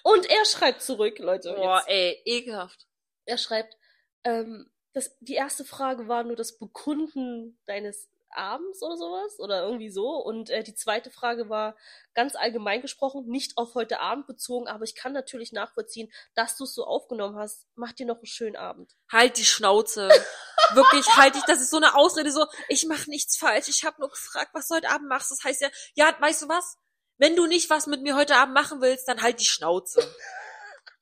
Und 0.04 0.30
er 0.30 0.46
schreibt 0.46 0.82
zurück, 0.82 1.20
Leute. 1.20 1.54
Boah, 1.54 1.78
Jetzt. 1.78 1.90
ey, 1.90 2.22
ekelhaft. 2.26 2.88
Er 3.26 3.38
schreibt, 3.38 3.78
ähm, 4.24 4.72
das, 4.94 5.16
die 5.20 5.36
erste 5.36 5.66
Frage 5.66 6.08
war 6.08 6.24
nur 6.24 6.36
das 6.36 6.58
Bekunden 6.58 7.60
deines 7.66 8.10
Abends 8.36 8.82
oder 8.82 8.98
sowas 8.98 9.40
oder 9.40 9.64
irgendwie 9.64 9.90
so. 9.90 10.10
Und 10.18 10.50
äh, 10.50 10.64
die 10.64 10.76
zweite 10.76 11.12
Frage 11.12 11.50
war 11.50 11.76
ganz 12.14 12.36
allgemein 12.36 12.82
gesprochen, 12.82 13.26
nicht 13.28 13.58
auf 13.58 13.76
heute 13.76 14.00
Abend 14.00 14.28
bezogen, 14.28 14.68
aber 14.68 14.84
ich 14.84 14.96
kann 14.96 15.14
natürlich 15.14 15.52
nachvollziehen, 15.52 16.12
dass 16.36 16.58
du 16.58 16.64
es 16.64 16.74
so 16.74 16.86
aufgenommen 16.86 17.38
hast. 17.38 17.68
Mach 17.76 17.94
dir 17.94 18.06
noch 18.06 18.18
einen 18.18 18.26
schönen 18.26 18.56
Abend. 18.56 18.96
Halt 19.12 19.38
die 19.38 19.46
Schnauze. 19.46 20.10
Wirklich, 20.74 21.06
halt 21.16 21.36
dich, 21.36 21.44
das 21.44 21.62
ist 21.62 21.70
so 21.70 21.78
eine 21.78 21.96
Ausrede, 21.96 22.32
so, 22.32 22.46
ich 22.70 22.86
mache 22.86 23.10
nichts 23.10 23.38
falsch, 23.38 23.68
ich 23.68 23.84
habe 23.84 24.00
nur 24.00 24.10
gefragt, 24.10 24.52
was 24.54 24.68
du 24.68 24.76
heute 24.76 24.90
Abend 24.90 25.10
machst. 25.10 25.32
Das 25.32 25.44
heißt 25.44 25.62
ja, 25.62 25.70
ja, 25.96 26.16
weißt 26.20 26.44
du 26.44 26.50
was? 26.50 26.78
Wenn 27.18 27.36
du 27.36 27.46
nicht 27.46 27.70
was 27.70 27.86
mit 27.88 28.02
mir 28.02 28.16
heute 28.16 28.36
Abend 28.36 28.54
machen 28.56 28.82
willst, 28.82 29.08
dann 29.08 29.22
halt 29.22 29.40
die 29.40 29.46
Schnauze. 29.46 30.02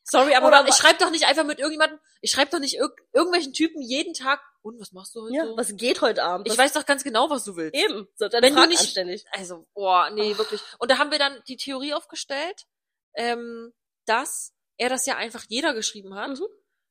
Sorry, 0.03 0.35
aber 0.35 0.47
Oder 0.47 0.67
ich 0.67 0.75
schreibe 0.75 0.99
doch 0.99 1.09
nicht 1.11 1.25
einfach 1.25 1.45
mit 1.45 1.59
irgendjemandem, 1.59 1.99
ich 2.21 2.31
schreibe 2.31 2.51
doch 2.51 2.59
nicht 2.59 2.75
irg 2.75 2.91
irgendwelchen 3.13 3.53
Typen 3.53 3.81
jeden 3.81 4.13
Tag, 4.13 4.41
und 4.63 4.79
was 4.79 4.91
machst 4.91 5.15
du 5.15 5.23
heute 5.23 5.33
Ja, 5.33 5.45
so? 5.45 5.57
was 5.57 5.75
geht 5.75 6.01
heute 6.01 6.23
Abend? 6.23 6.45
ich 6.47 6.51
was, 6.53 6.59
weiß 6.59 6.73
doch 6.73 6.85
ganz 6.85 7.03
genau, 7.03 7.29
was 7.31 7.43
du 7.45 7.55
willst. 7.55 7.73
eben. 7.75 8.07
So, 8.15 8.27
dann 8.27 8.43
Wenn 8.43 8.53
du 8.53 8.59
frag 8.59 8.69
nicht- 8.69 8.79
anständig. 8.81 9.25
Also, 9.31 9.65
boah, 9.73 10.09
nee, 10.11 10.37
wirklich. 10.37 10.61
Und 10.77 10.91
da 10.91 10.97
haben 10.99 11.09
wir 11.11 11.17
dann 11.17 11.41
die 11.47 11.57
Theorie 11.57 11.93
aufgestellt, 11.95 12.67
ähm, 13.15 13.73
dass 14.05 14.53
er 14.77 14.89
das 14.89 15.05
ja 15.07 15.15
einfach 15.15 15.45
jeder 15.47 15.73
geschrieben 15.73 16.13
hat 16.15 16.29
Mhm. 16.37 16.45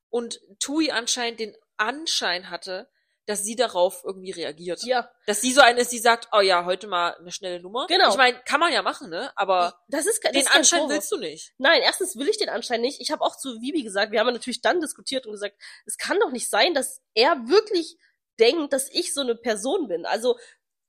und 0.09 0.41
Tui 0.59 0.91
anscheinend 0.91 1.39
den 1.41 1.57
Anschein 1.81 2.51
hatte, 2.51 2.89
dass 3.27 3.45
sie 3.45 3.55
darauf 3.55 4.03
irgendwie 4.05 4.33
reagiert. 4.33 4.83
Ja, 4.83 5.09
Dass 5.27 5.41
sie 5.41 5.53
so 5.53 5.61
eine 5.61 5.81
ist, 5.81 5.93
die 5.93 5.99
sagt, 5.99 6.29
oh 6.33 6.41
ja, 6.41 6.65
heute 6.65 6.87
mal 6.89 7.15
eine 7.17 7.31
schnelle 7.31 7.61
Nummer. 7.61 7.87
Genau. 7.87 8.09
Ich 8.11 8.17
meine, 8.17 8.41
kann 8.45 8.59
man 8.59 8.73
ja 8.73 8.83
machen, 8.83 9.09
ne? 9.11 9.31
Aber 9.37 9.79
das 9.89 10.07
ist, 10.07 10.25
das 10.25 10.33
den 10.33 10.41
ist 10.43 10.55
Anschein 10.57 10.81
Vorwurf. 10.81 10.95
willst 10.97 11.13
du 11.13 11.17
nicht. 11.19 11.53
Nein, 11.59 11.81
erstens 11.83 12.17
will 12.17 12.29
ich 12.29 12.39
den 12.39 12.49
Anschein 12.49 12.81
nicht. 12.81 13.01
Ich 13.01 13.11
habe 13.13 13.23
auch 13.23 13.37
zu 13.37 13.61
Vivi 13.61 13.83
gesagt, 13.83 14.11
wir 14.11 14.19
haben 14.21 14.33
natürlich 14.33 14.63
dann 14.63 14.81
diskutiert 14.81 15.27
und 15.27 15.33
gesagt, 15.33 15.55
es 15.87 15.97
kann 15.97 16.19
doch 16.19 16.31
nicht 16.33 16.49
sein, 16.51 16.75
dass 16.75 17.03
er 17.15 17.47
wirklich 17.49 17.99
denkt, 18.41 18.73
dass 18.73 18.89
ich 18.91 19.15
so 19.15 19.21
eine 19.21 19.37
Person 19.37 19.87
bin. 19.87 20.07
Also 20.07 20.37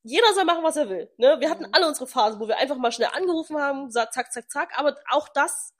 jeder 0.03 0.33
soll 0.33 0.45
machen, 0.45 0.63
was 0.63 0.77
er 0.77 0.89
will. 0.89 1.11
Ne? 1.17 1.35
Wir 1.41 1.49
hatten 1.51 1.65
Mhm. 1.65 1.73
alle 1.73 1.87
unsere 1.87 2.07
Phasen, 2.07 2.39
wo 2.39 2.47
wir 2.47 2.57
einfach 2.57 2.77
mal 2.77 2.91
schnell 2.91 3.09
angerufen 3.13 3.57
haben, 3.61 3.85
gesagt, 3.87 4.13
zack, 4.15 4.31
zack, 4.33 4.49
zack. 4.49 4.69
Aber 4.79 4.95
auch 5.11 5.27
das 5.29 5.73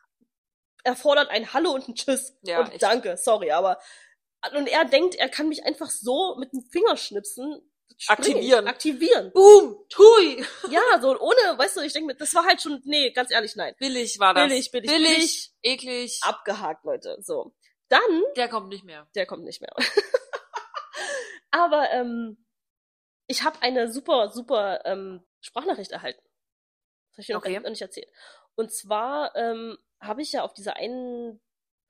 erfordert 0.84 1.30
ein 1.30 1.54
Hallo 1.54 1.72
und 1.72 1.88
ein 1.88 1.96
Tschüss 1.96 2.36
Ja, 2.44 2.60
und. 2.60 2.82
Danke. 2.84 3.18
Sorry, 3.18 3.52
aber 3.52 3.80
und 4.56 4.68
er 4.68 4.86
denkt, 4.86 5.16
er 5.16 5.30
kann 5.30 5.48
mich 5.50 5.64
einfach 5.66 5.90
so 5.90 6.36
mit 6.40 6.52
dem 6.54 6.62
Fingerschnipsen 6.72 7.62
springe 7.98 8.00
ich. 8.00 8.10
Aktivieren. 8.10 8.68
Aktivieren. 8.68 9.32
Boom, 9.34 9.86
Tui. 9.90 10.44
Ja, 10.70 10.82
so 11.00 11.20
ohne, 11.20 11.58
weißt 11.58 11.78
du, 11.78 11.82
ich 11.82 11.94
denke 11.94 12.08
mir, 12.08 12.16
das 12.16 12.34
war 12.34 12.46
halt 12.46 12.62
schon, 12.62 12.82
nee, 12.86 13.12
ganz 13.12 13.32
ehrlich, 13.32 13.56
nein. 13.56 13.76
Billig 13.78 14.18
war 14.20 14.34
das. 14.34 14.48
Billig, 14.48 14.72
billig, 14.72 14.90
billig, 14.90 15.14
billig. 15.16 15.54
eklig. 15.62 16.20
Abgehakt, 16.24 16.84
Leute. 16.84 17.18
So. 17.22 17.54
Dann 17.90 18.24
Der 18.36 18.48
kommt 18.50 18.70
nicht 18.70 18.84
mehr. 18.86 19.08
der 19.16 19.26
kommt 19.26 19.44
nicht 19.44 19.62
mehr. 19.62 19.74
Aber 21.52 21.92
ähm, 21.92 22.46
ich 23.28 23.44
habe 23.44 23.62
eine 23.62 23.92
super, 23.92 24.30
super 24.30 24.86
ähm, 24.86 25.26
Sprachnachricht 25.42 25.92
erhalten. 25.92 26.22
Das 26.22 27.14
habe 27.16 27.22
ich 27.22 27.28
dir 27.28 27.34
noch 27.36 27.42
Okay. 27.42 27.70
nicht 27.70 27.82
erzählt. 27.82 28.10
Und 28.56 28.72
zwar 28.74 29.36
ähm, 29.36 29.78
habe 30.00 30.22
ich 30.22 30.32
ja 30.32 30.44
auf 30.44 30.54
dieser 30.54 30.78
einen, 30.78 31.42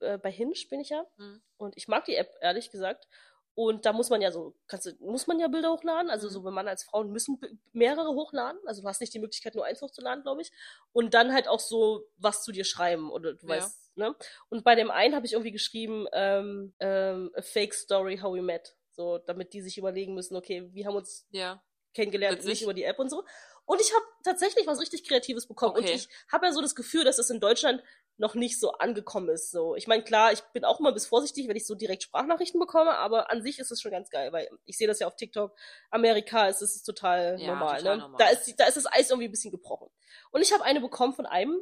äh, 0.01 0.17
bei 0.17 0.31
Hinge 0.31 0.53
bin 0.69 0.79
ich 0.81 0.89
ja, 0.89 1.05
Mhm. 1.17 1.41
und 1.57 1.77
ich 1.77 1.87
mag 1.87 2.05
die 2.05 2.15
App, 2.15 2.29
ehrlich 2.41 2.71
gesagt. 2.71 3.07
Und 3.53 3.85
da 3.85 3.91
muss 3.91 4.09
man 4.09 4.21
ja 4.21 4.31
so, 4.31 4.55
kannst 4.67 4.85
du, 4.85 4.91
muss 5.01 5.27
man 5.27 5.37
ja 5.37 5.49
Bilder 5.49 5.71
hochladen. 5.73 6.09
Also 6.09 6.27
Mhm. 6.27 6.31
so, 6.31 6.45
wenn 6.45 6.53
man 6.53 6.67
als 6.69 6.83
Frauen 6.85 7.11
müssen 7.11 7.39
mehrere 7.73 8.13
hochladen. 8.15 8.59
Also 8.65 8.81
du 8.81 8.87
hast 8.87 9.01
nicht 9.01 9.13
die 9.13 9.19
Möglichkeit, 9.19 9.55
nur 9.55 9.65
eins 9.65 9.81
hochzuladen, 9.81 10.23
glaube 10.23 10.41
ich. 10.41 10.51
Und 10.93 11.13
dann 11.13 11.33
halt 11.33 11.49
auch 11.49 11.59
so 11.59 12.07
was 12.15 12.43
zu 12.43 12.53
dir 12.53 12.63
schreiben 12.63 13.11
oder 13.11 13.33
du 13.33 13.45
Ja. 13.47 13.55
weißt, 13.55 13.97
ne? 13.97 14.15
Und 14.49 14.63
bei 14.63 14.75
dem 14.75 14.89
einen 14.89 15.15
habe 15.15 15.25
ich 15.25 15.33
irgendwie 15.33 15.51
geschrieben, 15.51 16.07
ähm, 16.13 16.73
ähm, 16.79 17.31
a 17.35 17.41
fake 17.41 17.73
story 17.73 18.17
how 18.19 18.33
we 18.33 18.41
met. 18.41 18.75
So, 18.91 19.17
damit 19.17 19.51
die 19.53 19.61
sich 19.61 19.77
überlegen 19.77 20.13
müssen, 20.15 20.35
okay, 20.37 20.69
wir 20.73 20.85
haben 20.85 20.95
uns 20.95 21.27
Ja. 21.31 21.61
kennengelernt, 21.93 22.37
Witzig. 22.37 22.49
nicht 22.49 22.61
über 22.63 22.73
die 22.73 22.83
App 22.85 22.99
und 22.99 23.09
so. 23.09 23.25
Und 23.65 23.80
ich 23.80 23.93
habe 23.93 24.04
tatsächlich 24.24 24.67
was 24.67 24.80
richtig 24.80 25.08
Kreatives 25.08 25.47
bekommen. 25.47 25.76
Und 25.76 25.84
Okay. 25.84 25.93
ich 25.93 26.10
habe 26.32 26.45
ja 26.47 26.52
so 26.52 26.62
das 26.62 26.76
Gefühl, 26.76 27.04
dass 27.04 27.19
es 27.19 27.30
in 27.30 27.39
Deutschland 27.39 27.84
noch 28.17 28.36
nicht 28.36 28.60
so 28.60 28.74
angekommen 28.74 29.30
ist. 29.30 29.52
So, 29.52 29.76
ich 29.76 29.88
meine, 29.88 30.04
klar, 30.04 30.32
ich 30.32 30.41
bin 30.54 30.63
auch 30.63 30.80
immer 30.80 30.89
ein 30.89 30.93
bisschen 30.93 31.10
vorsichtig, 31.10 31.47
wenn 31.47 31.56
ich 31.56 31.65
so 31.65 31.76
direkt 31.76 32.04
Sprachnachrichten 32.04 32.60
bekomme, 32.60 32.97
aber 32.97 33.32
an 33.32 33.41
sich 33.41 33.60
ist 33.60 33.71
es 33.71 33.82
schon 33.82 33.91
ganz 33.91 34.10
geil, 34.10 34.32
weil 34.32 34.47
ich 34.65 34.78
sehe 34.78 34.88
das 34.88 35.00
ja 35.00 35.08
auf 35.08 35.15
TikTok. 35.15 35.58
Amerika 35.89 36.47
ist 36.47 36.62
es 36.62 36.84
total 36.84 37.39
Ja, 37.39 37.47
normal. 37.47 37.78
total 37.78 37.95
ne? 37.95 38.02
normal. 38.04 38.17
Da 38.19 38.30
ist 38.30 38.54
da 38.60 38.65
ist 38.65 38.78
das 38.78 38.86
Eis 38.86 39.10
irgendwie 39.10 39.28
ein 39.28 39.32
bisschen 39.32 39.52
gebrochen. 39.52 39.89
Und 40.32 40.41
ich 40.41 40.54
habe 40.54 40.63
eine 40.63 40.82
bekommen 40.82 41.13
von 41.13 41.26
einem. 41.26 41.60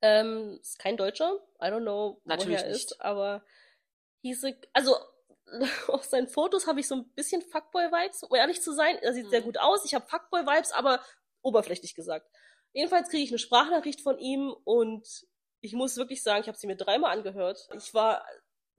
Ähm, 0.00 0.58
ist 0.60 0.78
kein 0.78 0.96
Deutscher. 0.96 1.40
I 1.60 1.66
don't 1.66 1.80
know, 1.80 2.20
Natürlich 2.24 2.58
woher 2.60 2.66
er 2.68 2.72
ist, 2.72 3.00
aber 3.00 3.44
hieß 4.22 4.44
also 4.72 4.96
auf 5.88 6.04
seinen 6.04 6.28
Fotos 6.28 6.66
habe 6.66 6.80
ich 6.80 6.88
so 6.88 6.96
ein 6.96 7.08
bisschen 7.14 7.42
Fuckboy-Vibes, 7.42 8.24
um 8.24 8.34
ehrlich 8.36 8.62
zu 8.62 8.72
sein. 8.72 8.96
Er 8.96 9.12
sieht 9.12 9.30
sehr 9.30 9.40
Mhm. 9.40 9.44
gut 9.46 9.58
aus. 9.58 9.84
Ich 9.84 9.94
habe 9.94 10.06
Fuckboy-Vibes, 10.06 10.72
aber 10.72 11.02
oberflächlich 11.42 11.94
gesagt. 11.94 12.28
Jedenfalls 12.72 13.08
kriege 13.08 13.22
ich 13.24 13.30
eine 13.30 13.38
Sprachnachricht 13.38 14.00
von 14.02 14.18
ihm 14.18 14.54
und 14.64 15.06
ich 15.60 15.72
muss 15.72 15.96
wirklich 15.96 16.22
sagen, 16.22 16.42
ich 16.42 16.48
habe 16.48 16.58
sie 16.58 16.66
mir 16.66 16.76
dreimal 16.76 17.16
angehört. 17.16 17.68
Ich 17.76 17.94
war 17.94 18.24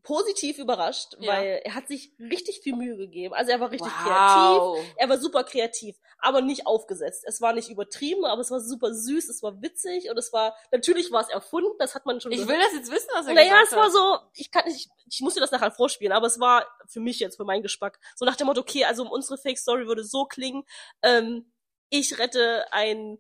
positiv 0.04 0.58
überrascht, 0.58 1.16
Ja. 1.20 1.34
weil 1.34 1.62
er 1.64 1.76
hat 1.76 1.88
sich 1.88 2.12
richtig 2.20 2.62
viel 2.62 2.76
Mühe 2.76 2.98
gegeben. 2.98 3.34
Also 3.34 3.52
er 3.52 3.60
war 3.60 3.72
richtig 3.72 3.92
kreativ. 3.92 4.60
wow. 4.62 4.80
Er 4.96 5.10
war 5.10 5.18
super 5.18 5.44
kreativ, 5.44 5.98
aber 6.18 6.42
nicht 6.42 6.66
aufgesetzt. 6.68 7.24
Es 7.28 7.42
war 7.42 7.54
nicht 7.54 7.70
übertrieben, 7.70 8.26
aber 8.26 8.42
es 8.42 8.50
war 8.52 8.60
super 8.62 8.94
süß, 8.94 9.30
es 9.30 9.44
war 9.44 9.62
witzig 9.62 10.10
und 10.10 10.18
es 10.18 10.32
war, 10.34 10.56
natürlich 10.72 11.12
war 11.12 11.22
es 11.22 11.30
erfunden, 11.30 11.72
das 11.80 11.96
hat 11.96 12.06
man 12.06 12.20
schon 12.22 12.32
Ich 12.32 12.40
gehört. 12.40 12.54
will 12.58 12.64
das 12.64 12.74
jetzt 12.74 12.92
wissen, 12.92 13.10
was 13.14 13.28
er 13.28 13.34
Naja, 13.34 13.50
gesagt 13.62 13.68
es 13.72 13.76
war 13.76 13.86
hat. 13.86 13.92
so, 13.92 14.18
ich 14.34 14.52
kann 14.52 14.66
nicht, 14.66 14.90
ich 15.10 15.22
muss 15.22 15.34
dir 15.36 15.42
das 15.42 15.52
nachher 15.52 15.72
vorspielen, 15.72 16.14
aber 16.14 16.28
es 16.28 16.40
war 16.40 16.66
für 16.88 17.00
mich 17.00 17.20
jetzt, 17.20 17.38
für 17.38 17.46
meinen 17.46 17.62
Geschmack, 17.64 18.00
so 18.16 18.26
nach 18.26 18.36
dem 18.36 18.48
Motto, 18.48 18.62
okay, 18.62 18.86
also 18.86 19.10
unsere 19.10 19.38
Fake 19.38 19.58
Story 19.60 19.86
würde 19.88 20.04
so 20.04 20.26
klingen, 20.26 20.64
ähm, 21.04 21.52
ich 21.90 22.20
rette 22.20 22.66
ein, 22.72 23.20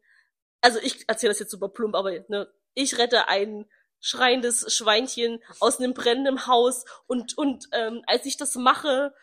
also 0.61 0.79
ich 0.79 1.07
erzähle 1.07 1.31
das 1.31 1.39
jetzt 1.39 1.51
super 1.51 1.69
plump, 1.69 1.95
aber 1.95 2.11
ne, 2.27 2.47
ich 2.73 2.97
rette 2.97 3.27
ein 3.27 3.65
schreiendes 4.01 4.73
Schweinchen 4.73 5.43
aus 5.59 5.79
einem 5.79 5.93
brennenden 5.93 6.47
Haus 6.47 6.85
und, 7.07 7.38
und 7.38 7.67
ähm, 7.71 8.01
als 8.07 8.25
ich 8.25 8.38
das 8.38 8.55
mache, 8.55 9.13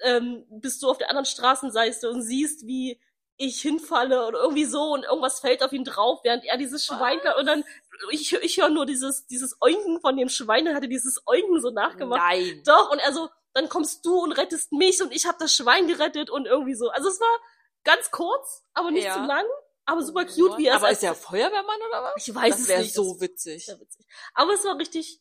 ähm, 0.00 0.44
bist 0.50 0.82
du 0.82 0.90
auf 0.90 0.98
der 0.98 1.08
anderen 1.10 1.26
Straßenseite 1.26 2.10
und 2.10 2.22
siehst, 2.22 2.66
wie 2.66 3.00
ich 3.36 3.60
hinfalle 3.60 4.26
oder 4.26 4.40
irgendwie 4.40 4.64
so 4.64 4.92
und 4.92 5.04
irgendwas 5.04 5.40
fällt 5.40 5.62
auf 5.62 5.72
ihn 5.72 5.84
drauf, 5.84 6.20
während 6.22 6.44
er 6.44 6.56
dieses 6.56 6.84
Schwein 6.84 7.18
und 7.38 7.46
dann 7.46 7.64
ich, 8.10 8.32
ich 8.32 8.60
höre 8.60 8.68
nur 8.70 8.86
dieses 8.86 9.26
dieses 9.26 9.56
Oinken 9.60 10.00
von 10.00 10.16
dem 10.16 10.28
Schwein, 10.28 10.64
dann 10.64 10.74
hat 10.74 10.82
er 10.82 10.88
dieses 10.88 11.22
Oinken 11.26 11.60
so 11.60 11.70
nachgemacht. 11.70 12.22
Nein. 12.22 12.62
Doch 12.64 12.90
und 12.90 12.98
er 12.98 13.12
so, 13.12 13.28
dann 13.52 13.68
kommst 13.68 14.04
du 14.04 14.18
und 14.18 14.32
rettest 14.32 14.72
mich 14.72 15.00
und 15.02 15.12
ich 15.12 15.26
habe 15.26 15.38
das 15.38 15.54
Schwein 15.54 15.86
gerettet 15.88 16.30
und 16.30 16.46
irgendwie 16.46 16.74
so. 16.74 16.90
Also 16.90 17.08
es 17.08 17.20
war 17.20 17.38
ganz 17.84 18.10
kurz, 18.10 18.64
aber 18.72 18.90
nicht 18.90 19.04
Ja. 19.04 19.14
zu 19.14 19.20
lang, 19.20 19.44
aber 19.86 20.02
super 20.02 20.24
cute, 20.24 20.56
wie 20.58 20.66
er 20.66 20.76
Aber 20.76 20.90
ist 20.90 21.02
er 21.02 21.14
Feuerwehrmann 21.14 21.80
oder 21.88 22.02
was? 22.04 22.14
ich 22.26 22.34
weiß 22.34 22.50
das 22.52 22.60
es 22.62 22.68
wäre 22.68 22.82
nicht. 22.82 22.94
so 22.94 23.12
das, 23.12 23.20
witzig. 23.20 23.66
sehr 23.66 23.80
witzig. 23.80 24.06
Aber 24.34 24.52
es 24.54 24.64
war 24.64 24.78
richtig, 24.78 25.20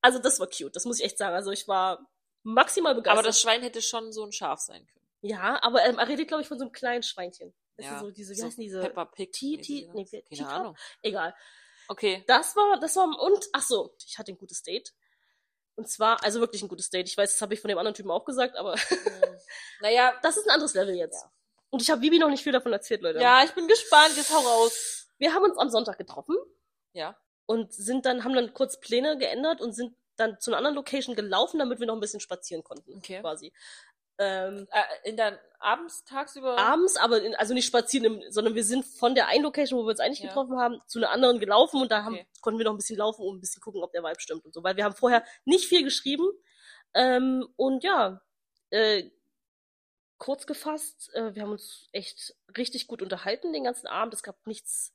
also 0.00 0.18
das 0.18 0.38
war 0.40 0.46
cute, 0.48 0.74
das 0.76 0.84
muss 0.84 0.98
ich 0.98 1.04
echt 1.04 1.18
sagen. 1.18 1.34
Also 1.34 1.50
ich 1.50 1.66
war 1.68 2.06
maximal 2.42 2.94
begeistert. 2.94 3.18
Aber 3.18 3.26
das 3.26 3.40
Schwein 3.40 3.62
hätte 3.62 3.80
schon 3.82 4.12
so 4.12 4.24
ein 4.24 4.32
Schaf 4.32 4.60
sein 4.60 4.86
können. 4.86 5.06
ja, 5.22 5.62
aber 5.62 5.84
ähm, 5.86 5.98
er 5.98 6.06
redet, 6.08 6.28
glaube 6.28 6.42
ich, 6.42 6.48
von 6.48 6.58
so 6.58 6.64
einem 6.64 6.72
kleinen 6.72 7.02
Schweinchen. 7.02 7.54
Das 7.76 7.86
Ja, 7.86 7.94
ist 7.96 8.00
so 8.02 8.10
diese, 8.10 8.32
wie 8.34 8.38
so 8.40 8.46
heißen 8.46 8.60
diese? 8.60 8.80
Peppa 8.82 9.04
Pig. 9.06 9.32
T- 9.32 9.56
T- 9.58 9.90
nee, 9.94 10.04
Keine? 10.36 10.48
Ahnung. 10.48 10.76
Egal. 11.02 11.34
Okay. 11.88 12.22
Das 12.28 12.54
war, 12.56 12.78
das 12.78 12.94
war, 12.96 13.04
und, 13.20 13.46
ach 13.52 13.62
so, 13.62 13.94
ich 14.06 14.16
hatte 14.18 14.32
ein 14.32 14.38
gutes 14.38 14.62
Date. 14.62 14.92
Und 15.76 15.88
zwar, 15.90 16.22
also 16.22 16.38
wirklich 16.40 16.62
ein 16.62 16.68
gutes 16.68 16.88
Date. 16.90 17.08
Ich 17.08 17.16
weiß, 17.16 17.32
das 17.32 17.42
habe 17.42 17.52
ich 17.54 17.60
von 17.60 17.68
dem 17.68 17.78
anderen 17.78 17.94
Typen 17.96 18.10
auch 18.12 18.24
gesagt, 18.24 18.56
aber 18.56 18.76
naja, 19.80 20.14
das 20.22 20.36
ist 20.36 20.46
ein 20.46 20.50
anderes 20.54 20.74
Level 20.74 20.94
jetzt. 20.94 21.22
Ja. 21.24 21.32
Und 21.74 21.82
ich 21.82 21.90
habe 21.90 22.00
Vivi 22.02 22.20
noch 22.20 22.28
nicht 22.30 22.44
viel 22.44 22.52
davon 22.52 22.72
erzählt, 22.72 23.02
Leute. 23.02 23.18
ja, 23.18 23.42
ich 23.42 23.50
bin 23.52 23.66
gespannt. 23.66 24.16
Jetzt 24.16 24.32
hau 24.32 24.38
raus. 24.38 25.08
Wir 25.18 25.34
haben 25.34 25.42
uns 25.42 25.58
am 25.58 25.70
Sonntag 25.70 25.98
getroffen 25.98 26.36
Ja. 26.92 27.16
und 27.46 27.72
sind 27.74 28.06
dann, 28.06 28.22
haben 28.22 28.32
dann 28.32 28.54
kurz 28.54 28.78
Pläne 28.78 29.18
geändert 29.18 29.60
und 29.60 29.72
sind 29.72 29.96
dann 30.16 30.38
zu 30.38 30.50
einer 30.52 30.58
anderen 30.58 30.76
Location 30.76 31.16
gelaufen, 31.16 31.58
damit 31.58 31.80
wir 31.80 31.88
noch 31.88 31.94
ein 31.94 32.00
bisschen 32.00 32.20
spazieren 32.20 32.62
konnten. 32.62 32.98
Okay. 32.98 33.18
Quasi. 33.20 33.52
Ähm, 34.18 34.68
Äh, 34.70 35.08
in 35.10 35.16
dann 35.16 35.36
abends, 35.58 36.04
tagsüber? 36.04 36.56
abends, 36.56 36.96
aber 36.96 37.20
in, 37.22 37.34
also 37.34 37.54
nicht 37.54 37.66
spazieren, 37.66 38.04
im, 38.22 38.30
sondern 38.30 38.54
wir 38.54 38.62
sind 38.62 38.84
von 38.84 39.16
der 39.16 39.26
einen 39.26 39.42
Location, 39.42 39.76
wo 39.80 39.82
wir 39.84 39.90
uns 39.90 39.98
eigentlich 39.98 40.20
Ja. 40.20 40.28
getroffen 40.28 40.56
haben, 40.60 40.80
zu 40.86 41.00
einer 41.00 41.10
anderen 41.10 41.40
gelaufen 41.40 41.82
und 41.82 41.90
da 41.90 42.04
haben, 42.04 42.14
Okay. 42.14 42.26
konnten 42.40 42.58
wir 42.60 42.64
noch 42.66 42.74
ein 42.74 42.76
bisschen 42.76 42.98
laufen 42.98 43.22
und 43.22 43.38
ein 43.38 43.40
bisschen 43.40 43.60
gucken, 43.62 43.82
ob 43.82 43.90
der 43.90 44.04
Vibe 44.04 44.20
stimmt 44.20 44.44
und 44.44 44.54
so, 44.54 44.62
weil 44.62 44.76
wir 44.76 44.84
haben 44.84 44.94
vorher 44.94 45.24
nicht 45.44 45.66
viel 45.66 45.82
geschrieben 45.82 46.30
ähm, 46.94 47.48
und 47.56 47.82
ja, 47.82 48.22
äh, 48.70 49.10
kurz 50.18 50.46
gefasst, 50.46 51.10
äh, 51.14 51.34
wir 51.34 51.42
haben 51.42 51.52
uns 51.52 51.88
echt 51.92 52.34
richtig 52.56 52.86
gut 52.86 53.02
unterhalten 53.02 53.52
den 53.52 53.64
ganzen 53.64 53.86
Abend. 53.86 54.14
Es 54.14 54.22
gab 54.22 54.46
nichts 54.46 54.92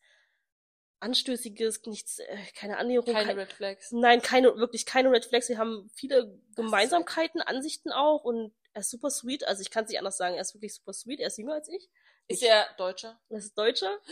Anstößiges, 0.99 1.85
nichts, 1.85 2.19
äh, 2.19 2.37
keine 2.55 2.77
Annäherung, 2.77 3.13
Keine 3.13 3.27
kein, 3.27 3.39
Red 3.39 3.53
Flags. 3.53 3.91
Nein, 3.91 4.21
keine, 4.21 4.55
wirklich 4.57 4.85
keine 4.85 5.11
Red 5.11 5.25
Flags. 5.25 5.49
Wir 5.49 5.57
haben 5.57 5.89
viele 5.93 6.37
Gemeinsamkeiten, 6.55 7.41
Ansichten 7.41 7.91
auch 7.91 8.23
und 8.23 8.53
er 8.73 8.81
ist 8.81 8.89
super 8.89 9.09
sweet. 9.09 9.47
Also 9.47 9.61
ich 9.61 9.71
kann 9.71 9.85
es 9.85 9.89
nicht 9.89 9.99
anders 9.99 10.17
sagen, 10.17 10.35
er 10.35 10.41
ist 10.41 10.53
wirklich 10.53 10.75
super 10.75 10.93
sweet. 10.93 11.19
Er 11.19 11.27
ist 11.27 11.37
jünger 11.37 11.53
als 11.53 11.69
ich. 11.69 11.89
Ist 12.27 12.43
er 12.43 12.67
Deutscher? 12.77 13.19
Er 13.29 13.37
ist 13.37 13.57
Deutscher. 13.57 13.97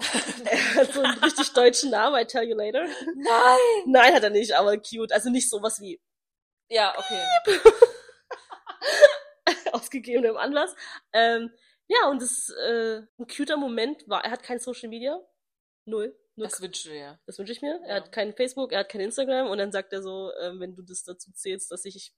er 0.44 0.74
hat 0.76 0.92
so 0.92 1.02
einen 1.02 1.18
richtig 1.18 1.52
deutschen 1.52 1.90
Namen, 1.90 2.20
I 2.20 2.24
tell 2.24 2.48
you 2.48 2.56
later. 2.56 2.86
Nein! 3.16 3.58
Nein, 3.86 4.14
hat 4.14 4.22
er 4.22 4.30
nicht, 4.30 4.52
aber 4.52 4.78
cute. 4.78 5.12
Also 5.12 5.28
nicht 5.28 5.50
sowas 5.50 5.78
wie 5.80 6.00
Ja, 6.68 6.94
okay. 6.96 7.22
ausgegebenem 9.74 10.36
Anlass. 10.36 10.74
Ähm, 11.12 11.50
ja, 11.88 12.08
und 12.08 12.22
das 12.22 12.50
äh, 12.68 13.02
ein 13.18 13.26
cuter 13.26 13.56
Moment 13.56 14.08
war, 14.08 14.24
er 14.24 14.30
hat 14.30 14.42
kein 14.42 14.58
Social 14.60 14.88
Media. 14.88 15.18
Null. 15.84 16.16
Null. 16.36 16.46
Das 16.48 16.60
wünschst 16.62 16.86
du 16.86 16.90
dir. 16.90 17.18
Das 17.26 17.38
wünsche 17.38 17.52
ich 17.52 17.62
mir. 17.62 17.80
Ja. 17.82 17.86
Er 17.86 17.94
hat 17.96 18.12
kein 18.12 18.34
Facebook, 18.34 18.72
er 18.72 18.80
hat 18.80 18.88
kein 18.88 19.00
Instagram 19.00 19.48
und 19.50 19.58
dann 19.58 19.72
sagt 19.72 19.92
er 19.92 20.02
so, 20.02 20.30
ähm, 20.40 20.60
wenn 20.60 20.74
du 20.74 20.82
das 20.82 21.02
dazu 21.02 21.32
zählst, 21.32 21.70
dass 21.72 21.84
ich 21.84 22.14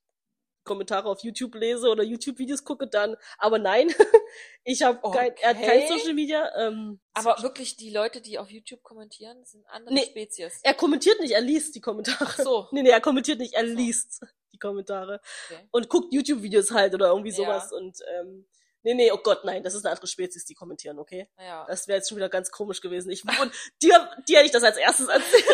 Kommentare 0.64 1.08
auf 1.08 1.24
YouTube 1.24 1.56
lese 1.56 1.88
oder 1.88 2.04
YouTube-Videos 2.04 2.62
gucke, 2.64 2.86
dann. 2.86 3.16
Aber 3.38 3.58
nein, 3.58 3.88
ich 4.64 4.82
habe 4.82 5.00
kein, 5.10 5.34
er 5.40 5.50
hat 5.50 5.56
kein 5.60 5.82
Okay. 5.82 5.88
Social 5.88 6.14
Media. 6.14 6.52
Ähm, 6.56 7.00
Aber 7.14 7.42
wirklich, 7.42 7.76
die 7.76 7.90
Leute, 7.90 8.20
die 8.20 8.38
auf 8.38 8.48
YouTube 8.50 8.82
kommentieren, 8.84 9.44
sind 9.44 9.66
andere 9.66 9.94
Nee. 9.94 10.04
Spezies. 10.04 10.60
er 10.62 10.74
kommentiert 10.74 11.18
nicht, 11.20 11.32
er 11.32 11.40
liest 11.40 11.74
die 11.74 11.80
Kommentare. 11.80 12.18
Ach 12.20 12.38
so. 12.38 12.68
Nee, 12.70 12.82
nee, 12.82 12.90
er 12.90 13.00
kommentiert 13.00 13.38
nicht, 13.40 13.54
er 13.54 13.66
So. 13.66 13.74
liest 13.74 14.20
die 14.52 14.58
Kommentare 14.58 15.20
Okay. 15.50 15.68
und 15.70 15.88
guckt 15.88 16.12
YouTube-Videos 16.12 16.70
halt 16.70 16.94
oder 16.94 17.08
irgendwie 17.08 17.30
Ja. 17.30 17.36
sowas 17.36 17.72
und 17.72 17.98
ähm, 18.18 18.46
nee, 18.82 18.94
nee, 18.94 19.12
oh 19.12 19.18
Gott, 19.18 19.44
nein, 19.44 19.62
das 19.62 19.74
ist 19.74 19.84
eine 19.84 19.92
andere 19.92 20.06
Spezies, 20.06 20.44
die 20.44 20.54
kommentieren, 20.54 20.98
okay? 20.98 21.28
Naja. 21.36 21.64
Das 21.68 21.86
wäre 21.88 21.98
jetzt 21.98 22.08
schon 22.08 22.16
wieder 22.16 22.28
ganz 22.28 22.50
komisch 22.50 22.80
gewesen. 22.80 23.10
Ich, 23.10 23.22
und 23.24 23.52
dir, 23.82 24.10
dir 24.28 24.38
hätte 24.38 24.46
ich 24.46 24.50
das 24.52 24.64
als 24.64 24.76
erstes 24.76 25.08
erzählt, 25.08 25.44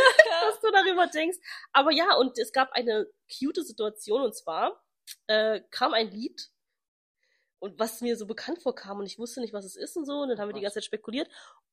was 0.47 0.61
du 0.61 0.71
darüber 0.71 1.07
denkst. 1.07 1.39
Aber 1.73 1.93
ja, 1.93 2.15
und 2.17 2.39
es 2.39 2.53
gab 2.53 2.73
eine 2.73 3.07
cute 3.39 3.65
Situation 3.67 4.23
und 4.23 4.35
zwar 4.37 4.83
äh, 5.27 5.61
kam 5.71 5.93
ein 5.95 6.11
Lied 6.11 6.49
und 7.61 7.79
was 7.79 8.01
mir 8.01 8.17
so 8.17 8.27
bekannt 8.27 8.63
vorkam 8.63 8.99
und 8.99 9.07
ich 9.07 9.19
wusste 9.19 9.41
nicht, 9.41 9.53
was 9.53 9.65
es 9.65 9.77
ist 9.77 9.97
und 9.97 10.07
so 10.07 10.21
und 10.21 10.29
dann 10.29 10.39
haben 10.39 10.49
wir 10.49 10.55
die 10.55 10.61
ganze 10.61 10.75
Zeit 10.77 10.85
spekuliert 10.85 11.29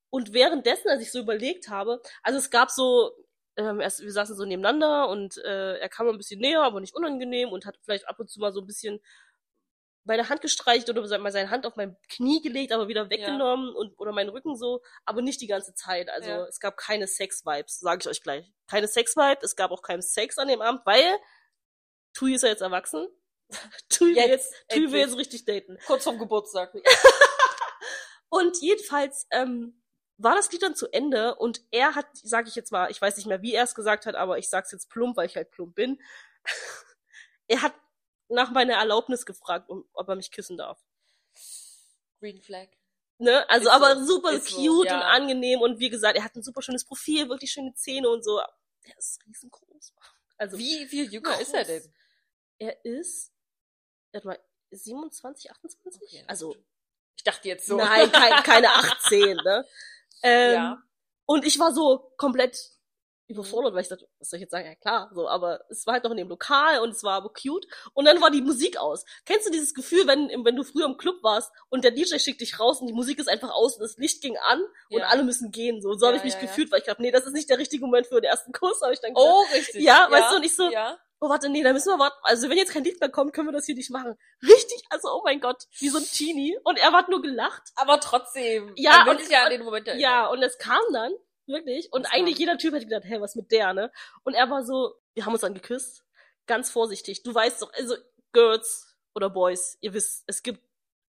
und 0.09 0.33
währenddessen, 0.33 0.89
als 0.89 1.01
ich 1.01 1.11
so 1.11 1.19
überlegt 1.19 1.67
habe, 1.69 2.01
also 2.23 2.39
es 2.39 2.49
gab 2.49 2.71
so 2.71 3.11
ähm, 3.57 3.79
erst, 3.79 4.01
wir 4.01 4.11
saßen 4.11 4.35
so 4.35 4.45
nebeneinander 4.45 5.07
und 5.09 5.37
äh, 5.37 5.77
er 5.77 5.89
kam 5.89 6.07
ein 6.07 6.17
bisschen 6.17 6.39
näher, 6.41 6.61
aber 6.63 6.79
nicht 6.81 6.95
unangenehm 6.95 7.49
und 7.49 7.65
hat 7.65 7.77
vielleicht 7.83 8.07
ab 8.07 8.19
und 8.19 8.29
zu 8.29 8.39
mal 8.39 8.51
so 8.51 8.61
ein 8.61 8.67
bisschen 8.67 8.99
meine 10.03 10.29
Hand 10.29 10.41
gestreicht 10.41 10.87
oder 10.89 11.01
mal 11.17 11.31
seine 11.31 11.49
Hand 11.49 11.65
auf 11.65 11.75
mein 11.77 11.97
Knie 12.09 12.41
gelegt, 12.41 12.71
aber 12.71 12.87
wieder 12.87 13.09
weggenommen 13.09 13.73
und 13.75 13.99
oder 13.99 14.11
meinen 14.11 14.29
Rücken 14.29 14.55
so, 14.55 14.81
aber 15.03 15.21
nicht 15.21 15.41
die 15.41 15.47
ganze 15.47 15.73
Zeit. 15.73 16.09
Also 16.09 16.29
Ja. 16.29 16.45
es 16.45 16.59
gab 16.59 16.77
keine 16.77 17.07
Sex-Vibes, 17.07 17.79
sage 17.79 18.01
ich 18.01 18.07
euch 18.07 18.21
gleich. 18.21 18.51
Keine 18.67 18.87
Sex-Vibe, 18.87 19.39
es 19.41 19.55
gab 19.55 19.71
auch 19.71 19.81
keinen 19.81 20.03
Sex 20.03 20.37
an 20.37 20.47
dem 20.47 20.61
Abend, 20.61 20.81
weil 20.85 21.17
Tui 22.13 22.35
ist 22.35 22.43
ja 22.43 22.49
jetzt 22.49 22.61
erwachsen. 22.61 23.07
Tui 23.89 24.09
will 24.09 24.17
Jetzt, 24.17 24.53
jetzt, 24.53 24.71
Tui 24.71 24.91
will 24.91 24.99
jetzt 24.99 25.17
richtig 25.17 25.45
daten. 25.45 25.77
Kurz 25.87 26.03
vorm 26.03 26.19
Geburtstag. 26.19 26.73
Und 28.29 28.61
jedenfalls 28.61 29.27
ähm, 29.31 29.81
war 30.17 30.35
das 30.35 30.51
Lied 30.51 30.61
dann 30.61 30.75
zu 30.75 30.87
Ende 30.91 31.35
und 31.35 31.61
er 31.71 31.95
hat, 31.95 32.07
sage 32.13 32.47
ich 32.47 32.55
jetzt 32.55 32.71
mal, 32.71 32.89
ich 32.89 33.01
weiß 33.01 33.17
nicht 33.17 33.27
mehr, 33.27 33.41
wie 33.41 33.53
er 33.53 33.63
es 33.63 33.75
gesagt 33.75 34.05
hat, 34.05 34.15
aber 34.15 34.37
ich 34.37 34.49
sag's 34.49 34.71
jetzt 34.71 34.89
plump, 34.89 35.17
weil 35.17 35.27
ich 35.27 35.35
halt 35.35 35.51
plump 35.51 35.75
bin. 35.75 36.01
er 37.47 37.61
hat 37.61 37.73
nach 38.29 38.51
meiner 38.51 38.75
Erlaubnis 38.75 39.25
gefragt, 39.25 39.69
um, 39.69 39.87
ob 39.93 40.07
er 40.07 40.15
mich 40.15 40.31
küssen 40.31 40.57
darf. 40.57 40.83
Green 42.19 42.41
Flag. 42.41 42.69
Ne? 43.17 43.47
Also 43.49 43.67
Ist 43.67 43.73
aber 43.73 43.97
so, 43.97 44.05
super 44.05 44.31
ist 44.33 44.47
so, 44.47 44.57
cute 44.57 44.87
ja. 44.87 44.97
und 44.97 45.03
angenehm 45.03 45.61
und 45.61 45.79
wie 45.79 45.89
gesagt, 45.89 46.17
er 46.17 46.23
hat 46.23 46.35
ein 46.35 46.43
super 46.43 46.61
schönes 46.61 46.85
Profil, 46.85 47.29
wirklich 47.29 47.51
schöne 47.51 47.73
Zähne 47.73 48.09
und 48.09 48.23
so. 48.23 48.39
Er 48.39 48.97
ist 48.97 49.19
riesengroß. 49.25 49.93
Also 50.37 50.57
Wie 50.57 50.85
viel 50.87 51.11
jünger 51.11 51.31
groß. 51.31 51.41
ist 51.41 51.53
er 51.53 51.63
denn? 51.63 51.93
Er 52.57 52.85
ist, 52.85 53.31
warte 54.11 54.27
mal, 54.27 54.39
27, 54.71 55.51
28? 55.51 56.01
Okay, 56.01 56.23
also 56.27 56.49
gut. 56.49 56.63
Ich 57.17 57.23
dachte 57.23 57.47
jetzt 57.47 57.65
so. 57.65 57.77
Nein, 57.77 58.11
kein, 58.11 58.43
keine 58.43 58.69
18, 58.73 59.37
ne? 59.37 59.65
Ähm, 60.23 60.53
Ja. 60.53 60.77
Und 61.27 61.45
ich 61.45 61.57
war 61.59 61.73
so 61.73 62.11
komplett 62.17 62.57
überfordert, 63.27 63.73
weil 63.73 63.81
ich 63.81 63.87
dachte, 63.89 64.07
was 64.19 64.29
soll 64.29 64.37
ich 64.37 64.41
jetzt 64.41 64.51
sagen? 64.51 64.67
Ja 64.67 64.75
klar, 64.75 65.09
so, 65.15 65.27
aber 65.27 65.61
es 65.69 65.87
war 65.87 65.95
halt 65.95 66.03
noch 66.03 66.11
in 66.11 66.17
dem 66.17 66.29
Lokal 66.29 66.79
und 66.81 66.89
es 66.91 67.01
war 67.03 67.13
aber 67.13 67.29
cute. 67.33 67.65
Und 67.95 68.05
dann 68.05 68.21
war 68.21 68.29
die 68.29 68.41
Musik 68.43 68.77
aus. 68.77 69.03
Kennst 69.25 69.47
du 69.47 69.51
dieses 69.51 69.73
Gefühl, 69.73 70.05
wenn, 70.05 70.29
wenn 70.45 70.55
du 70.55 70.63
früher 70.63 70.85
im 70.85 70.97
Club 70.97 71.23
warst 71.23 71.51
und 71.69 71.83
der 71.83 71.89
DJ 71.89 72.19
schickt 72.19 72.41
dich 72.41 72.59
raus 72.59 72.81
und 72.81 72.85
die 72.87 72.93
Musik 72.93 73.17
ist 73.17 73.27
einfach 73.27 73.49
aus 73.49 73.77
und 73.77 73.81
das 73.81 73.97
Licht 73.97 74.21
ging 74.21 74.37
an 74.37 74.61
und 74.91 74.99
Ja. 74.99 75.07
alle 75.07 75.23
müssen 75.23 75.49
gehen. 75.51 75.81
So, 75.81 75.95
so 75.95 76.05
habe 76.05 76.17
Ja, 76.17 76.19
ich 76.19 76.25
mich 76.25 76.35
ja, 76.35 76.41
gefühlt, 76.41 76.71
weil 76.71 76.77
ich 76.79 76.85
glaube, 76.85 77.01
nee, 77.01 77.09
das 77.09 77.25
ist 77.25 77.33
nicht 77.33 77.49
der 77.49 77.57
richtige 77.57 77.83
Moment 77.83 78.05
für 78.05 78.21
den 78.21 78.25
ersten 78.29 78.51
Kuss, 78.51 78.79
habe 78.83 78.93
ich 78.93 78.99
dann 79.01 79.15
gedacht. 79.15 79.27
Oh, 79.27 79.43
richtig. 79.55 79.83
Ja, 79.83 80.07
weißt 80.11 80.31
du, 80.31 80.35
und 80.35 80.43
ich 80.43 80.55
so- 80.55 80.69
Ja. 80.69 80.95
Oh, 81.21 81.29
warte, 81.29 81.49
nee, 81.49 81.63
da 81.63 81.71
müssen 81.73 81.89
wir 81.89 81.97
warten. 81.99 82.17
Also, 82.23 82.49
wenn 82.49 82.57
jetzt 82.57 82.71
kein 82.73 82.83
Lied 82.83 82.99
mehr 82.99 83.09
kommt, 83.09 83.33
können 83.33 83.47
wir 83.47 83.53
das 83.53 83.65
hier 83.65 83.75
nicht 83.75 83.89
machen. 83.89 84.17
Richtig, 84.43 84.83
also, 84.89 85.07
oh 85.11 85.21
mein 85.23 85.39
Gott, 85.39 85.63
wie 85.79 85.89
so 85.89 85.97
ein 85.97 86.03
Teenie. 86.03 86.57
Und 86.63 86.77
er 86.77 86.91
hat 86.91 87.09
nur 87.09 87.21
gelacht. 87.21 87.63
Aber 87.75 87.99
trotzdem. 87.99 88.73
Ja, 88.75 89.05
und- 89.09 89.29
ja 89.29 89.45
und- 89.45 89.49
den 89.51 89.63
Moment 89.63 89.87
erinnern. 89.87 90.01
Ja, 90.01 90.27
und 90.27 90.43
es 90.43 90.57
kam 90.57 90.81
dann, 90.91 91.13
wirklich. 91.47 91.91
Und 91.93 92.03
Was 92.05 92.11
eigentlich 92.11 92.35
kam? 92.35 92.39
jeder 92.41 92.57
Typ 92.57 92.73
hätte 92.73 92.85
gedacht, 92.85 93.05
hey, 93.05 93.21
was 93.21 93.35
mit 93.35 93.51
der, 93.51 93.73
ne? 93.73 93.91
Und 94.23 94.33
er 94.33 94.49
war 94.49 94.63
so, 94.65 94.95
wir 95.13 95.25
haben 95.25 95.33
uns 95.33 95.41
dann 95.41 95.53
geküsst. 95.53 96.03
Ganz 96.47 96.69
vorsichtig. 96.69 97.23
Du 97.23 97.33
weißt 97.33 97.61
doch, 97.61 97.71
also, 97.73 97.95
Girls 98.33 98.95
oder 99.15 99.29
Boys, 99.29 99.77
ihr 99.81 99.93
wisst, 99.93 100.23
es 100.27 100.43
gibt 100.43 100.61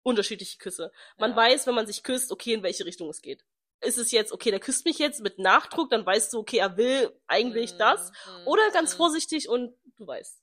unterschiedliche 0.04 0.58
Küsse. 0.60 0.92
Man 1.18 1.32
Ja. 1.32 1.36
weiß, 1.38 1.68
wenn 1.68 1.76
man 1.76 1.88
sich 1.88 2.04
küsst, 2.04 2.32
okay, 2.32 2.54
in 2.54 2.64
welche 2.64 2.86
Richtung 2.86 3.10
es 3.10 3.22
geht. 3.22 3.44
Ist 3.82 3.98
es 3.98 4.12
jetzt, 4.12 4.32
okay, 4.32 4.50
der 4.52 4.60
küsst 4.60 4.86
mich 4.86 4.98
jetzt 4.98 5.22
mit 5.22 5.38
Nachdruck, 5.40 5.90
dann 5.92 6.06
weißt 6.06 6.34
du, 6.34 6.40
okay, 6.40 6.58
er 6.58 6.78
will 6.78 7.12
eigentlich 7.28 7.74
Mhm, 7.74 7.78
das. 7.78 8.12
mhm, 8.12 8.48
Oder 8.48 8.72
ganz 8.72 8.94
mhm. 8.94 8.98
vorsichtig 8.98 9.50
und 9.50 9.76
du 9.98 10.08
weißt. 10.08 10.42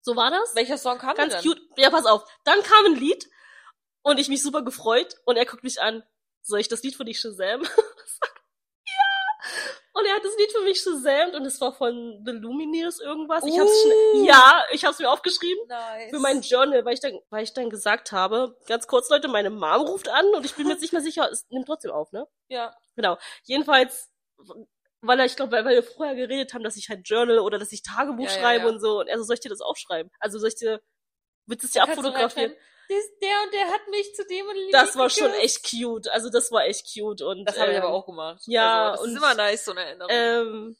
So 0.00 0.16
war 0.16 0.30
das? 0.30 0.54
Welcher 0.56 0.78
Song 0.78 0.98
kam 0.98 1.14
Ganz 1.14 1.34
denn 1.34 1.42
cute. 1.42 1.60
Ja, 1.76 1.90
pass 1.90 2.06
auf. 2.06 2.28
Dann 2.44 2.60
kam 2.62 2.86
ein 2.86 2.96
Lied 2.96 3.28
und 4.02 4.18
ich 4.18 4.28
mich 4.28 4.42
super 4.42 4.62
gefreut 4.62 5.14
und 5.24 5.36
er 5.36 5.46
guckt 5.46 5.62
mich 5.62 5.80
an. 5.80 6.02
Soll 6.42 6.58
ich 6.58 6.66
das 6.68 6.82
Lied 6.82 6.96
für 6.96 7.04
dich 7.04 7.20
Shazam? 7.20 7.62
ja. 10.02 10.02
Und 10.02 10.08
er 10.08 10.16
hat 10.16 10.24
das 10.24 10.36
Lied 10.36 10.52
für 10.52 10.62
mich 10.62 10.80
Shazamt 10.80 11.34
und 11.34 11.46
es 11.46 11.60
war 11.60 11.72
von 11.72 12.22
The 12.24 12.32
Lumineers 12.32 13.00
irgendwas. 13.00 13.44
Ich 13.44 13.58
hab's 13.58 13.70
Uh. 13.70 13.82
schnell, 13.82 14.26
ja, 14.26 14.64
ich 14.72 14.84
hab's 14.84 14.98
mir 14.98 15.10
aufgeschrieben. 15.10 15.66
Nice. 15.68 16.10
Für 16.10 16.18
mein 16.18 16.42
Journal, 16.42 16.84
weil 16.84 16.94
ich 16.94 17.00
dann, 17.00 17.18
weil 17.30 17.44
ich 17.44 17.52
dann 17.52 17.70
gesagt 17.70 18.12
habe, 18.12 18.56
ganz 18.66 18.86
kurz, 18.86 19.08
Leute, 19.10 19.28
meine 19.28 19.50
Mom 19.50 19.82
ruft 19.82 20.08
an 20.08 20.26
und 20.34 20.44
ich 20.44 20.54
bin 20.54 20.66
mir 20.66 20.72
jetzt 20.72 20.82
nicht 20.82 20.92
mehr 20.92 21.02
sicher, 21.02 21.30
es 21.30 21.48
nimmt 21.50 21.66
trotzdem 21.66 21.92
auf, 21.92 22.10
ne? 22.12 22.26
Ja. 22.48 22.74
Genau. 22.96 23.16
Jedenfalls, 23.44 24.10
weil 25.00 25.18
er, 25.20 25.26
ich 25.26 25.36
glaube, 25.36 25.52
weil, 25.52 25.64
weil 25.64 25.76
wir 25.76 25.82
vorher 25.82 26.14
geredet 26.14 26.54
haben, 26.54 26.64
dass 26.64 26.76
ich 26.76 26.88
halt 26.88 27.08
Journal 27.08 27.38
oder 27.38 27.58
dass 27.58 27.72
ich 27.72 27.82
Tagebuch 27.82 28.24
Ja, 28.24 28.30
ja, 28.30 28.40
schreibe 28.40 28.64
ja. 28.64 28.70
und 28.70 28.80
so. 28.80 29.00
Und 29.00 29.08
er 29.08 29.18
so, 29.18 29.24
soll 29.24 29.34
ich 29.34 29.40
dir 29.40 29.48
das 29.50 29.60
aufschreiben? 29.60 30.10
Also 30.18 30.38
soll 30.38 30.48
ich 30.48 30.56
dir, 30.56 30.80
willst 31.46 31.62
du 31.64 31.66
es 31.66 31.72
dir 31.72 31.82
abfotografieren? 31.82 32.52
Reinschreiben, 32.92 33.10
"Dies- 33.10 33.18
Der 33.28 33.42
und 33.44 33.54
der 33.54 33.66
hat 33.74 33.88
mich 33.90 34.14
zu 34.14 34.24
dem 34.26 34.46
und 34.46 34.54
dem 34.54 34.70
Das 34.72 34.96
war 34.96 35.10
schon 35.10 35.32
geküsst." 35.32 35.44
echt 35.44 35.70
cute. 35.70 36.08
Also 36.08 36.30
das 36.30 36.50
war 36.52 36.64
echt 36.64 36.86
cute. 36.92 37.22
Und, 37.22 37.44
Das 37.44 37.58
habe 37.58 37.70
ich 37.72 37.76
ähm, 37.78 37.82
aber 37.82 37.92
auch 37.92 38.06
gemacht. 38.06 38.42
ja, 38.46 38.90
also, 38.90 38.92
das 38.92 39.00
und- 39.02 39.10
ist 39.12 39.16
immer 39.16 39.34
nice, 39.34 39.64
so 39.64 39.70
eine 39.72 39.84
Erinnerung. 39.84 40.10
Ähm, 40.12 40.76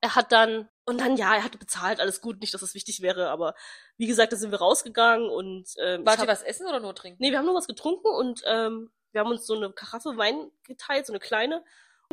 er 0.00 0.14
hat 0.16 0.32
dann, 0.32 0.68
und 0.84 1.00
dann, 1.00 1.16
ja, 1.16 1.34
er 1.36 1.44
hatte 1.44 1.58
bezahlt, 1.58 2.00
alles 2.00 2.20
gut, 2.20 2.40
nicht, 2.40 2.52
dass 2.52 2.60
das 2.60 2.74
wichtig 2.74 3.02
wäre, 3.02 3.30
aber 3.30 3.54
wie 3.98 4.06
gesagt, 4.08 4.32
da 4.32 4.36
sind 4.36 4.50
wir 4.50 4.58
rausgegangen 4.58 5.28
und 5.30 5.68
ähm, 5.78 6.04
Wart 6.04 6.16
ihr 6.18 6.22
hab, 6.22 6.28
was 6.28 6.42
essen 6.42 6.66
oder 6.66 6.80
nur 6.80 6.94
trinken? 6.94 7.18
Nee, 7.22 7.30
wir 7.30 7.38
haben 7.38 7.46
nur 7.46 7.54
was 7.54 7.68
getrunken 7.68 8.08
und 8.08 8.42
ähm, 8.46 8.92
wir 9.12 9.20
haben 9.20 9.30
uns 9.30 9.46
so 9.46 9.54
eine 9.54 9.72
Karaffe 9.72 10.16
Wein 10.16 10.50
geteilt, 10.64 11.06
so 11.06 11.12
eine 11.12 11.20
kleine. 11.20 11.64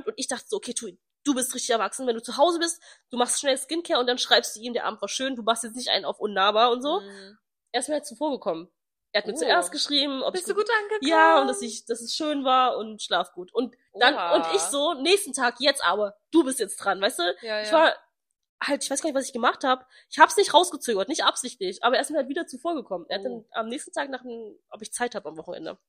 Und 0.06 0.14
ich 0.18 0.28
dachte 0.28 0.46
so, 0.48 0.58
okay, 0.58 0.74
tu, 0.74 0.88
du 1.24 1.34
bist 1.34 1.56
richtig 1.56 1.72
erwachsen, 1.72 2.06
wenn 2.06 2.16
du 2.16 2.22
zu 2.22 2.38
Hause 2.38 2.60
bist, 2.60 2.80
du 3.10 3.18
machst 3.18 3.40
schnell 3.40 3.58
Skincare 3.58 4.00
und 4.00 4.06
dann 4.08 4.18
schreibst 4.20 4.56
du 4.56 4.60
ihm, 4.60 4.74
der 4.74 4.86
Abend 4.86 5.02
war 5.02 5.10
schön, 5.10 5.36
du 5.36 5.42
machst 5.42 5.64
jetzt 5.64 5.76
nicht 5.76 5.90
einen 5.90 6.06
auf 6.06 6.20
unnahbar 6.20 6.70
und 6.72 6.82
so. 6.84 7.00
Mhm. 7.02 7.38
Er 7.72 7.80
ist 7.80 7.88
mir 7.90 7.96
halt 7.96 8.06
zuvor 8.06 8.32
gekommen. 8.32 8.70
Er 9.12 9.22
hat 9.22 9.28
mir 9.28 9.34
Oh. 9.34 9.38
zuerst 9.38 9.72
geschrieben, 9.72 10.22
ob 10.22 10.34
Bist 10.34 10.48
ich 10.48 10.54
du 10.54 10.60
gut 10.60 10.70
angekommen? 10.84 11.10
ja, 11.10 11.42
und 11.42 11.48
dass 11.48 11.62
ich, 11.62 11.86
dass 11.86 12.02
es 12.02 12.14
schön 12.14 12.44
war 12.46 12.78
und 12.78 13.02
schlaf 13.02 13.32
gut. 13.34 13.52
Und 13.54 13.76
dann, 13.94 14.14
Oha. 14.14 14.36
und 14.36 14.56
ich 14.56 14.62
so, 14.62 14.94
nächsten 14.94 15.34
Tag, 15.34 15.56
jetzt 15.60 15.84
aber, 15.84 16.16
du 16.32 16.44
bist 16.44 16.60
jetzt 16.60 16.78
dran, 16.78 17.02
weißt 17.02 17.20
du? 17.20 17.24
Ja, 17.42 17.58
ja. 17.58 17.62
Ich 17.64 17.72
war 17.72 17.96
halt, 18.64 18.84
ich 18.84 18.90
weiß 18.92 19.02
gar 19.02 19.10
nicht, 19.10 19.16
was 19.18 19.26
ich 19.26 19.34
gemacht 19.34 19.64
habe. 19.64 19.86
Ich 20.12 20.20
hab's 20.20 20.38
nicht 20.38 20.54
rausgezögert, 20.54 21.10
nicht 21.10 21.24
absichtlich, 21.24 21.84
aber 21.84 21.96
er 21.96 22.02
ist 22.02 22.12
mir 22.12 22.18
halt 22.18 22.28
wieder 22.30 22.46
zuvor 22.46 22.76
gekommen. 22.76 23.06
Er 23.10 23.18
hat 23.20 23.26
Oh. 23.26 23.30
dann 23.30 23.46
am 23.64 23.68
nächsten 23.70 23.92
Tag 23.94 24.10
nach 24.10 24.22
dem, 24.22 24.60
ob 24.70 24.82
ich 24.82 24.92
Zeit 24.94 25.16
habe 25.16 25.28
am 25.30 25.38
Wochenende. 25.38 25.80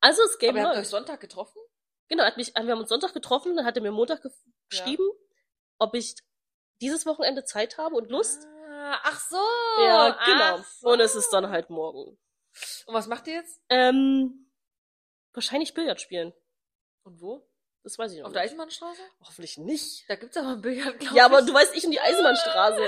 Also 0.00 0.22
es 0.22 0.38
Game 0.38 0.50
Aber 0.50 0.58
ihr 0.60 0.68
habt 0.68 0.78
euch. 0.78 0.88
Sonntag 0.88 1.20
getroffen? 1.20 1.60
Genau, 2.08 2.22
er 2.22 2.28
hat 2.28 2.36
mich, 2.36 2.54
wir 2.54 2.62
haben 2.72 2.80
uns 2.80 2.88
Sonntag 2.88 3.12
getroffen, 3.12 3.56
dann 3.56 3.64
hat 3.66 3.76
er 3.76 3.82
mir 3.82 3.92
Montag 3.92 4.22
ge 4.22 4.30
geschrieben, 4.68 5.06
ob 5.78 5.94
ich 5.94 6.14
dieses 6.80 7.04
Wochenende 7.06 7.44
Zeit 7.44 7.76
habe 7.78 7.94
und 7.96 8.08
Lust. 8.10 8.46
Ah, 8.46 8.59
ach 9.02 9.20
so. 9.20 9.36
ja, 9.82 10.18
genau. 10.26 10.64
So. 10.80 10.88
Und 10.90 11.00
es 11.00 11.14
ist 11.14 11.30
dann 11.30 11.48
halt 11.50 11.70
morgen. 11.70 12.18
Und 12.86 12.94
was 12.94 13.06
macht 13.06 13.26
ihr 13.26 13.34
jetzt? 13.34 13.60
Ähm, 13.68 14.50
wahrscheinlich 15.32 15.74
Billard 15.74 16.00
spielen. 16.00 16.32
Und 17.04 17.20
wo? 17.20 17.46
Das 17.82 17.98
weiß 17.98 18.12
ich 18.12 18.18
noch 18.18 18.26
Auf 18.26 18.32
der 18.32 18.42
nicht. 18.42 18.50
Eisenbahnstraße? 18.50 19.00
Hoffentlich 19.24 19.56
nicht. 19.58 20.04
Da 20.08 20.16
gibt's 20.16 20.36
aber 20.36 20.48
ein 20.50 20.60
Billard, 20.60 20.98
glaub 21.00 21.14
Ja, 21.14 21.24
aber 21.24 21.42
du 21.42 21.54
weißt, 21.54 21.74
ich 21.74 21.84
und 21.84 21.92
die 21.92 22.00
Eisenbahnstraße. 22.00 22.82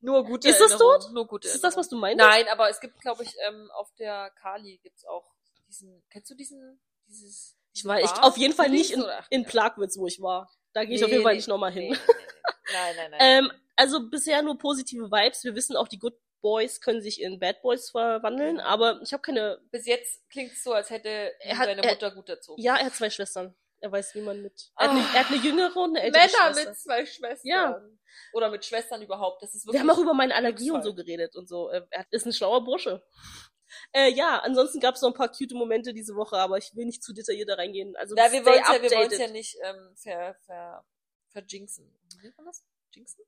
Nur 0.00 0.24
gute 0.24 0.48
Ist 0.48 0.60
das 0.60 0.76
dort? 0.78 1.10
Nur 1.12 1.26
gute 1.26 1.48
Ist 1.48 1.62
das, 1.64 1.76
was 1.76 1.88
du 1.88 1.96
meinst? 1.96 2.18
Nein, 2.24 2.46
aber 2.48 2.68
es 2.70 2.80
gibt, 2.80 3.00
glaube 3.00 3.24
ich, 3.24 3.34
ähm, 3.46 3.70
auf 3.74 3.92
der 3.98 4.30
Kali 4.40 4.78
gibt's 4.82 5.04
auch 5.06 5.34
diesen, 5.68 6.02
kennst 6.10 6.30
du 6.30 6.34
diesen, 6.34 6.80
dieses, 7.08 7.56
Ich 7.74 7.84
war 7.84 8.00
ich 8.00 8.10
auf 8.22 8.36
jeden 8.36 8.54
Fall 8.54 8.68
nicht 8.70 8.92
in, 8.92 9.04
in. 9.30 9.44
Plagwitz, 9.44 9.98
wo 9.98 10.06
ich 10.06 10.20
war. 10.22 10.50
Da 10.72 10.84
gehe 10.84 10.94
ich 10.96 11.02
auf 11.02 11.08
Nee, 11.08 11.14
jeden 11.16 11.24
Fall 11.24 11.32
nee, 11.32 11.38
nicht 11.38 11.48
nochmal 11.48 11.72
hin. 11.72 11.90
nee. 11.90 11.98
Nein, 12.72 12.96
nein, 12.96 13.10
nein. 13.10 13.20
Ähm, 13.20 13.52
also 13.76 14.08
bisher 14.10 14.42
nur 14.42 14.58
positive 14.58 15.10
Vibes. 15.10 15.44
Wir 15.44 15.54
wissen 15.54 15.76
auch, 15.76 15.88
die 15.88 15.98
Good 15.98 16.14
Boys 16.42 16.80
können 16.80 17.00
sich 17.02 17.20
in 17.20 17.38
Bad 17.38 17.60
Boys 17.62 17.90
verwandeln, 17.90 18.60
aber 18.60 19.00
ich 19.02 19.12
habe 19.12 19.22
keine. 19.22 19.58
Bis 19.70 19.86
jetzt 19.86 20.28
klingt's 20.30 20.62
so, 20.62 20.72
als 20.72 20.90
hätte 20.90 21.08
Er 21.40 21.58
hat- 21.58 21.66
seine 21.66 21.82
er- 21.82 21.92
Mutter 21.92 22.10
gut 22.12 22.28
erzogen. 22.28 22.60
Ja, 22.62 22.76
er 22.76 22.86
hat 22.86 22.94
zwei 22.94 23.10
Schwestern. 23.10 23.54
Er 23.80 23.92
weiß, 23.92 24.14
wie 24.14 24.22
man 24.22 24.40
mit. 24.42 24.70
Er 24.78 24.84
hat, 24.84 24.90
Ah. 24.90 24.92
eine, 24.92 25.00
er 25.00 25.24
hat 25.24 25.26
eine 25.30 25.36
jüngere 25.42 25.76
und 25.76 25.96
eine 25.96 26.02
ältere 26.02 26.22
Männer 26.22 26.54
Schwester. 26.54 26.70
mit 26.70 26.78
zwei 26.78 27.06
Schwestern. 27.06 27.48
Ja. 27.48 27.82
Oder 28.32 28.50
mit 28.50 28.64
Schwestern 28.64 29.02
überhaupt. 29.02 29.42
Das 29.42 29.54
ist 29.54 29.64
Wir 29.66 29.72
wirklich. 29.74 29.80
haben 29.82 29.90
auch 29.90 29.98
über 30.02 30.14
meine 30.14 30.34
Allergie 30.34 30.70
und 30.70 30.82
so 30.82 30.94
geredet 30.94 31.36
und 31.36 31.46
so. 31.48 31.68
Er 31.68 31.86
ist 32.10 32.24
ein 32.26 32.32
schlauer 32.32 32.64
Bursche. 32.64 33.04
Äh, 33.92 34.10
ja, 34.12 34.38
ansonsten 34.38 34.80
gab 34.80 34.94
es 34.94 35.02
noch 35.02 35.10
ein 35.10 35.14
paar 35.16 35.28
cute 35.30 35.52
Momente 35.54 35.92
diese 35.92 36.14
Woche, 36.14 36.36
aber 36.38 36.56
ich 36.56 36.74
will 36.74 36.86
nicht 36.86 37.02
zu 37.02 37.12
detailliert 37.12 37.48
da 37.50 37.54
reingehen. 37.54 37.94
Also 37.96 38.14
ja, 38.16 38.30
wir 38.32 38.44
wollen 38.46 38.62
ja, 38.64 38.80
wir 38.80 39.18
ja 39.18 39.28
nicht 39.28 39.56
ähm, 39.62 39.94
ver, 39.96 40.34
ver, 40.46 40.86
verjinxen. 41.30 41.92
Wie 42.18 42.22
nennt 42.26 42.36
man 42.38 42.46
das? 42.46 42.64
Jinxen? 42.94 43.24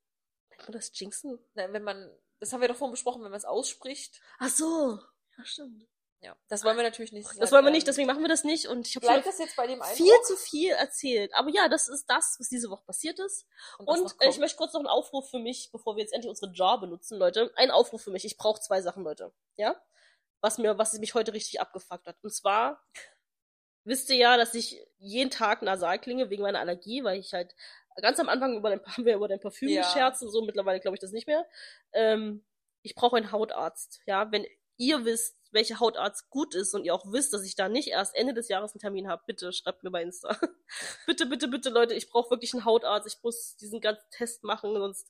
Nennt 0.58 0.68
man 0.68 0.72
das 0.78 0.90
Jinxen? 0.98 1.38
Nein, 1.54 1.72
wenn 1.72 1.82
man, 1.82 2.10
das 2.40 2.52
haben 2.52 2.60
wir 2.60 2.68
doch 2.68 2.76
vorhin 2.76 2.92
besprochen, 2.92 3.22
wenn 3.22 3.30
man 3.30 3.38
es 3.38 3.44
ausspricht. 3.44 4.20
Ach 4.38 4.48
so. 4.48 4.98
Ja, 5.36 5.44
stimmt. 5.44 5.86
Ja. 6.20 6.36
Das 6.48 6.64
wollen 6.64 6.76
wir 6.76 6.82
natürlich 6.82 7.12
nicht. 7.12 7.28
Das 7.38 7.52
wollen 7.52 7.64
wir 7.64 7.70
nicht, 7.70 7.86
deswegen 7.86 8.08
machen 8.08 8.22
wir 8.22 8.28
das 8.28 8.42
nicht. 8.42 8.66
Und 8.66 8.88
ich 8.88 8.96
habe 8.96 9.06
viel 9.94 10.20
zu 10.26 10.36
viel 10.36 10.72
erzählt. 10.72 11.32
Aber 11.34 11.48
ja, 11.48 11.68
das 11.68 11.88
ist 11.88 12.06
das, 12.10 12.36
was 12.40 12.48
diese 12.48 12.70
Woche 12.70 12.84
passiert 12.84 13.20
ist. 13.20 13.46
Und 13.78 13.86
noch 13.86 14.20
äh, 14.20 14.28
ich 14.28 14.38
möchte 14.38 14.56
kurz 14.56 14.72
noch 14.72 14.80
einen 14.80 14.88
Aufruf 14.88 15.30
für 15.30 15.38
mich, 15.38 15.70
bevor 15.70 15.94
wir 15.94 16.02
jetzt 16.02 16.12
endlich 16.12 16.28
unsere 16.28 16.52
Jar 16.52 16.80
benutzen, 16.80 17.18
Leute. 17.18 17.52
Ein 17.54 17.70
Aufruf 17.70 18.02
für 18.02 18.10
mich. 18.10 18.24
Ich 18.24 18.36
brauche 18.36 18.60
zwei 18.60 18.82
Sachen, 18.82 19.04
Leute. 19.04 19.32
Ja? 19.56 19.80
Was 20.40 20.58
mir, 20.58 20.76
was 20.76 20.92
mich 20.94 21.14
heute 21.14 21.32
richtig 21.32 21.60
abgefuckt 21.60 22.06
hat. 22.06 22.16
Und 22.22 22.34
zwar 22.34 22.82
wisst 23.84 24.10
ihr 24.10 24.16
ja, 24.16 24.36
dass 24.36 24.54
ich 24.54 24.84
jeden 24.98 25.30
Tag 25.30 25.62
nasal 25.62 26.00
klinge 26.00 26.30
wegen 26.30 26.42
meiner 26.42 26.60
Allergie, 26.60 27.04
weil 27.04 27.20
ich 27.20 27.32
halt 27.32 27.54
ganz 28.00 28.18
am 28.20 28.28
Anfang 28.28 28.56
über 28.56 28.70
dein, 28.70 28.84
haben 28.86 29.04
wir 29.04 29.14
über 29.16 29.28
dein 29.28 29.40
Parfüm 29.40 29.68
Ja. 29.68 29.82
gescherzt 29.82 30.22
und 30.22 30.30
so. 30.30 30.42
Mittlerweile 30.42 30.80
glaube 30.80 30.96
ich 30.96 31.00
das 31.00 31.12
nicht 31.12 31.26
mehr. 31.26 31.46
Ähm, 31.92 32.44
ich 32.82 32.94
brauche 32.94 33.16
einen 33.16 33.32
Hautarzt. 33.32 34.00
Ja, 34.06 34.30
wenn 34.32 34.46
ihr 34.76 35.04
wisst, 35.04 35.36
welcher 35.50 35.80
Hautarzt 35.80 36.28
gut 36.30 36.54
ist 36.54 36.74
und 36.74 36.84
ihr 36.84 36.94
auch 36.94 37.04
wisst, 37.10 37.32
dass 37.32 37.44
ich 37.44 37.56
da 37.56 37.68
nicht 37.68 37.88
erst 37.88 38.14
Ende 38.14 38.34
des 38.34 38.48
Jahres 38.48 38.72
einen 38.72 38.80
Termin 38.80 39.08
habe, 39.08 39.22
bitte 39.26 39.52
schreibt 39.52 39.82
mir 39.82 39.90
bei 39.90 40.02
Insta. 40.02 40.38
bitte, 41.06 41.26
bitte, 41.26 41.48
bitte, 41.48 41.70
Leute, 41.70 41.94
ich 41.94 42.08
brauche 42.10 42.30
wirklich 42.30 42.52
einen 42.54 42.64
Hautarzt. 42.64 43.06
Ich 43.06 43.22
muss 43.22 43.56
diesen 43.56 43.80
ganzen 43.80 44.04
Test 44.10 44.44
machen, 44.44 44.74
sonst 44.74 45.08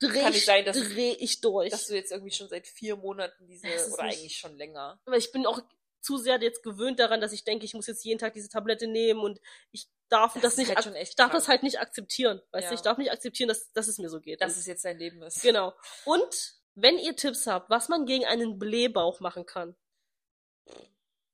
dreh 0.00 0.08
Kann 0.20 0.28
ich, 0.28 0.34
nicht 0.34 0.46
sein, 0.46 0.64
dass- 0.64 0.76
dreh 0.76 1.12
ich 1.18 1.40
durch. 1.40 1.70
Dass 1.70 1.86
du 1.86 1.94
jetzt 1.94 2.12
irgendwie 2.12 2.32
schon 2.32 2.48
seit 2.48 2.66
vier 2.66 2.96
Monaten 2.96 3.46
diese, 3.46 3.66
oder 3.68 4.04
nicht- 4.04 4.18
eigentlich 4.18 4.36
schon 4.36 4.56
länger. 4.56 5.00
Aber 5.06 5.16
ich 5.16 5.32
bin 5.32 5.46
auch 5.46 5.60
zu 6.02 6.16
sehr 6.18 6.40
jetzt 6.42 6.62
gewöhnt 6.62 6.98
daran, 6.98 7.20
dass 7.20 7.32
ich 7.32 7.44
denke, 7.44 7.64
ich 7.64 7.74
muss 7.74 7.86
jetzt 7.86 8.04
jeden 8.04 8.18
Tag 8.18 8.34
diese 8.34 8.48
Tablette 8.48 8.86
nehmen 8.86 9.20
und 9.20 9.40
ich 9.70 9.88
darf 10.08 10.34
das, 10.34 10.42
Das 10.42 10.56
nicht, 10.58 10.68
halt 10.74 10.86
ich 10.96 11.16
darf 11.16 11.30
krank. 11.30 11.32
das 11.40 11.48
halt 11.48 11.62
nicht 11.62 11.80
akzeptieren. 11.80 12.42
Weißt 12.50 12.64
Ja. 12.64 12.68
du, 12.70 12.74
ich 12.74 12.80
darf 12.82 12.98
nicht 12.98 13.10
akzeptieren, 13.12 13.48
dass, 13.48 13.72
dass 13.72 13.88
es 13.88 13.98
mir 13.98 14.08
so 14.10 14.20
geht. 14.20 14.40
Dass 14.42 14.52
Und- 14.54 14.58
es 14.60 14.66
jetzt 14.66 14.84
dein 14.84 14.98
Leben 14.98 15.22
ist. 15.22 15.40
Genau. 15.42 15.72
Und 16.04 16.54
wenn 16.74 16.98
ihr 16.98 17.16
Tipps 17.16 17.46
habt, 17.46 17.70
was 17.70 17.88
man 17.88 18.04
gegen 18.04 18.26
einen 18.26 18.58
Blähbauch 18.58 19.20
machen 19.20 19.46
kann, 19.46 19.74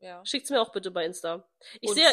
Ja. 0.01 0.25
schickt's 0.25 0.51
mir 0.51 0.61
auch 0.61 0.71
bitte 0.71 0.91
bei 0.91 1.05
Insta. 1.05 1.49
Ich 1.81 1.91
sehe, 1.93 2.09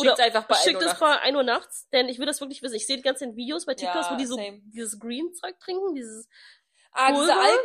Schickt's 0.00 0.18
einfach 0.20 0.48
bei 0.48 0.56
schickt 0.56 0.76
1 0.78 0.84
Uhr 0.86 0.92
es 0.92 0.98
bei 0.98 1.20
1 1.20 1.36
Uhr 1.36 1.42
nachts, 1.44 1.88
denn 1.90 2.08
ich 2.08 2.18
will 2.18 2.26
das 2.26 2.40
wirklich 2.40 2.60
wissen. 2.62 2.74
Ich 2.74 2.86
sehe 2.88 2.96
die 2.96 3.02
ganzen 3.02 3.36
Videos 3.36 3.66
bei 3.66 3.74
TikToks, 3.74 4.06
Ja, 4.06 4.12
wo 4.12 4.16
die 4.16 4.26
so 4.26 4.34
same. 4.34 4.60
dieses 4.64 4.98
Green-Zeug 4.98 5.60
trinken, 5.60 5.94
dieses, 5.94 6.28
Ah, 6.90 7.12
diese? 7.12 7.32
Algen? 7.32 7.58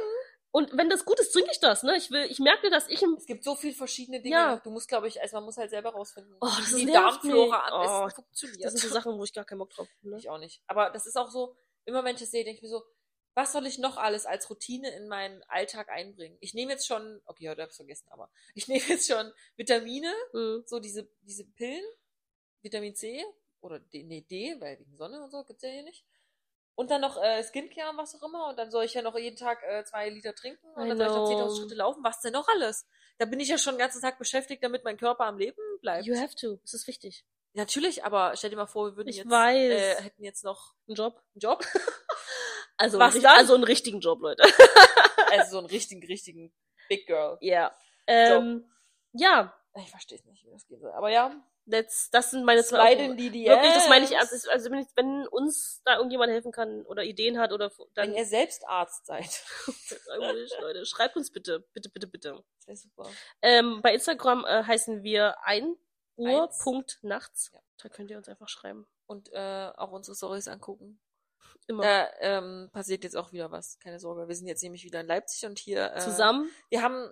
Und 0.51 0.75
wenn 0.77 0.89
das 0.89 1.05
gut 1.05 1.19
ist, 1.19 1.31
trinke 1.31 1.49
ich 1.51 1.59
das, 1.59 1.83
ne? 1.83 1.95
Ich 1.97 2.11
will, 2.11 2.25
ich 2.29 2.39
merke, 2.39 2.69
dass 2.69 2.87
ich 2.89 3.01
im, 3.01 3.15
Es 3.15 3.25
gibt 3.25 3.43
so 3.43 3.55
viele 3.55 3.73
verschiedene 3.73 4.21
Dinge. 4.21 4.35
Ja. 4.35 4.55
Du 4.57 4.69
musst, 4.69 4.87
glaube 4.87 5.07
ich, 5.07 5.21
also 5.21 5.37
man 5.37 5.45
muss 5.45 5.57
halt 5.57 5.69
selber 5.69 5.91
rausfinden, 5.91 6.35
Oh, 6.41 6.45
das 6.45 6.75
wie 6.75 6.85
die 6.85 6.91
Darmflora 6.91 7.67
am 7.67 7.81
besten 7.81 8.19
Oh, 8.19 8.23
funktioniert. 8.23 8.63
das 8.65 8.73
sind 8.73 8.81
so 8.89 8.93
Sachen, 8.93 9.17
wo 9.17 9.23
ich 9.23 9.33
gar 9.33 9.45
keinen 9.45 9.59
Bock 9.59 9.69
drauf 9.71 9.87
habe. 9.87 10.09
Ne? 10.09 10.17
Ich 10.17 10.29
auch 10.29 10.37
nicht. 10.37 10.61
Aber 10.67 10.89
das 10.89 11.05
ist 11.05 11.17
auch 11.17 11.29
so, 11.31 11.55
immer 11.85 12.03
wenn 12.03 12.15
ich 12.15 12.21
das 12.21 12.31
sehe, 12.31 12.43
denke 12.43 12.57
ich 12.57 12.63
mir 12.63 12.69
so, 12.69 12.83
was 13.33 13.53
soll 13.53 13.65
ich 13.65 13.77
noch 13.79 13.95
alles 13.95 14.25
als 14.25 14.49
Routine 14.49 14.89
in 14.93 15.07
meinen 15.07 15.41
Alltag 15.43 15.87
einbringen? 15.87 16.37
Ich 16.41 16.53
nehme 16.53 16.73
jetzt 16.73 16.85
schon, 16.85 17.21
okay, 17.25 17.47
heute 17.47 17.61
habe 17.61 17.71
ich 17.71 17.77
vergessen, 17.77 18.07
aber 18.09 18.29
ich 18.55 18.67
nehme 18.67 18.83
jetzt 18.87 19.07
schon 19.09 19.31
Vitamine, 19.55 20.13
Mhm. 20.33 20.63
so 20.65 20.79
diese, 20.79 21.07
diese 21.21 21.45
Pillen, 21.45 21.83
Vitamin 22.61 22.93
C, 22.95 23.23
Oder 23.61 23.79
D, 23.79 24.03
nee, 24.03 24.21
D, 24.29 24.55
weil 24.59 24.79
wegen 24.79 24.97
Sonne 24.97 25.23
und 25.23 25.31
so 25.31 25.43
gibt's 25.45 25.63
ja 25.63 25.69
hier 25.69 25.83
nicht. 25.83 26.03
Und 26.75 26.89
dann 26.89 27.01
noch 27.01 27.21
äh, 27.21 27.43
Skincare 27.43 27.89
und 27.91 27.97
was 27.97 28.15
auch 28.15 28.27
immer. 28.27 28.47
Und 28.49 28.57
dann 28.57 28.71
soll 28.71 28.85
ich 28.85 28.93
ja 28.93 29.01
noch 29.01 29.17
jeden 29.17 29.37
Tag 29.37 29.61
äh, 29.63 29.83
zwei 29.83 30.09
Liter 30.09 30.33
trinken. 30.33 30.65
Und 30.73 30.85
I 30.85 30.89
dann 30.89 30.97
soll 30.97 31.07
ich 31.07 31.13
noch 31.13 31.27
know. 31.27 31.47
10.000 31.49 31.57
Schritte 31.59 31.75
laufen. 31.75 32.03
Was 32.03 32.21
denn 32.21 32.33
noch 32.33 32.47
alles? 32.47 32.87
Da 33.17 33.25
bin 33.25 33.39
ich 33.39 33.49
ja 33.49 33.57
schon 33.57 33.75
den 33.75 33.79
ganzen 33.79 34.01
Tag 34.01 34.17
beschäftigt, 34.17 34.63
damit 34.63 34.83
mein 34.83 34.97
Körper 34.97 35.25
am 35.25 35.37
Leben 35.37 35.61
bleibt. 35.81 36.05
You 36.05 36.15
have 36.15 36.35
to. 36.35 36.55
Das 36.63 36.73
ist 36.73 36.87
wichtig. 36.87 37.25
Natürlich, 37.53 38.03
aber 38.05 38.33
stell 38.35 38.49
dir 38.49 38.55
mal 38.55 38.65
vor, 38.65 38.87
wir 38.91 38.95
würden 38.97 39.09
Ich 39.09 39.17
jetzt, 39.17 39.29
weiß. 39.29 39.71
Äh, 39.71 40.01
hätten 40.01 40.23
jetzt 40.23 40.43
noch 40.43 40.73
Ein 40.87 40.95
Job. 40.95 41.17
einen 41.35 41.39
Job. 41.41 41.63
Also, 42.77 42.97
Was 42.97 43.13
einen 43.13 43.23
dann? 43.23 43.37
also 43.37 43.53
einen 43.53 43.63
richtigen 43.63 43.99
Job, 43.99 44.21
Leute. 44.21 44.41
also 45.31 45.51
so 45.51 45.57
einen 45.59 45.67
richtigen, 45.67 46.03
richtigen 46.03 46.51
Big 46.89 47.05
Girl. 47.05 47.37
Ja. 47.41 47.75
Ähm, 48.07 48.67
ja, 49.13 49.53
Ich 49.75 49.91
verstehe 49.91 50.17
es 50.17 50.25
nicht, 50.25 50.43
wie 50.45 50.49
das 50.51 50.65
gehen 50.65 50.79
soll. 50.81 50.91
Aber 50.93 51.09
ja, 51.11 51.35
das, 51.65 52.09
das 52.11 52.31
sind 52.31 52.43
meine 52.43 52.63
zwei. 52.63 52.95
die. 52.95 53.45
Wirklich, 53.45 53.73
das 53.73 53.87
meine 53.89 54.05
ich 54.05 54.11
ernst. 54.11 54.33
Das- 54.33 54.47
Also 54.47 54.71
wenn, 54.71 54.85
wenn 54.95 55.27
uns 55.27 55.81
da 55.85 55.95
irgendjemand 55.97 56.31
helfen 56.31 56.51
kann 56.51 56.85
oder 56.85 57.03
Ideen 57.03 57.39
hat 57.39 57.51
oder 57.53 57.71
dann 57.93 58.09
Wenn 58.09 58.15
ihr 58.17 58.25
selbst 58.25 58.67
Arzt 58.67 59.05
seid. 59.05 59.43
Leute, 60.59 60.85
schreibt 60.85 61.15
uns 61.15 61.31
bitte, 61.31 61.59
bitte, 61.73 61.89
bitte, 61.89 62.07
bitte. 62.07 62.43
Wäre 62.65 62.77
super. 62.77 63.09
Ähm, 63.41 63.81
bei 63.81 63.93
Instagram 63.93 64.45
äh, 64.45 64.63
heißen 64.63 65.03
wir 65.03 65.35
ein 65.45 65.75
Uhr 66.15 66.43
Eins. 66.43 66.59
Punkt 66.59 66.99
nachts. 67.01 67.51
Ja. 67.53 67.59
Da 67.81 67.89
könnt 67.89 68.11
ihr 68.11 68.17
uns 68.17 68.27
einfach 68.27 68.49
schreiben. 68.49 68.87
Und 69.07 69.31
äh, 69.33 69.71
auch 69.75 69.91
unsere 69.91 70.15
Stories 70.15 70.47
angucken. 70.47 70.99
Immer 71.67 71.83
Da 71.83 72.09
ähm, 72.19 72.69
passiert 72.71 73.03
jetzt 73.03 73.15
auch 73.15 73.31
wieder 73.31 73.51
was. 73.51 73.77
Keine 73.79 73.99
Sorge. 73.99 74.27
Wir 74.27 74.35
sind 74.35 74.47
jetzt 74.47 74.63
nämlich 74.63 74.83
wieder 74.83 75.01
in 75.01 75.07
Leipzig 75.07 75.45
und 75.45 75.59
hier. 75.59 75.93
Äh, 75.95 75.99
zusammen. 75.99 76.49
Wir 76.69 76.81
haben, 76.81 77.11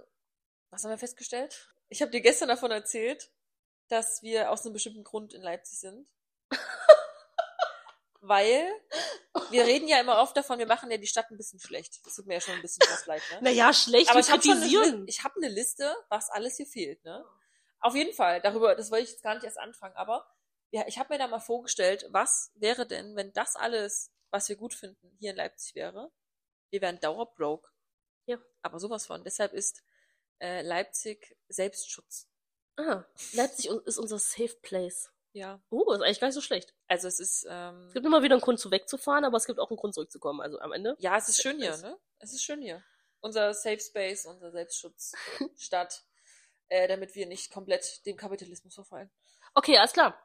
was 0.69 0.83
haben 0.83 0.91
wir 0.91 0.97
festgestellt? 0.97 1.69
Ich 1.89 2.01
habe 2.01 2.11
dir 2.11 2.21
gestern 2.21 2.49
davon 2.49 2.71
erzählt, 2.71 3.31
dass 3.89 4.21
wir 4.23 4.51
aus 4.51 4.63
einem 4.63 4.73
bestimmten 4.73 5.03
Grund 5.03 5.33
in 5.33 5.41
Leipzig 5.41 5.79
sind. 5.79 6.07
Weil 8.21 8.67
wir 9.49 9.65
reden 9.65 9.87
ja 9.87 9.99
immer 9.99 10.21
oft 10.21 10.35
davon, 10.35 10.59
wir 10.59 10.67
machen 10.67 10.91
ja 10.91 10.97
die 10.97 11.07
Stadt 11.07 11.31
ein 11.31 11.37
bisschen 11.37 11.59
schlecht. 11.59 12.05
Das 12.05 12.15
tut 12.15 12.25
mir 12.25 12.35
ja 12.35 12.41
schon 12.41 12.55
ein 12.55 12.61
bisschen 12.61 12.85
was 12.89 13.05
leid, 13.05 13.21
ne? 13.31 13.39
Naja, 13.41 13.73
schlecht 13.73 14.09
Aber 14.09 14.19
ich 14.19 14.29
habe 14.29 14.43
eine, 14.43 15.05
ich 15.07 15.23
hab 15.23 15.35
eine 15.35 15.47
Liste, 15.47 15.95
was 16.09 16.29
alles 16.29 16.57
hier 16.57 16.67
fehlt, 16.67 17.03
ne? 17.05 17.25
Auf 17.79 17.95
jeden 17.95 18.13
Fall, 18.13 18.41
darüber, 18.41 18.75
das 18.75 18.91
wollte 18.91 19.05
ich 19.05 19.11
jetzt 19.11 19.23
gar 19.23 19.35
nicht 19.35 19.45
erst 19.45 19.57
anfangen, 19.57 19.95
aber 19.95 20.27
ja, 20.71 20.85
ich 20.87 20.99
habe 20.99 21.13
mir 21.13 21.17
da 21.17 21.27
mal 21.27 21.39
vorgestellt, 21.39 22.05
was 22.09 22.51
wäre 22.55 22.85
denn, 22.85 23.15
wenn 23.15 23.33
das 23.33 23.55
alles, 23.55 24.11
was 24.29 24.49
wir 24.49 24.57
gut 24.57 24.73
finden, 24.73 25.15
hier 25.17 25.31
in 25.31 25.37
Leipzig 25.37 25.75
wäre? 25.75 26.11
Wir 26.69 26.81
wären 26.81 26.99
dauerbroke. 26.99 27.71
Ja. 28.25 28.37
Aber 28.61 28.79
sowas 28.79 29.07
von. 29.07 29.23
Deshalb 29.23 29.53
ist 29.53 29.81
äh, 30.39 30.61
Leipzig 30.61 31.35
Selbstschutz. 31.47 32.28
Ah, 32.79 33.03
Leipzig 33.33 33.69
ist 33.85 33.97
unser 33.97 34.19
Safe 34.19 34.55
Place. 34.61 35.11
Ja. 35.33 35.61
Oh, 35.69 35.91
ist 35.91 36.01
eigentlich 36.01 36.19
gar 36.19 36.27
nicht 36.27 36.35
so 36.35 36.41
schlecht. 36.41 36.73
Also 36.87 37.07
es 37.09 37.19
ist, 37.19 37.45
ähm, 37.49 37.87
Es 37.87 37.93
gibt 37.93 38.05
immer 38.05 38.23
wieder 38.23 38.35
einen 38.35 38.41
Grund 38.41 38.59
zu 38.59 38.71
wegzufahren, 38.71 39.25
aber 39.25 39.35
es 39.37 39.45
gibt 39.45 39.59
auch 39.59 39.69
einen 39.69 39.77
Grund 39.77 39.93
zurückzukommen. 39.93 40.39
Also 40.39 40.59
am 40.59 40.71
Ende. 40.71 40.95
ja, 40.99 41.17
es 41.17 41.27
ist 41.27 41.41
schön 41.41 41.57
hier, 41.59 41.75
ne? 41.77 41.97
Es 42.19 42.33
ist 42.33 42.43
schön 42.43 42.61
hier. 42.61 42.81
Unser 43.19 43.53
Safe 43.53 43.79
Space, 43.79 44.25
unser 44.25 44.51
Selbstschutz, 44.51 45.13
Stadt, 45.57 46.03
äh, 46.69 46.87
damit 46.87 47.15
wir 47.15 47.25
nicht 47.27 47.51
komplett 47.51 48.05
dem 48.05 48.15
Kapitalismus 48.15 48.75
verfallen. 48.75 49.11
Okay, 49.55 49.77
alles 49.77 49.91
klar. 49.93 50.17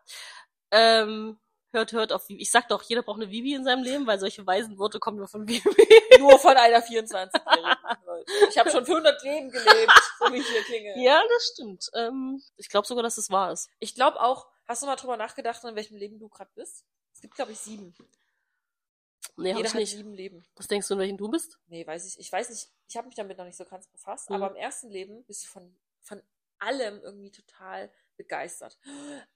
Ähm, 0.70 1.38
hört, 1.74 1.92
hört 1.92 2.12
auf 2.12 2.28
Vivi. 2.28 2.40
Ich 2.42 2.50
sag 2.50 2.68
doch, 2.68 2.82
jeder 2.82 3.02
braucht 3.02 3.20
eine 3.20 3.30
Vivi 3.30 3.52
in 3.54 3.64
seinem 3.64 3.82
Leben, 3.82 4.06
weil 4.06 4.18
solche 4.18 4.46
weisen 4.46 4.78
Worte 4.78 4.98
kommen 4.98 5.18
nur 5.18 5.28
von 5.28 5.46
Vivi. 5.46 5.62
Nur 6.20 6.38
von 6.38 6.56
einer 6.56 6.78
24-Jährigen. 6.80 7.76
Leute. 8.06 8.32
Ich 8.48 8.56
habe 8.56 8.70
schon 8.70 8.86
für 8.86 8.92
100 8.92 9.22
Leben 9.24 9.50
gelebt, 9.50 9.92
so 10.18 10.32
wie 10.32 10.38
ich 10.38 10.46
hier 10.48 10.62
klinge. 10.62 10.94
ja, 11.04 11.20
das 11.28 11.50
stimmt. 11.52 11.90
Ähm, 11.94 12.40
ich 12.56 12.68
glaube 12.70 12.86
sogar, 12.86 13.02
dass 13.02 13.18
es 13.18 13.28
wahr 13.30 13.52
ist. 13.52 13.68
Ich 13.80 13.94
glaube 13.94 14.20
auch, 14.20 14.46
hast 14.66 14.82
du 14.82 14.86
mal 14.86 14.96
drüber 14.96 15.16
nachgedacht, 15.18 15.62
in 15.64 15.74
welchem 15.76 15.96
Leben 15.96 16.18
du 16.18 16.28
gerade 16.30 16.50
bist? 16.54 16.84
Es 17.12 17.20
gibt, 17.20 17.34
glaube 17.34 17.52
ich, 17.52 17.58
sieben. 17.58 17.94
Nee, 19.36 19.50
hab 19.50 19.56
Jeder 19.58 19.68
ich 19.68 19.74
hat 19.74 19.80
nicht. 19.80 19.90
sieben 19.90 20.14
Leben. 20.14 20.44
Was 20.56 20.68
denkst 20.68 20.86
du, 20.88 20.94
in 20.94 21.00
welchem 21.00 21.16
du 21.16 21.28
bist? 21.28 21.58
Nee, 21.66 21.86
weiß 21.86 22.06
ich. 22.06 22.18
Ich 22.20 22.30
weiß 22.32 22.48
nicht, 22.50 22.68
ich 22.88 22.96
habe 22.96 23.06
mich 23.08 23.16
damit 23.16 23.36
noch 23.36 23.44
nicht 23.44 23.56
so 23.56 23.64
ganz 23.64 23.86
befasst, 23.88 24.30
Mhm. 24.30 24.36
aber 24.36 24.50
im 24.50 24.56
ersten 24.56 24.88
Leben 24.90 25.24
bist 25.24 25.44
du 25.44 25.48
von, 25.48 25.76
von 26.00 26.22
allem 26.58 27.00
irgendwie 27.02 27.30
total 27.30 27.90
begeistert. 28.16 28.78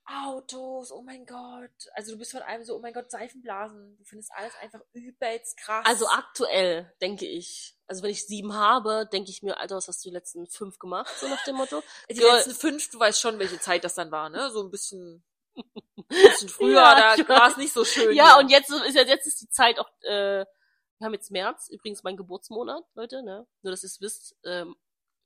Autos, 0.05 0.91
oh 0.91 1.01
mein 1.01 1.25
Gott. 1.25 1.69
Also 1.93 2.13
du 2.13 2.17
bist 2.17 2.31
von 2.31 2.41
allem 2.41 2.63
so, 2.63 2.75
oh 2.75 2.79
mein 2.79 2.93
Gott, 2.93 3.11
Seifenblasen. 3.11 3.97
Du 3.97 4.03
findest 4.05 4.31
alles 4.33 4.53
einfach 4.61 4.79
übelst 4.93 5.57
krass. 5.57 5.85
Also 5.85 6.07
aktuell 6.07 6.91
denke 7.01 7.25
ich, 7.25 7.75
also 7.87 8.03
wenn 8.03 8.11
ich 8.11 8.25
sieben 8.25 8.53
habe, 8.53 9.07
denke 9.11 9.29
ich 9.31 9.43
mir, 9.43 9.57
Alter, 9.59 9.75
was 9.75 9.87
hast 9.87 10.03
du 10.05 10.09
die 10.09 10.13
letzten 10.13 10.47
fünf 10.47 10.79
gemacht, 10.79 11.11
so 11.19 11.27
nach 11.27 11.43
dem 11.43 11.57
Motto. 11.57 11.83
die 12.09 12.15
Girl- 12.15 12.37
letzten 12.37 12.55
fünf, 12.55 12.89
du 12.89 12.99
weißt 12.99 13.19
schon, 13.19 13.37
welche 13.39 13.59
Zeit 13.59 13.83
das 13.83 13.95
dann 13.95 14.11
war, 14.11 14.29
ne? 14.29 14.49
So 14.51 14.63
ein 14.63 14.71
bisschen, 14.71 15.23
ein 15.55 15.63
bisschen 16.07 16.49
früher, 16.49 16.75
Ja, 16.75 17.15
da 17.17 17.27
war 17.27 17.49
es 17.51 17.57
nicht 17.57 17.73
so 17.73 17.83
schön. 17.83 18.15
Ja, 18.15 18.35
hier. 18.35 18.43
und 18.43 18.49
jetzt 18.49 18.69
ist 18.71 18.95
jetzt 18.95 19.27
ist 19.27 19.41
die 19.41 19.49
Zeit 19.49 19.77
auch, 19.79 19.89
äh, 20.03 20.45
wir 20.99 21.05
haben 21.05 21.13
jetzt 21.13 21.31
März, 21.31 21.69
übrigens 21.69 22.03
mein 22.03 22.17
Geburtsmonat, 22.17 22.83
Leute, 22.93 23.23
ne? 23.23 23.45
Nur 23.61 23.71
dass 23.71 23.83
ihr 23.83 23.87
es 23.87 24.01
wisst, 24.01 24.35
ähm, 24.45 24.75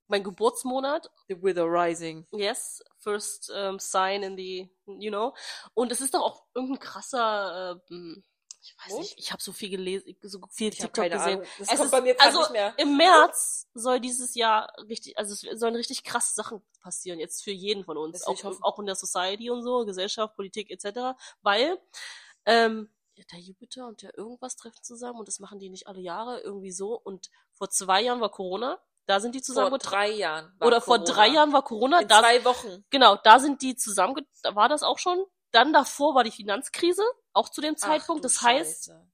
mein 0.08 0.24
Geburtsmonat, 0.24 1.10
The 1.28 1.42
Wither 1.42 1.66
Rising. 1.66 2.28
yes, 2.32 2.84
first 3.00 3.52
ähm, 3.56 3.80
sign 3.80 4.24
in 4.24 4.38
the, 4.38 4.70
you 4.86 5.10
know. 5.12 5.34
Und 5.74 5.92
es 5.92 6.02
ist 6.02 6.14
doch 6.14 6.22
auch 6.22 6.44
irgendein 6.54 6.80
krasser, 6.80 7.80
ähm, 7.90 8.24
ich 8.62 8.76
weiß 8.78 8.90
Mond? 8.94 9.02
nicht, 9.02 9.20
ich 9.20 9.32
habe 9.34 9.42
so 9.44 9.52
viel 9.52 9.70
gelesen, 9.70 10.16
so 10.22 10.40
viel 10.50 10.70
Ich 10.70 10.76
TikTok 10.78 10.94
keine 10.94 11.16
gesehen. 11.16 11.40
Ahnung. 11.40 11.48
Das 11.60 11.68
Es 11.70 11.76
kommt 11.76 11.86
ist- 11.86 11.92
bei 11.92 12.02
mir 12.02 12.16
also 12.22 12.40
nicht 12.40 12.52
mehr. 12.52 12.74
im 12.78 12.96
März 12.98 13.68
soll 13.74 14.00
dieses 14.00 14.36
Jahr 14.36 14.72
richtig, 14.88 15.18
also 15.18 15.34
es 15.34 15.60
sollen 15.60 15.76
richtig 15.76 16.04
krasse 16.04 16.34
Sachen 16.34 16.62
passieren, 16.82 17.20
jetzt 17.20 17.44
für 17.44 17.52
jeden 17.52 17.84
von 17.84 17.98
uns, 17.98 18.24
auch, 18.26 18.42
auch 18.62 18.80
in 18.80 18.86
der 18.86 18.96
Society 18.96 19.50
und 19.50 19.64
so, 19.64 19.86
Gesellschaft, 19.86 20.36
Politik 20.36 20.70
etc., 20.72 21.18
weil 21.42 21.78
ähm, 22.46 22.90
der 23.32 23.40
Jupiter 23.40 23.88
und 23.88 24.02
der 24.02 24.18
irgendwas 24.18 24.56
treffen 24.56 24.82
zusammen 24.84 25.20
und 25.20 25.28
das 25.28 25.40
machen 25.40 25.60
die 25.60 25.70
nicht 25.70 25.88
alle 25.88 26.00
Jahre 26.02 26.40
irgendwie 26.42 26.72
so 26.72 26.94
und 27.00 27.30
vor 27.54 27.70
zwei 27.70 28.02
Jahren 28.02 28.22
war 28.22 28.32
Corona, 28.32 28.80
da 29.06 29.20
sind 29.20 29.36
die 29.36 29.40
Vor 29.40 29.46
zusammen 29.46 29.80
drei 29.80 30.10
Jahren. 30.12 30.56
oder 30.62 30.82
vor 30.82 30.98
Corona. 31.00 31.14
drei 31.14 31.28
Jahren 31.30 31.54
war 31.54 31.64
Corona, 31.64 32.02
In 32.02 32.08
da, 32.08 32.20
zwei 32.20 32.44
Wochen. 32.46 32.86
genau, 32.90 33.16
da 33.24 33.40
sind 33.40 33.62
die 33.62 33.76
zusammen, 33.76 34.16
da 34.42 34.56
war 34.56 34.70
das 34.70 34.84
auch 34.84 35.00
schon. 35.00 35.24
Dann 35.52 35.72
davor 35.74 36.16
war 36.16 36.24
die 36.24 36.32
Finanzkrise, 36.32 37.04
auch 37.34 37.50
zu 37.50 37.62
dem 37.62 37.76
Ach 37.78 37.88
Zeitpunkt. 37.88 38.24
du 38.24 38.28
das 38.28 38.42
heißt, 38.42 38.86
Scheiße. 38.86 39.08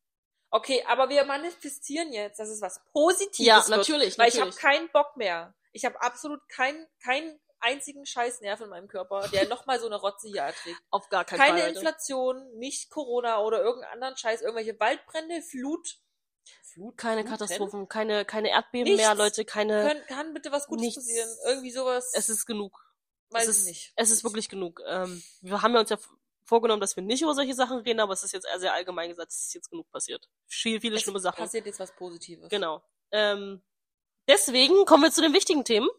Okay, 0.52 0.84
aber 0.88 1.10
wir 1.10 1.25
manifestieren 1.25 2.12
jetzt, 2.13 2.39
dass 2.39 2.49
es 2.49 2.62
was 2.62 2.82
Positives 2.91 3.45
ja, 3.45 3.58
wird. 3.58 3.69
natürlich, 3.69 4.17
Weil 4.17 4.30
ich 4.30 4.36
habe 4.39 4.49
natürlich. 4.49 4.62
keinen 4.62 4.89
Bock 4.91 5.15
mehr. 5.17 5.54
Ich 5.73 5.86
habe 5.86 6.02
absolut 6.02 6.47
keinen 6.49 6.88
keinen 7.04 7.39
einzigen 7.60 8.06
Scheißnerv 8.06 8.62
in 8.62 8.69
meinem 8.69 8.88
Körper, 8.88 9.28
der 9.28 9.47
nochmal 9.49 9.80
so 9.80 9.86
eine 9.86 9.97
Rotze 9.97 10.28
hier 10.30 10.41
erträgt. 10.43 10.80
auf 10.91 11.10
gar 11.10 11.25
keinen 11.25 11.39
Keine 11.39 11.60
Fall. 11.60 11.67
Leute. 11.67 11.80
Inflation, 11.80 12.58
nicht 12.58 12.89
Corona 12.89 13.41
oder 13.41 13.62
irgendeinen 13.62 13.93
anderen 13.93 14.17
Scheiß, 14.17 14.41
irgendwelche 14.41 14.80
Waldbrände, 14.80 15.41
Flut. 15.41 15.97
Flut? 16.64 16.98
Keine 16.98 17.22
Fluten? 17.22 17.38
Katastrophen, 17.38 17.88
keine, 17.90 18.26
keine 18.26 18.50
Erdbeben 18.50 18.86
Nichts. 18.92 18.98
mehr, 19.06 19.16
Leute, 19.16 19.46
keine. 19.46 19.88
Kann, 19.88 20.06
kann 20.08 20.34
bitte 20.34 20.52
was 20.52 20.68
Gutes 20.68 20.82
Nichts. 20.86 20.96
passieren? 21.06 21.30
Irgendwie 21.46 21.72
sowas. 21.72 22.12
Es 22.14 22.30
ist 22.30 22.46
genug. 22.46 22.80
weiß 23.30 23.48
es 23.48 23.58
ich 23.58 23.62
ist, 23.62 23.68
nicht. 23.68 23.94
Es 23.96 24.12
ist 24.12 24.24
wirklich 24.24 24.50
genug. 24.50 24.82
Ähm, 24.88 25.22
wir 25.42 25.62
haben 25.62 25.74
ja 25.74 25.80
uns 25.82 25.90
ja 25.90 25.98
vorgenommen, 26.46 26.82
dass 26.82 26.96
wir 26.96 27.04
nicht 27.04 27.22
über 27.22 27.34
solche 27.36 27.54
Sachen 27.54 27.80
reden, 27.80 28.00
aber 28.00 28.14
es 28.14 28.24
ist 28.24 28.32
jetzt 28.34 28.46
eher 28.48 28.60
sehr 28.60 28.74
allgemein 28.74 29.10
gesagt, 29.10 29.32
es 29.32 29.42
ist 29.42 29.54
jetzt 29.54 29.70
genug 29.70 29.90
passiert. 29.92 30.28
Viel, 30.48 30.82
viele 30.82 30.96
Es 30.96 31.04
schlimme 31.04 31.20
Sachen. 31.20 31.38
passiert 31.44 31.66
jetzt 31.68 31.80
was 31.80 31.94
Positives. 31.96 32.50
Genau. 32.50 32.84
Ähm, 33.12 33.62
deswegen 34.28 34.86
kommen 34.86 35.04
wir 35.04 35.12
zu 35.12 35.22
den 35.22 35.34
wichtigen 35.34 35.64
Themen. 35.64 35.90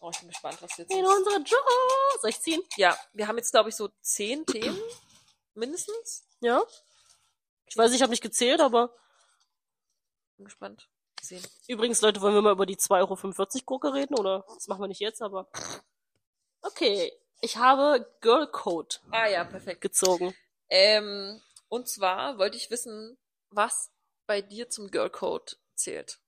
Oh, 0.00 0.10
ich 0.12 0.18
bin 0.20 0.28
gespannt, 0.28 0.58
was 0.60 0.76
jetzt 0.76 0.92
In 0.92 1.04
ist. 1.04 1.10
unsere 1.16 1.36
Job. 1.38 1.64
Soll 2.20 2.30
ich 2.30 2.40
ziehen? 2.40 2.62
Ja, 2.76 2.96
wir 3.14 3.26
haben 3.28 3.38
jetzt, 3.38 3.50
glaube 3.50 3.70
ich, 3.70 3.76
so 3.76 3.88
zehn 4.02 4.44
Themen. 4.46 4.78
Mindestens. 5.54 6.26
Ja. 6.40 6.62
Ich 7.66 7.76
weiß, 7.76 7.92
ich 7.92 8.02
habe 8.02 8.10
nicht 8.10 8.22
gezählt, 8.22 8.60
aber 8.60 8.94
Bin 10.38 10.44
gespannt. 10.46 10.88
Sehen. 11.20 11.44
übrigens, 11.66 12.00
Leute, 12.00 12.20
wollen 12.20 12.34
wir 12.34 12.42
mal 12.42 12.52
über 12.52 12.64
die 12.64 12.76
2,45 12.76 12.92
Euro 13.56 13.64
Gurke 13.66 13.92
reden? 13.92 14.14
Oder 14.14 14.44
das 14.54 14.68
machen 14.68 14.80
wir 14.82 14.86
nicht 14.88 15.00
jetzt, 15.00 15.20
aber. 15.20 15.50
Okay. 16.62 17.12
Ich 17.40 17.56
habe 17.56 18.08
Girl 18.20 18.46
Code 18.50 18.96
Ah 19.10 19.26
ja, 19.26 19.44
perfekt. 19.44 19.80
gezogen. 19.80 20.34
Ähm, 20.68 21.40
und 21.68 21.88
zwar 21.88 22.38
wollte 22.38 22.56
ich 22.56 22.70
wissen, 22.70 23.18
was 23.50 23.90
bei 24.26 24.42
dir 24.42 24.70
zum 24.70 24.90
Girl 24.90 25.10
Code 25.10 25.56
zählt. 25.74 26.20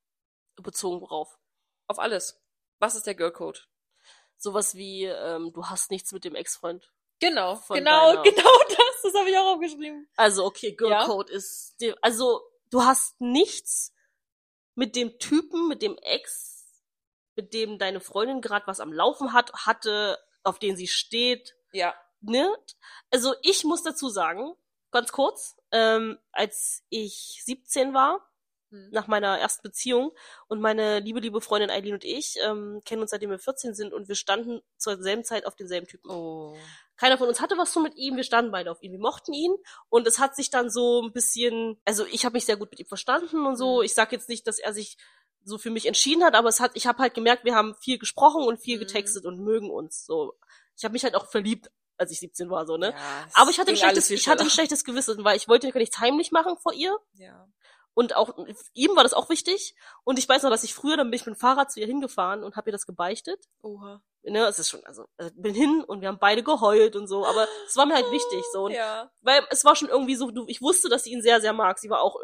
Bezogen 0.56 1.00
worauf? 1.00 1.38
Auf 1.86 1.98
alles. 2.00 2.40
Was 2.80 2.94
ist 2.96 3.06
der 3.06 3.14
Girl 3.14 3.32
Code? 3.32 3.60
Sowas 4.38 4.74
wie, 4.74 5.04
ähm, 5.04 5.52
du 5.52 5.66
hast 5.66 5.90
nichts 5.90 6.12
mit 6.12 6.24
dem 6.24 6.34
Ex-Freund. 6.34 6.92
Genau, 7.20 7.60
genau, 7.68 8.14
deiner- 8.16 8.22
genau 8.24 8.58
das. 8.68 9.02
Das 9.02 9.14
habe 9.14 9.30
ich 9.30 9.36
auch 9.38 9.54
aufgeschrieben. 9.54 10.08
Also, 10.16 10.44
okay, 10.44 10.72
Girl 10.72 10.90
Ja. 10.90 11.04
Code 11.06 11.32
ist, 11.32 11.76
also, 12.02 12.40
du 12.70 12.82
hast 12.82 13.20
nichts 13.20 13.92
mit 14.74 14.96
dem 14.96 15.18
Typen, 15.18 15.68
mit 15.68 15.82
dem 15.82 15.96
Ex, 15.98 16.82
mit 17.36 17.52
dem 17.54 17.78
deine 17.78 18.00
Freundin 18.00 18.40
gerade 18.40 18.66
was 18.66 18.80
am 18.80 18.92
Laufen 18.92 19.32
hat, 19.32 19.52
hatte, 19.52 20.18
auf 20.42 20.58
den 20.58 20.76
sie 20.76 20.88
steht, 20.88 21.54
Ja. 21.72 21.94
ne? 22.20 22.48
Also, 23.10 23.34
ich 23.42 23.64
muss 23.64 23.82
dazu 23.82 24.08
sagen, 24.08 24.54
ganz 24.90 25.12
kurz, 25.12 25.56
ähm, 25.72 26.18
als 26.32 26.82
ich 26.88 27.42
17 27.44 27.94
war. 27.94 28.26
Nach 28.90 29.06
meiner 29.06 29.38
ersten 29.38 29.62
Beziehung. 29.62 30.12
Und 30.48 30.60
meine 30.60 31.00
liebe, 31.00 31.20
liebe 31.20 31.40
Freundin 31.40 31.70
Eileen 31.70 31.94
und 31.94 32.04
ich 32.04 32.36
ähm, 32.44 32.80
kennen 32.84 33.02
uns 33.02 33.10
seitdem 33.10 33.30
wir 33.30 33.38
14 33.38 33.74
sind 33.74 33.92
und 33.92 34.08
wir 34.08 34.14
standen 34.14 34.60
zur 34.76 35.02
selben 35.02 35.24
Zeit 35.24 35.46
auf 35.46 35.56
denselben 35.56 35.86
Typen. 35.86 36.10
Oh. 36.10 36.56
Keiner 36.96 37.18
von 37.18 37.28
uns 37.28 37.40
hatte 37.40 37.56
was 37.56 37.72
so 37.72 37.80
mit 37.80 37.96
ihm, 37.96 38.16
wir 38.16 38.24
standen 38.24 38.52
beide 38.52 38.70
auf 38.70 38.82
ihn, 38.82 38.92
wir 38.92 38.98
mochten 38.98 39.32
ihn 39.32 39.54
und 39.88 40.06
es 40.06 40.18
hat 40.18 40.36
sich 40.36 40.50
dann 40.50 40.70
so 40.70 41.02
ein 41.02 41.12
bisschen, 41.12 41.80
also 41.84 42.04
ich 42.06 42.24
habe 42.24 42.34
mich 42.34 42.44
sehr 42.44 42.56
gut 42.56 42.70
mit 42.70 42.80
ihm 42.80 42.86
verstanden 42.86 43.46
und 43.46 43.56
so. 43.56 43.78
Mhm. 43.78 43.84
Ich 43.84 43.94
sag 43.94 44.12
jetzt 44.12 44.28
nicht, 44.28 44.46
dass 44.46 44.58
er 44.58 44.72
sich 44.74 44.98
so 45.42 45.56
für 45.56 45.70
mich 45.70 45.86
entschieden 45.86 46.22
hat, 46.22 46.34
aber 46.34 46.48
es 46.50 46.60
hat, 46.60 46.72
ich 46.74 46.86
habe 46.86 46.98
halt 46.98 47.14
gemerkt, 47.14 47.44
wir 47.44 47.54
haben 47.54 47.74
viel 47.74 47.98
gesprochen 47.98 48.44
und 48.44 48.60
viel 48.60 48.76
Mhm. 48.76 48.80
getextet 48.80 49.24
und 49.24 49.40
mögen 49.40 49.70
uns 49.70 50.04
so. 50.04 50.34
Ich 50.76 50.84
habe 50.84 50.92
mich 50.92 51.02
halt 51.04 51.14
auch 51.14 51.26
verliebt, 51.30 51.70
als 51.96 52.10
ich 52.12 52.20
17 52.20 52.50
war 52.50 52.66
so, 52.66 52.76
ne? 52.76 52.90
Ja, 52.90 53.26
Aber 53.34 53.50
ich 53.50 53.58
hatte, 53.58 53.70
ein 53.70 53.76
schlechtes, 53.76 54.10
ich 54.10 54.28
hatte 54.28 54.42
ein 54.42 54.50
schlechtes 54.50 54.84
Gewissen, 54.84 55.24
weil 55.24 55.36
ich 55.36 55.48
wollte 55.48 55.68
ja 55.68 55.74
nichts 55.76 55.98
heimlich 55.98 56.32
machen 56.32 56.56
vor 56.58 56.72
ihr. 56.72 56.96
Ja. 57.14 57.46
Und 57.94 58.14
auch 58.16 58.46
ihm 58.72 58.94
war 58.96 59.02
das 59.02 59.14
auch 59.14 59.28
wichtig. 59.28 59.74
Und 60.04 60.18
ich 60.18 60.28
weiß 60.28 60.42
noch, 60.42 60.50
dass 60.50 60.64
ich 60.64 60.74
früher, 60.74 60.96
dann 60.96 61.10
bin 61.10 61.16
ich 61.18 61.26
mit 61.26 61.34
dem 61.36 61.38
Fahrrad 61.40 61.70
zu 61.72 61.80
ihr 61.80 61.86
hingefahren 61.86 62.44
und 62.44 62.56
habe 62.56 62.70
ihr 62.70 62.72
das 62.72 62.86
gebeichtet. 62.86 63.48
Oha. 63.62 64.00
Ne, 64.22 64.44
es 64.46 64.58
ist 64.58 64.68
schon, 64.68 64.84
also 64.84 65.06
äh, 65.16 65.30
bin 65.34 65.54
hin 65.54 65.82
und 65.82 66.02
wir 66.02 66.08
haben 66.08 66.18
beide 66.18 66.42
geheult 66.42 66.94
und 66.94 67.06
so, 67.08 67.24
aber 67.26 67.48
es 67.66 67.74
war 67.76 67.86
mir 67.86 67.94
halt 67.94 68.10
wichtig 68.10 68.44
so. 68.52 68.64
Und, 68.64 68.72
Ja. 68.72 69.10
Weil 69.22 69.42
es 69.50 69.64
war 69.64 69.74
schon 69.76 69.88
irgendwie 69.88 70.14
so, 70.14 70.30
du, 70.30 70.44
ich 70.46 70.60
wusste, 70.60 70.88
dass 70.90 71.04
sie 71.04 71.12
ihn 71.12 71.22
sehr, 71.22 71.40
sehr 71.40 71.52
mag. 71.54 71.78
Sie 71.78 71.88
war 71.88 72.02
auch 72.02 72.16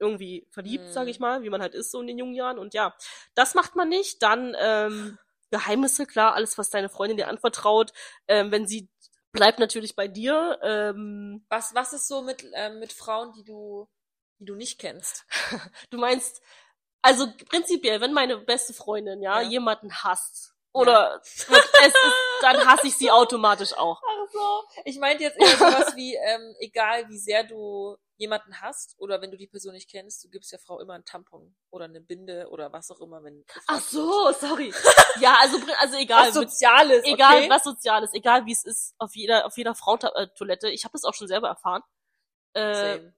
irgendwie 0.00 0.46
verliebt, 0.50 0.84
Mhm. 0.86 0.92
sage 0.92 1.10
ich 1.10 1.20
mal, 1.20 1.42
wie 1.42 1.50
man 1.50 1.60
halt 1.62 1.74
ist 1.74 1.90
so 1.92 2.00
in 2.00 2.06
den 2.08 2.18
jungen 2.18 2.34
Jahren. 2.34 2.58
Und 2.58 2.74
ja, 2.74 2.94
das 3.34 3.54
macht 3.54 3.76
man 3.76 3.88
nicht. 3.88 4.22
Dann 4.22 4.56
ähm, 4.58 5.18
Geheimnisse, 5.50 6.06
klar, 6.06 6.34
alles, 6.34 6.58
was 6.58 6.70
deine 6.70 6.88
Freundin 6.88 7.16
dir 7.16 7.28
anvertraut, 7.28 7.92
ähm, 8.26 8.50
wenn 8.50 8.66
sie 8.66 8.88
bleibt 9.32 9.58
natürlich 9.60 9.94
bei 9.94 10.08
dir. 10.08 10.58
Ähm, 10.62 11.44
Was, 11.48 11.74
was 11.74 11.92
ist 11.92 12.08
so 12.08 12.22
mit, 12.22 12.44
ähm, 12.54 12.80
mit 12.80 12.92
Frauen, 12.92 13.32
die 13.32 13.44
du, 13.44 13.88
die 14.38 14.44
du 14.44 14.54
nicht 14.54 14.78
kennst? 14.78 15.24
Du 15.90 15.98
meinst, 15.98 16.40
also 17.02 17.26
prinzipiell, 17.48 18.00
wenn 18.00 18.12
meine 18.12 18.38
beste 18.38 18.72
Freundin, 18.74 19.22
ja, 19.22 19.40
Ja. 19.40 19.48
jemanden 19.48 19.92
hasst, 20.02 20.54
oder 20.72 21.20
es 21.24 21.44
ist, 21.48 22.04
dann 22.42 22.66
hasse 22.66 22.86
ich 22.88 22.96
sie 22.96 23.10
automatisch 23.10 23.72
auch. 23.72 24.00
Ach 24.06 24.30
so. 24.32 24.64
Ich 24.84 24.98
meinte 24.98 25.24
jetzt 25.24 25.38
eher 25.40 25.56
sowas 25.56 25.96
wie, 25.96 26.14
ähm, 26.14 26.54
egal 26.60 27.08
wie 27.08 27.18
sehr 27.18 27.42
du 27.44 27.96
jemanden 28.16 28.60
hast 28.60 28.94
oder 28.98 29.20
wenn 29.22 29.30
du 29.30 29.36
die 29.36 29.46
Person 29.46 29.72
nicht 29.72 29.90
kennst, 29.90 30.24
du 30.24 30.28
gibst 30.28 30.52
der 30.52 30.58
Frau 30.58 30.78
immer 30.80 30.94
einen 30.94 31.04
Tampon 31.04 31.56
oder 31.70 31.84
eine 31.86 32.00
Binde 32.00 32.48
oder 32.50 32.72
was 32.72 32.90
auch 32.90 33.00
immer, 33.00 33.22
wenn 33.24 33.44
Ach 33.68 33.74
wird. 33.76 33.84
so, 33.84 34.32
sorry. 34.32 34.72
Ja, 35.20 35.36
also, 35.40 35.58
also 35.78 35.96
egal. 35.96 36.28
was 36.28 36.34
Soziales, 36.34 37.04
egal, 37.04 37.38
okay? 37.38 37.50
was 37.50 37.64
Soziales, 37.64 38.12
egal 38.14 38.44
wie 38.46 38.52
es 38.52 38.64
ist, 38.64 38.94
auf 38.98 39.16
jeder, 39.16 39.46
auf 39.46 39.56
jeder 39.56 39.74
Frauentoilette. 39.74 40.68
Ich 40.68 40.84
habe 40.84 40.92
das 40.92 41.04
auch 41.04 41.14
schon 41.14 41.26
selber 41.28 41.48
erfahren. 41.48 41.82
Äh, 42.52 42.74
Same. 42.74 43.14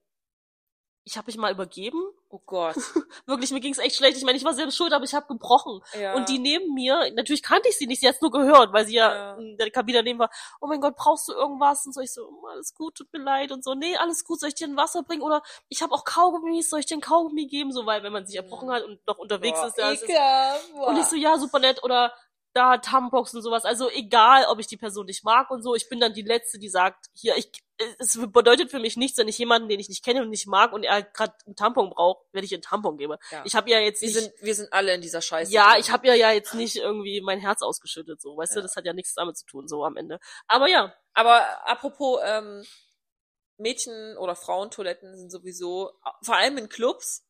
Ich 1.03 1.17
habe 1.17 1.25
mich 1.27 1.37
mal 1.37 1.51
übergeben. 1.51 1.99
Oh 2.29 2.39
Gott. 2.45 2.75
Wirklich, 3.25 3.51
mir 3.51 3.59
ging's 3.59 3.79
echt 3.79 3.95
schlecht. 3.95 4.17
Ich 4.17 4.23
meine, 4.23 4.37
ich 4.37 4.45
war 4.45 4.53
selber 4.53 4.71
schuld, 4.71 4.93
aber 4.93 5.03
ich 5.03 5.13
habe 5.13 5.25
gebrochen. 5.27 5.81
Ja. 5.99 6.13
Und 6.13 6.29
die 6.29 6.37
neben 6.39 6.73
mir, 6.73 7.11
natürlich 7.13 7.41
kannte 7.43 7.67
ich 7.69 7.77
sie 7.77 7.87
nicht, 7.87 7.99
sie 8.01 8.07
hat's 8.07 8.21
nur 8.21 8.31
gehört, 8.31 8.71
weil 8.71 8.85
sie 8.85 8.93
ja, 8.95 9.13
Ja. 9.13 9.33
in 9.37 9.57
der 9.57 9.71
Kabine 9.71 9.97
daneben 9.99 10.19
war. 10.19 10.29
Oh 10.61 10.67
mein 10.67 10.79
Gott, 10.79 10.95
brauchst 10.95 11.27
du 11.27 11.33
irgendwas? 11.33 11.85
Und 11.85 11.93
so, 11.93 12.01
ich 12.01 12.13
so, 12.13 12.21
"Oh, 12.27 12.47
alles 12.47 12.73
gut, 12.75 12.95
tut 12.95 13.11
mir 13.13 13.19
leid. 13.23 13.51
Und 13.51 13.63
so, 13.63 13.73
nee, 13.73 13.97
alles 13.97 14.23
gut, 14.23 14.39
soll 14.39 14.49
ich 14.49 14.55
dir 14.55 14.67
ein 14.67 14.77
Wasser 14.77 15.03
bringen? 15.03 15.23
Oder 15.23 15.41
ich 15.69 15.81
habe 15.81 15.93
auch 15.93 16.05
Kaugummis, 16.05 16.69
soll 16.69 16.79
ich 16.81 16.85
dir 16.85 16.97
ein 16.97 17.01
Kaugummi 17.01 17.47
geben? 17.47 17.71
So, 17.71 17.85
weil 17.85 18.03
wenn 18.03 18.13
man 18.13 18.25
sich 18.25 18.35
erbrochen 18.35 18.67
Mhm. 18.69 18.73
hat 18.73 18.83
und 18.83 19.05
noch 19.07 19.17
unterwegs 19.17 19.59
Boah, 19.59 19.67
ist, 19.67 19.77
ja, 19.79 19.91
es 19.91 20.01
ist. 20.03 20.73
Boah. 20.73 20.87
und 20.87 20.97
ich 20.97 21.05
so, 21.05 21.15
ja, 21.15 21.37
super 21.37 21.59
nett. 21.59 21.83
Oder 21.83 22.13
da 22.53 22.77
Tampons 22.77 23.33
und 23.33 23.41
sowas. 23.41 23.65
Also 23.65 23.89
egal, 23.91 24.45
ob 24.49 24.59
ich 24.59 24.67
die 24.67 24.77
Person 24.77 25.05
nicht 25.05 25.23
mag 25.23 25.49
und 25.51 25.63
so. 25.63 25.75
Ich 25.75 25.87
bin 25.89 25.99
dann 25.99 26.13
die 26.13 26.21
Letzte, 26.21 26.59
die 26.59 26.69
sagt, 26.69 27.07
hier, 27.13 27.35
ich, 27.37 27.51
es 27.97 28.19
bedeutet 28.31 28.69
für 28.69 28.79
mich 28.79 28.97
nichts, 28.97 29.17
wenn 29.17 29.27
ich 29.27 29.37
jemanden, 29.37 29.69
den 29.69 29.79
ich 29.79 29.89
nicht 29.89 30.03
kenne 30.03 30.21
und 30.21 30.29
nicht 30.29 30.47
mag 30.47 30.73
und 30.73 30.83
er 30.83 31.01
gerade 31.01 31.33
einen 31.45 31.55
Tampon 31.55 31.89
braucht, 31.89 32.25
wenn 32.31 32.43
ich 32.43 32.53
einen 32.53 32.61
Tampon 32.61 32.97
gebe. 32.97 33.17
Ja. 33.31 33.43
Ich 33.45 33.55
habe 33.55 33.69
ja 33.69 33.79
jetzt 33.79 34.01
wir 34.01 34.09
nicht, 34.09 34.19
sind, 34.19 34.33
wir 34.41 34.55
sind 34.55 34.71
alle 34.73 34.93
in 34.93 35.01
dieser 35.01 35.21
Scheiße. 35.21 35.51
ja, 35.51 35.77
ich 35.77 35.91
habe 35.91 36.07
ja 36.07 36.13
ja 36.13 36.31
jetzt 36.31 36.53
nicht 36.53 36.75
irgendwie 36.75 37.21
mein 37.21 37.39
Herz 37.39 37.61
ausgeschüttet, 37.61 38.21
so, 38.21 38.35
weißt 38.37 38.55
du, 38.55 38.59
Ja. 38.59 38.63
das 38.63 38.75
hat 38.75 38.85
ja 38.85 38.93
nichts 38.93 39.13
damit 39.15 39.37
zu 39.37 39.45
tun, 39.45 39.67
so 39.67 39.83
am 39.85 39.97
Ende. 39.97 40.19
Aber 40.47 40.67
ja, 40.67 40.93
Aber 41.13 41.45
apropos 41.67 42.19
ähm, 42.23 42.65
Mädchen- 43.57 44.17
oder 44.17 44.35
Frauentoiletten 44.35 45.17
sind 45.17 45.31
sowieso, 45.31 45.91
vor 46.21 46.35
allem 46.35 46.57
in 46.57 46.67
Clubs, 46.69 47.25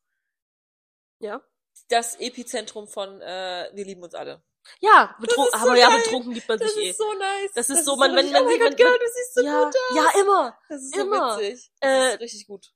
ja. 1.20 1.40
das 1.88 2.16
Epizentrum 2.20 2.88
von 2.88 3.20
äh, 3.20 3.70
Wir 3.72 3.84
lieben 3.84 4.02
uns 4.02 4.14
alle. 4.14 4.42
Ja, 4.80 5.16
betrun 5.20 5.46
ist 5.46 5.52
so 5.52 5.58
aber 5.68 5.76
ja, 5.76 5.90
betrunken 5.90 6.32
liebt 6.32 6.48
man 6.48 6.58
Das 6.58 6.72
sich 6.74 6.84
eh. 6.84 6.90
ist 6.90 6.98
so 6.98 7.12
nice. 7.14 7.52
Das 7.54 7.68
ist 7.70 7.84
so, 7.84 7.96
man- 7.96 8.10
wenn- 8.10 8.18
richtig- 8.26 8.34
wenn 8.34 8.42
oh 8.42 8.44
mein 8.46 8.58
Gott, 8.60 8.78
wenn- 8.78 8.86
wenn- 8.86 8.98
du 8.98 9.06
siehst 9.14 9.34
so 9.34 9.42
ja, 9.42 9.64
gut 9.64 9.74
aus. 9.76 9.96
ja, 10.14 10.20
immer. 10.20 10.58
Das 10.68 10.82
ist 10.82 10.94
so 10.94 11.00
immer. 11.00 11.36
witzig. 11.38 11.70
Das 11.80 11.90
Äh, 11.90 12.14
ist 12.14 12.20
richtig 12.20 12.46
gut. 12.46 12.66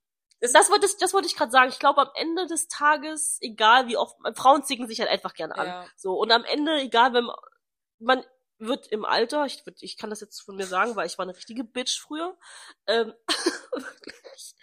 Das 0.41 0.71
wollte, 0.71 0.87
das 1.01 1.15
wollte 1.15 1.27
ich 1.29 1.35
gerade 1.37 1.51
sagen. 1.51 1.71
Ich 1.71 1.79
glaube, 1.79 2.03
am 2.03 2.11
Ende 2.15 2.47
des 2.47 2.69
Tages, 2.69 3.39
egal 3.41 3.87
wie 3.89 3.97
oft, 3.97 4.17
Frauen 4.35 4.63
zicken 4.65 4.87
sich 4.87 5.01
halt 5.01 5.09
einfach 5.11 5.33
gerne 5.35 5.57
an. 5.57 5.67
Ja. 5.67 5.87
So, 5.97 6.13
und 6.15 6.31
am 6.31 6.45
Ende, 6.45 6.75
egal, 6.81 7.15
wenn 7.15 7.25
man, 7.25 7.37
man 7.99 8.25
wird 8.59 8.87
im 8.89 9.05
Alter, 9.05 9.47
ich, 9.47 9.63
würd- 9.65 9.79
ich 9.81 9.97
kann 9.97 10.11
das 10.11 10.21
jetzt 10.21 10.41
von 10.41 10.57
mir 10.57 10.67
sagen, 10.67 10.95
weil 10.97 11.07
ich 11.07 11.17
war 11.19 11.23
eine 11.25 11.37
richtige 11.37 11.65
Bitch 11.65 11.99
früher. 12.01 12.37
Ähm, 12.87 13.15
wirklich. 13.73 14.55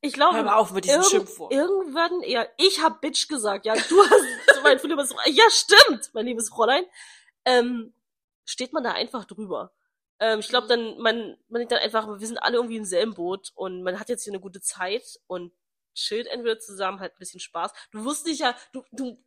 Ich 0.00 0.14
glaube, 0.14 0.36
Hör 0.36 0.44
mal 0.44 0.54
auf 0.54 0.72
mit 0.72 0.84
diesem 0.84 1.02
Schimpfwort. 1.02 1.52
irgendwann 1.52 2.22
eher, 2.22 2.48
ich 2.56 2.82
hab 2.82 3.00
Bitch 3.00 3.28
gesagt, 3.28 3.66
ja, 3.66 3.74
du 3.74 4.02
hast, 4.02 4.62
mein 4.62 4.78
liebes, 4.78 5.14
ja, 5.26 5.44
stimmt, 5.50 6.10
mein 6.14 6.26
liebes 6.26 6.48
Fräulein, 6.48 6.84
ähm, 7.44 7.92
steht 8.44 8.72
man 8.72 8.82
da 8.82 8.92
einfach 8.92 9.24
drüber. 9.24 9.72
Ähm, 10.18 10.40
ich 10.40 10.48
glaube 10.48 10.68
dann, 10.68 10.98
man, 10.98 11.36
man 11.48 11.60
denkt 11.60 11.72
dann 11.72 11.80
einfach, 11.80 12.08
wir 12.18 12.26
sind 12.26 12.38
alle 12.38 12.56
irgendwie 12.56 12.76
im 12.76 12.84
selben 12.84 13.14
Boot 13.14 13.52
und 13.54 13.82
man 13.82 13.98
hat 14.00 14.08
jetzt 14.08 14.24
hier 14.24 14.32
eine 14.32 14.40
gute 14.40 14.60
Zeit 14.60 15.20
und 15.26 15.52
chillt 15.94 16.26
entweder 16.26 16.58
zusammen, 16.58 17.00
halt 17.00 17.14
ein 17.14 17.18
bisschen 17.18 17.40
Spaß. 17.40 17.72
Du 17.90 18.04
wirst 18.04 18.26
dich 18.26 18.38
ja, 18.38 18.54
du, 18.72 18.84
du 18.92 19.22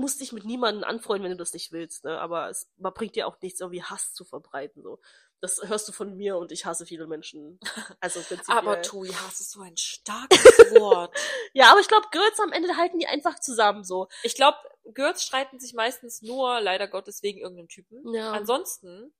musst 0.00 0.20
dich 0.20 0.32
mit 0.32 0.44
niemandem 0.44 0.84
anfreunden, 0.84 1.24
wenn 1.24 1.36
du 1.36 1.42
das 1.42 1.52
nicht 1.52 1.72
willst, 1.72 2.04
ne? 2.04 2.18
Aber 2.20 2.48
es 2.48 2.68
man 2.78 2.92
bringt 2.92 3.16
dir 3.16 3.26
auch 3.26 3.40
nichts, 3.40 3.60
irgendwie 3.60 3.82
Hass 3.82 4.12
zu 4.14 4.24
verbreiten, 4.24 4.82
so. 4.82 5.00
Das 5.40 5.58
hörst 5.62 5.88
du 5.88 5.92
von 5.92 6.16
mir 6.16 6.36
und 6.36 6.52
ich 6.52 6.66
hasse 6.66 6.84
viele 6.84 7.06
Menschen. 7.06 7.58
Also 8.00 8.20
prinzipiell. 8.20 8.58
Aber 8.58 8.82
Tui, 8.82 9.08
Hass 9.08 9.40
ist 9.40 9.52
so 9.52 9.60
ein 9.60 9.76
starkes 9.76 10.44
Wort. 10.80 11.14
ja, 11.52 11.70
aber 11.70 11.80
ich 11.80 11.88
glaube, 11.88 12.06
Girls 12.10 12.38
am 12.40 12.52
Ende 12.52 12.76
halten 12.76 12.98
die 12.98 13.06
einfach 13.06 13.38
zusammen, 13.38 13.84
so. 13.84 14.08
Ich 14.22 14.34
glaube, 14.34 14.58
Girls 14.94 15.22
streiten 15.22 15.60
sich 15.60 15.74
meistens 15.74 16.22
nur, 16.22 16.60
leider 16.60 16.88
Gottes, 16.88 17.22
wegen 17.22 17.40
irgendeinem 17.40 17.68
Typen. 17.68 18.12
Ja. 18.12 18.32
Ansonsten, 18.32 19.12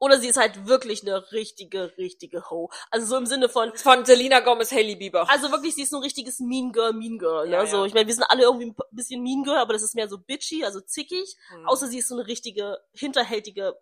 Oder 0.00 0.18
sie 0.18 0.28
ist 0.28 0.38
halt 0.38 0.66
wirklich 0.66 1.02
eine 1.06 1.30
richtige, 1.30 1.96
richtige 1.98 2.48
Ho. 2.50 2.70
Also 2.90 3.06
so 3.06 3.16
im 3.18 3.26
Sinne 3.26 3.50
von, 3.50 3.76
von 3.76 4.06
Selena 4.06 4.40
Gomez, 4.40 4.72
Hailey 4.72 4.96
Bieber. 4.96 5.28
also 5.30 5.52
wirklich, 5.52 5.74
sie 5.74 5.82
ist 5.82 5.90
so 5.90 5.98
ein 5.98 6.02
richtiges 6.02 6.40
Mean 6.40 6.72
Girl, 6.72 6.94
Mean 6.94 7.18
Girl, 7.18 7.46
ne? 7.46 7.52
Ja, 7.52 7.66
so, 7.66 7.80
ja. 7.80 7.84
ich 7.84 7.92
meine, 7.92 8.06
wir 8.06 8.14
sind 8.14 8.24
alle 8.24 8.44
irgendwie 8.44 8.68
ein 8.70 8.76
bisschen 8.92 9.22
Mean 9.22 9.44
Girl, 9.44 9.58
aber 9.58 9.74
das 9.74 9.82
ist 9.82 9.94
mehr 9.94 10.08
so 10.08 10.16
bitchy, 10.18 10.64
also 10.64 10.80
zickig. 10.80 11.36
Hm. 11.50 11.68
Außer 11.68 11.86
sie 11.86 11.98
ist 11.98 12.08
so 12.08 12.16
eine 12.16 12.26
richtige, 12.26 12.78
hinterhältige, 12.92 13.78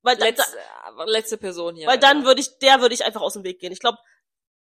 weil, 0.00 0.16
da, 0.16 0.24
da, 0.24 0.26
letzte, 0.30 0.58
äh, 0.58 1.10
letzte 1.10 1.36
Person 1.36 1.76
hier. 1.76 1.86
weil 1.86 1.98
dann 1.98 2.18
Alter. 2.18 2.28
würde 2.28 2.40
ich, 2.40 2.58
der 2.58 2.80
würde 2.80 2.94
ich 2.94 3.04
einfach 3.04 3.20
aus 3.20 3.34
dem 3.34 3.44
Weg 3.44 3.60
gehen. 3.60 3.72
Ich 3.72 3.80
glaube, 3.80 3.98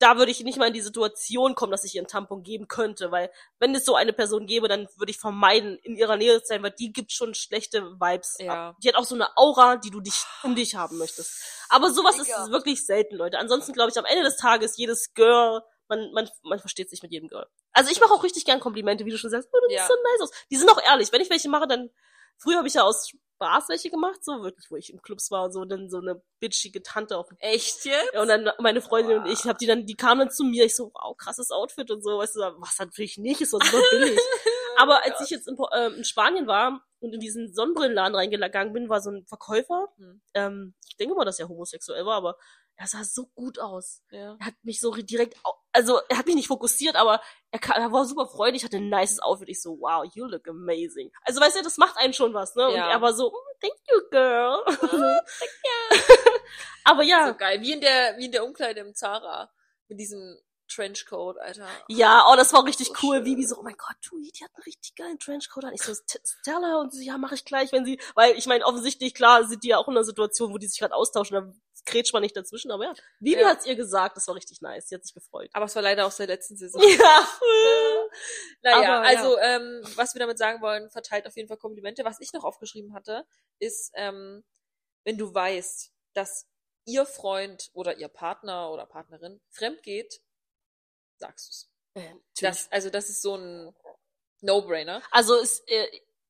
da 0.00 0.16
würde 0.16 0.32
ich 0.32 0.40
nicht 0.42 0.58
mal 0.58 0.66
in 0.66 0.72
die 0.74 0.80
Situation 0.80 1.54
kommen, 1.54 1.70
dass 1.70 1.84
ich 1.84 1.94
ihr 1.94 2.00
einen 2.00 2.08
Tampon 2.08 2.42
geben 2.42 2.66
könnte, 2.66 3.10
weil 3.12 3.30
wenn 3.58 3.74
es 3.74 3.84
so 3.84 3.94
eine 3.94 4.12
Person 4.12 4.46
gäbe, 4.46 4.66
dann 4.66 4.88
würde 4.96 5.10
ich 5.12 5.18
vermeiden, 5.18 5.78
in 5.82 5.94
ihrer 5.94 6.16
Nähe 6.16 6.40
zu 6.40 6.48
sein, 6.48 6.62
weil 6.62 6.72
die 6.72 6.92
gibt 6.92 7.12
schon 7.12 7.34
schlechte 7.34 7.82
Vibes 8.00 8.36
Ja. 8.40 8.70
ab. 8.70 8.76
Die 8.82 8.88
hat 8.88 8.96
auch 8.96 9.04
so 9.04 9.14
eine 9.14 9.28
Aura, 9.36 9.76
die 9.76 9.90
du 9.90 10.00
dich 10.00 10.14
um 10.42 10.54
dich 10.56 10.74
haben 10.74 10.98
möchtest. 10.98 11.30
Aber 11.68 11.90
sowas 11.92 12.16
Ekelhaft. 12.18 12.46
ist 12.46 12.50
wirklich 12.52 12.84
selten, 12.84 13.14
Leute. 13.14 13.38
Ansonsten 13.38 13.72
glaube 13.72 13.90
ich, 13.90 13.98
am 13.98 14.04
Ende 14.06 14.24
des 14.24 14.36
Tages, 14.36 14.76
jedes 14.76 15.12
Girl, 15.14 15.62
man, 15.88 16.10
man, 16.12 16.28
man 16.42 16.58
versteht 16.58 16.88
sich 16.88 17.02
mit 17.02 17.12
jedem 17.12 17.28
Girl. 17.28 17.46
Also 17.72 17.90
ich 17.92 18.00
mache 18.00 18.12
auch 18.12 18.24
richtig 18.24 18.44
gern 18.44 18.58
Komplimente, 18.60 19.04
wie 19.04 19.10
du 19.10 19.18
schon 19.18 19.30
sagst, 19.30 19.48
oh, 19.52 19.58
du 19.68 19.72
Ja. 19.72 19.80
siehst 19.80 19.88
so 19.88 19.94
nice 19.94 20.22
aus. 20.22 20.30
Die 20.50 20.56
sind 20.56 20.70
auch 20.70 20.82
ehrlich. 20.82 21.12
Wenn 21.12 21.20
ich 21.20 21.30
welche 21.30 21.48
mache, 21.48 21.66
dann, 21.68 21.90
früher 22.38 22.56
habe 22.56 22.68
ich 22.68 22.74
ja 22.74 22.82
aus 22.84 23.12
Spaß 23.40 23.70
welche 23.70 23.90
gemacht, 23.90 24.22
so 24.22 24.42
wirklich, 24.42 24.70
wo 24.70 24.76
ich 24.76 24.92
im 24.92 25.00
Clubs 25.00 25.30
war, 25.30 25.50
so 25.50 25.64
dann 25.64 25.88
so 25.88 25.98
eine 25.98 26.22
bitchige 26.40 26.82
Tante 26.82 27.16
auf 27.16 27.28
dem 27.28 27.38
Echt 27.40 27.84
jetzt? 27.86 28.12
ja, 28.12 28.20
und 28.20 28.28
dann 28.28 28.50
meine 28.58 28.82
Freundin 28.82 29.18
und 29.18 29.26
ich, 29.26 29.44
hab 29.44 29.56
die 29.58 29.66
dann, 29.66 29.86
die 29.86 29.96
kamen 29.96 30.20
dann 30.20 30.30
zu 30.30 30.44
mir, 30.44 30.66
ich 30.66 30.76
so, 30.76 30.92
wow, 30.94 31.16
krasses 31.16 31.50
Outfit 31.50 31.90
und 31.90 32.02
so, 32.02 32.18
weißt 32.18 32.36
du, 32.36 32.40
was 32.58 32.78
natürlich 32.78 33.16
nicht, 33.16 33.40
ist 33.40 33.52
war 33.52 33.60
super 33.64 33.82
billig. 33.90 34.18
Aber 34.76 35.04
als 35.04 35.20
ich 35.22 35.30
jetzt 35.30 35.48
in, 35.48 35.56
ähm, 35.74 35.94
in 35.96 36.04
Spanien 36.04 36.46
war 36.46 36.82
und 37.00 37.14
in 37.14 37.20
diesen 37.20 37.52
Sonnenbrillenladen 37.52 38.14
reingegangen 38.14 38.72
bin, 38.72 38.88
war 38.88 39.00
so 39.00 39.10
ein 39.10 39.26
Verkäufer, 39.26 39.88
Hm. 39.96 40.20
ähm, 40.34 40.74
ich 40.88 40.96
denke 40.96 41.14
mal, 41.14 41.24
dass 41.24 41.38
er 41.38 41.48
homosexuell 41.48 42.04
war, 42.04 42.16
aber 42.16 42.36
er 42.80 42.86
sah 42.86 43.04
so 43.04 43.26
gut 43.34 43.58
aus. 43.58 44.02
Ja. 44.10 44.36
Er 44.40 44.46
hat 44.46 44.54
mich 44.62 44.80
so 44.80 44.90
direkt, 44.94 45.36
also 45.70 46.00
er 46.08 46.16
hat 46.16 46.24
mich 46.24 46.34
nicht 46.34 46.48
fokussiert, 46.48 46.96
aber 46.96 47.20
er, 47.50 47.58
kam, 47.58 47.76
er 47.76 47.92
war 47.92 48.06
super 48.06 48.26
freundlich, 48.26 48.64
hatte 48.64 48.78
ein 48.78 48.88
nices 48.88 49.20
Outfit. 49.20 49.50
Ich 49.50 49.60
so, 49.60 49.78
wow, 49.80 50.02
you 50.14 50.24
look 50.24 50.48
amazing. 50.48 51.12
Also 51.22 51.42
weißt 51.42 51.58
du, 51.58 51.62
das 51.62 51.76
macht 51.76 51.98
einen 51.98 52.14
schon 52.14 52.32
was, 52.32 52.54
ne? 52.56 52.68
Und 52.68 52.76
Ja. 52.76 52.90
er 52.90 53.02
war 53.02 53.12
so, 53.12 53.28
mm, 53.30 53.60
thank 53.60 53.74
you, 53.90 54.00
girl. 54.10 54.64
aber 56.84 57.02
ja, 57.02 57.26
So 57.28 57.34
geil. 57.34 57.60
Wie 57.60 57.72
in 57.72 57.82
der, 57.82 58.16
wie 58.16 58.24
in 58.24 58.32
der 58.32 58.44
Umkleide 58.44 58.80
im 58.80 58.94
Zara. 58.94 59.50
Mit 59.88 60.00
diesem 60.00 60.38
Trenchcoat, 60.70 61.38
Alter. 61.38 61.68
Ja, 61.88 62.26
oh, 62.30 62.36
das 62.36 62.52
war 62.52 62.64
richtig 62.64 62.86
So 62.88 62.94
cool. 63.02 63.16
schön. 63.16 63.24
Vivi 63.26 63.46
so, 63.46 63.58
oh 63.58 63.62
mein 63.62 63.76
Gott, 63.76 63.96
Tui, 64.02 64.30
die 64.32 64.44
hat 64.44 64.50
einen 64.54 64.62
richtig 64.64 64.94
geilen 64.94 65.18
Trenchcoat 65.18 65.64
an. 65.64 65.74
Ich 65.74 65.82
so, 65.82 65.92
"St- 65.92 66.20
Stella 66.40 66.78
und 66.80 66.92
sie, 66.92 67.04
ja, 67.06 67.18
mache 67.18 67.34
ich 67.34 67.44
gleich, 67.44 67.72
wenn 67.72 67.84
sie, 67.84 68.00
weil 68.14 68.36
ich 68.38 68.46
meine, 68.46 68.64
offensichtlich, 68.64 69.14
klar, 69.14 69.46
sind 69.46 69.62
die 69.64 69.68
ja 69.68 69.78
auch 69.78 69.88
in 69.88 69.94
einer 69.94 70.04
Situation, 70.04 70.52
wo 70.52 70.58
die 70.58 70.66
sich 70.68 70.78
gerade 70.78 70.94
austauschen, 70.94 71.34
dann 71.34 71.60
grätsch 71.86 72.12
mal 72.12 72.20
nicht 72.20 72.36
dazwischen, 72.36 72.70
aber 72.70 72.84
ja. 72.84 72.94
Vivi 73.20 73.40
Ja. 73.40 73.48
hat's 73.48 73.66
ihr 73.66 73.74
gesagt, 73.74 74.16
das 74.16 74.26
war 74.28 74.34
richtig 74.34 74.60
nice. 74.60 74.88
Sie 74.88 74.94
hat 74.94 75.02
sich 75.04 75.14
gefreut. 75.14 75.48
Aber 75.54 75.64
es 75.64 75.74
war 75.74 75.82
leider 75.82 76.06
aus 76.06 76.16
der 76.18 76.26
letzten 76.26 76.56
Saison. 76.58 76.80
Ja. 76.82 77.28
Naja, 78.62 78.98
Aber, 78.98 79.06
also 79.06 79.38
ähm, 79.38 79.82
was 79.94 80.14
wir 80.14 80.18
damit 80.20 80.36
sagen 80.38 80.60
wollen, 80.60 80.90
verteilt 80.90 81.26
auf 81.26 81.36
jeden 81.36 81.48
Fall 81.48 81.56
Komplimente. 81.56 82.04
Was 82.04 82.20
ich 82.20 82.32
noch 82.32 82.44
aufgeschrieben 82.44 82.92
hatte, 82.94 83.24
ist, 83.58 83.92
ähm, 83.94 84.44
wenn 85.04 85.16
du 85.16 85.32
weißt, 85.32 85.92
dass 86.14 86.46
ihr 86.84 87.06
Freund 87.06 87.70
oder 87.72 87.96
ihr 87.98 88.08
Partner 88.08 88.70
oder 88.70 88.84
Partnerin 88.86 89.40
fremd 89.50 89.82
geht, 89.82 90.20
sagst 91.20 91.48
du's. 91.48 91.70
Äh, 91.94 92.14
Das, 92.40 92.70
also 92.72 92.90
das 92.90 93.08
ist 93.10 93.22
so 93.22 93.36
ein 93.36 93.74
No-Brainer. 94.40 95.02
Also 95.10 95.36
es, 95.36 95.60
äh, 95.66 95.86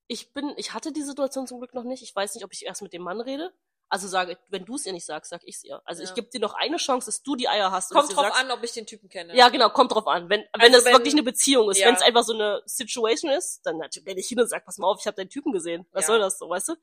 ich 0.08 0.32
bin, 0.32 0.52
ich 0.56 0.74
hatte 0.74 0.92
die 0.92 1.02
Situation 1.02 1.46
zum 1.46 1.58
Glück 1.58 1.74
noch 1.74 1.84
nicht. 1.84 2.02
Ich 2.02 2.14
weiß 2.14 2.34
nicht, 2.34 2.44
ob 2.44 2.52
ich 2.52 2.66
erst 2.66 2.82
mit 2.82 2.92
dem 2.92 3.02
Mann 3.02 3.20
rede. 3.20 3.52
Also 3.92 4.06
sage, 4.06 4.38
wenn 4.48 4.64
du 4.64 4.76
es 4.76 4.86
ihr 4.86 4.92
nicht 4.92 5.04
sagst, 5.06 5.30
sag 5.30 5.42
ich's 5.44 5.64
ihr. 5.64 5.82
Also 5.84 6.02
Ja. 6.02 6.08
ich 6.08 6.14
gebe 6.14 6.28
dir 6.28 6.38
noch 6.40 6.54
eine 6.54 6.76
Chance, 6.76 7.06
dass 7.06 7.22
du 7.22 7.34
die 7.34 7.48
Eier 7.48 7.72
hast. 7.72 7.90
Kommt 7.90 8.08
es 8.08 8.14
drauf 8.14 8.26
sagst. 8.26 8.40
an, 8.40 8.50
ob 8.52 8.62
ich 8.62 8.72
den 8.72 8.86
Typen 8.86 9.08
kenne. 9.08 9.34
Ja, 9.36 9.48
genau, 9.48 9.68
kommt 9.70 9.92
drauf 9.92 10.06
an. 10.06 10.28
Wenn, 10.28 10.42
wenn 10.42 10.60
Also 10.60 10.76
es 10.78 10.84
wenn- 10.84 10.92
wirklich 10.92 11.12
eine 11.14 11.24
Beziehung 11.24 11.70
ist, 11.70 11.78
ja. 11.78 11.88
wenn 11.88 11.94
es 11.96 12.02
einfach 12.02 12.22
so 12.22 12.32
eine 12.32 12.62
Situation 12.66 13.30
ist, 13.32 13.60
dann 13.66 13.78
natürlich 13.78 14.06
gehe 14.06 14.16
ich 14.16 14.28
hin 14.28 14.40
und 14.40 14.48
sag, 14.48 14.64
pass 14.64 14.78
mal 14.78 14.86
auf, 14.88 14.98
ich 15.00 15.06
habe 15.06 15.16
deinen 15.16 15.28
Typen 15.30 15.52
gesehen. 15.52 15.86
Was 15.92 16.02
Ja. 16.02 16.06
soll 16.08 16.18
das 16.20 16.38
so, 16.38 16.48
weißt 16.48 16.68
du? 16.68 16.74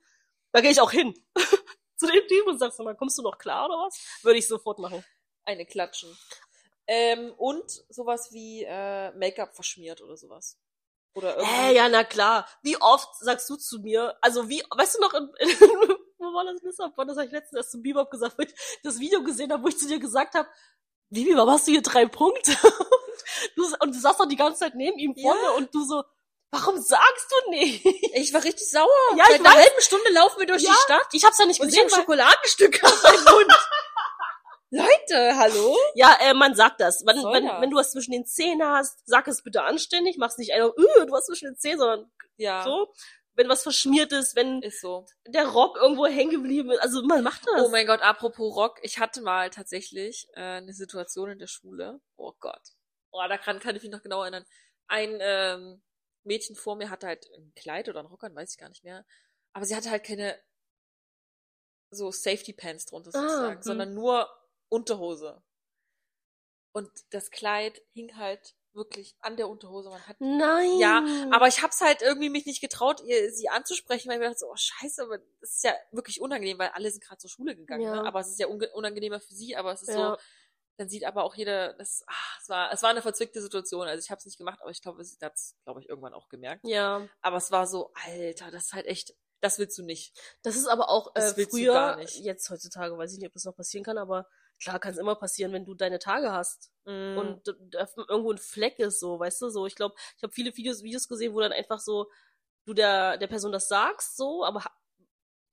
Da 0.51 0.59
gehe 0.61 0.71
ich 0.71 0.81
auch 0.81 0.91
hin 0.91 1.13
zu 1.97 2.07
dem 2.07 2.27
Typen 2.27 2.49
und 2.49 2.59
sagst 2.59 2.77
mal, 2.79 2.95
kommst 2.95 3.17
du 3.17 3.21
noch 3.21 3.37
klar 3.37 3.67
oder 3.67 3.75
was? 3.85 3.97
Würde 4.23 4.39
ich 4.39 4.47
sofort 4.47 4.79
machen. 4.79 5.03
Eine 5.45 5.65
klatschen. 5.65 6.17
Ähm, 6.87 7.33
und 7.37 7.69
sowas 7.89 8.29
wie 8.31 8.63
äh, 8.63 9.11
Make-up 9.11 9.53
verschmiert 9.55 10.01
oder 10.01 10.15
sowas. 10.17 10.57
Oder 11.13 11.35
irgendwie. 11.37 11.55
Äh, 11.71 11.75
ja, 11.75 11.89
na 11.89 12.03
klar. 12.03 12.47
Wie 12.61 12.79
oft 12.81 13.09
sagst 13.19 13.49
du 13.49 13.55
zu 13.57 13.79
mir, 13.79 14.15
also 14.21 14.47
wie, 14.49 14.63
weißt 14.69 14.95
du 14.95 15.01
noch, 15.01 15.13
in, 15.13 15.29
in, 15.39 15.49
wo 16.17 16.25
war 16.33 16.45
das 16.45 16.61
Lissabon? 16.61 17.07
Das 17.07 17.17
habe 17.17 17.25
ich 17.25 17.31
letztens 17.33 17.57
erst 17.57 17.71
zum 17.71 17.81
Bebop 17.81 18.09
gesagt, 18.11 18.37
wo 18.37 18.43
ich 18.43 18.53
das 18.83 18.99
Video 18.99 19.23
gesehen 19.23 19.51
habe, 19.51 19.63
wo 19.63 19.67
ich 19.67 19.77
zu 19.77 19.87
dir 19.87 19.99
gesagt 19.99 20.35
habe, 20.35 20.47
Vivi, 21.09 21.35
warum 21.35 21.51
hast 21.51 21.67
du 21.67 21.71
hier 21.71 21.81
drei 21.81 22.05
Punkte? 22.05 22.51
Und 22.51 22.71
du, 23.55 23.75
und 23.79 23.95
du 23.95 23.99
saßt 23.99 24.19
doch 24.19 24.27
die 24.27 24.35
ganze 24.35 24.59
Zeit 24.59 24.75
neben 24.75 24.97
ihm 24.99 25.15
vorne 25.15 25.41
Ja. 25.41 25.51
und 25.51 25.73
du 25.73 25.83
so, 25.85 26.03
warum 26.51 26.77
sagst 26.81 27.31
du 27.45 27.49
nicht? 27.51 27.83
Ich 28.13 28.33
war 28.33 28.43
richtig 28.43 28.69
sauer. 28.69 28.87
Ja, 29.15 29.25
Seit 29.29 29.39
einer 29.41 29.53
halben 29.53 29.81
Stunde 29.81 30.09
laufen 30.11 30.39
wir 30.39 30.47
durch 30.47 30.63
Ja, 30.63 30.71
die 30.71 30.77
Stadt 30.83 31.07
Ich 31.13 31.23
hab's 31.25 31.37
ja 31.39 31.45
nicht 31.45 31.59
und 31.61 31.67
ich 31.69 31.73
gesehen, 31.75 31.85
habe 31.85 31.91
weil, 31.91 32.01
Schokoladenstück 32.01 32.83
auf 32.83 33.03
meinem 33.03 33.23
Mund. 33.23 33.53
Leute, 34.69 35.37
hallo? 35.37 35.77
ja, 35.95 36.17
äh, 36.21 36.33
man 36.33 36.53
sagt 36.53 36.81
das. 36.81 37.05
Wenn, 37.05 37.17
wenn, 37.17 37.45
das? 37.45 37.61
wenn 37.61 37.69
du 37.69 37.77
was 37.77 37.91
zwischen 37.91 38.11
den 38.11 38.25
Zähnen 38.25 38.67
hast, 38.67 38.99
sag 39.05 39.27
es 39.27 39.41
bitte 39.41 39.63
anständig, 39.63 40.17
mach's 40.17 40.37
nicht 40.37 40.53
einfach, 40.53 40.73
äh, 40.77 41.05
du 41.05 41.15
hast 41.15 41.27
zwischen 41.27 41.45
den 41.45 41.57
Zähnen, 41.57 41.79
sondern 41.79 42.11
Ja, 42.35 42.63
so. 42.63 42.93
Wenn 43.35 43.49
was 43.49 43.61
verschmiert 43.61 44.11
ist, 44.13 44.35
wenn 44.35 44.63
ist 44.63 44.81
so. 44.81 45.05
der 45.27 45.47
Rock 45.47 45.77
irgendwo 45.77 46.07
hängen 46.07 46.31
geblieben 46.31 46.71
ist, 46.71 46.79
also 46.79 47.03
man 47.03 47.23
macht 47.23 47.45
das. 47.45 47.61
Oh 47.61 47.69
mein 47.69 47.85
Gott, 47.85 48.01
apropos 48.01 48.55
Rock, 48.55 48.79
ich 48.81 48.97
hatte 48.97 49.21
mal 49.21 49.51
tatsächlich 49.51 50.27
äh, 50.33 50.41
eine 50.41 50.73
Situation 50.73 51.29
in 51.29 51.37
der 51.39 51.47
Schule. 51.47 52.01
Oh 52.15 52.33
Gott. 52.39 52.73
Oh, 53.11 53.21
da 53.29 53.37
kann, 53.37 53.59
ich 53.59 53.83
mich 53.83 53.91
noch 53.91 54.01
genau 54.01 54.23
erinnern. 54.23 54.45
Ein 54.87 55.17
ähm, 55.21 55.83
Mädchen 56.23 56.55
vor 56.55 56.75
mir 56.75 56.89
hatte 56.89 57.07
halt 57.07 57.27
ein 57.37 57.53
Kleid 57.55 57.89
oder 57.89 57.99
ein 57.99 58.07
Rock 58.07 58.23
an, 58.23 58.35
weiß 58.35 58.51
ich 58.51 58.57
gar 58.57 58.69
nicht 58.69 58.83
mehr. 58.83 59.05
Aber 59.53 59.65
sie 59.65 59.75
hatte 59.75 59.91
halt 59.91 60.03
keine 60.03 60.37
so 61.91 62.11
Safety 62.11 62.53
Pants 62.53 62.85
drunter 62.87 63.11
Ah, 63.13 63.21
sozusagen, 63.21 63.55
hm. 63.55 63.61
sondern 63.63 63.93
nur 63.93 64.27
Unterhose. 64.69 65.41
Und 66.73 66.89
das 67.11 67.31
Kleid 67.31 67.81
hing 67.93 68.15
halt 68.17 68.55
wirklich 68.73 69.15
an 69.21 69.35
der 69.37 69.49
Unterhose. 69.49 69.89
Man 69.89 70.05
hat 70.07 70.17
Nein. 70.19 70.77
ja, 70.77 71.03
aber 71.31 71.47
ich 71.47 71.63
hab's 71.63 71.81
halt 71.81 72.03
irgendwie 72.03 72.29
mich 72.29 72.45
nicht 72.45 72.61
getraut, 72.61 73.01
ihr, 73.03 73.31
sie 73.33 73.49
anzusprechen, 73.49 74.07
weil 74.09 74.17
ich 74.17 74.19
mir 74.19 74.27
dachte 74.27 74.39
so, 74.39 74.51
oh 74.51 74.55
scheiße, 74.55 75.01
aber 75.03 75.17
das 75.41 75.55
ist 75.55 75.63
ja 75.63 75.73
wirklich 75.91 76.21
unangenehm, 76.21 76.59
weil 76.59 76.69
alle 76.69 76.91
sind 76.91 77.03
gerade 77.03 77.17
zur 77.17 77.29
Schule 77.31 77.55
gegangen, 77.55 77.81
Ja. 77.81 77.95
ne? 78.03 78.05
aber 78.07 78.19
es 78.19 78.27
ist 78.27 78.39
ja 78.39 78.45
unangenehmer 78.47 79.19
für 79.19 79.33
sie, 79.33 79.55
aber 79.55 79.71
es 79.73 79.81
ist 79.81 79.89
Ja. 79.95 80.11
so, 80.15 80.21
dann 80.77 80.89
sieht 80.89 81.05
aber 81.05 81.23
auch 81.23 81.33
jeder, 81.33 81.73
das, 81.73 82.03
ah, 82.05 82.13
es 82.39 82.49
war, 82.49 82.71
es 82.71 82.83
war 82.83 82.91
eine 82.91 83.01
verzwickte 83.01 83.41
Situation, 83.41 83.87
also 83.87 83.99
ich 84.03 84.11
hab's 84.11 84.25
nicht 84.25 84.37
gemacht, 84.37 84.59
aber 84.61 84.69
ich 84.69 84.81
glaube, 84.83 85.03
sie 85.03 85.17
hat's, 85.25 85.55
glaube 85.63 85.81
ich, 85.81 85.89
irgendwann 85.89 86.13
auch 86.13 86.29
gemerkt. 86.29 86.61
Ja, 86.67 87.07
Aber 87.21 87.37
es 87.37 87.49
war 87.49 87.65
so, 87.65 87.91
Alter, 88.05 88.51
das 88.51 88.65
ist 88.65 88.73
halt 88.73 88.85
echt, 88.85 89.15
das 89.41 89.57
willst 89.57 89.75
du 89.79 89.83
nicht. 89.83 90.15
das 90.43 90.55
ist 90.55 90.67
aber 90.67 90.89
auch 90.89 91.15
äh, 91.15 91.33
früher, 91.47 91.73
gar 91.73 91.95
nicht. 91.95 92.17
jetzt 92.17 92.47
heutzutage 92.51 92.95
weiß 92.95 93.11
ich 93.13 93.17
nicht, 93.17 93.27
ob 93.27 93.33
das 93.33 93.45
noch 93.45 93.55
passieren 93.55 93.83
kann, 93.83 93.97
aber 93.97 94.27
klar 94.61 94.79
kann 94.79 94.91
es 94.93 94.97
immer 94.99 95.15
passieren, 95.15 95.53
wenn 95.53 95.65
du 95.65 95.73
deine 95.75 95.99
Tage 95.99 96.31
hast 96.31 96.71
Mm. 96.85 97.17
und 97.17 97.47
irgendwo 98.09 98.31
ein 98.31 98.37
Fleck 98.37 98.79
ist, 98.79 98.99
so, 99.01 99.19
weißt 99.19 99.41
du, 99.41 99.49
so. 99.49 99.65
Ich 99.65 99.75
glaube, 99.75 99.95
ich 100.15 100.23
habe 100.23 100.31
viele 100.33 100.55
Videos, 100.55 100.83
Videos 100.83 101.07
gesehen, 101.09 101.33
wo 101.33 101.41
dann 101.41 101.51
einfach 101.51 101.79
so 101.79 102.09
du 102.65 102.73
der 102.73 103.17
der 103.17 103.27
Person 103.27 103.51
das 103.51 103.67
sagst, 103.67 104.15
so, 104.17 104.45
aber 104.45 104.63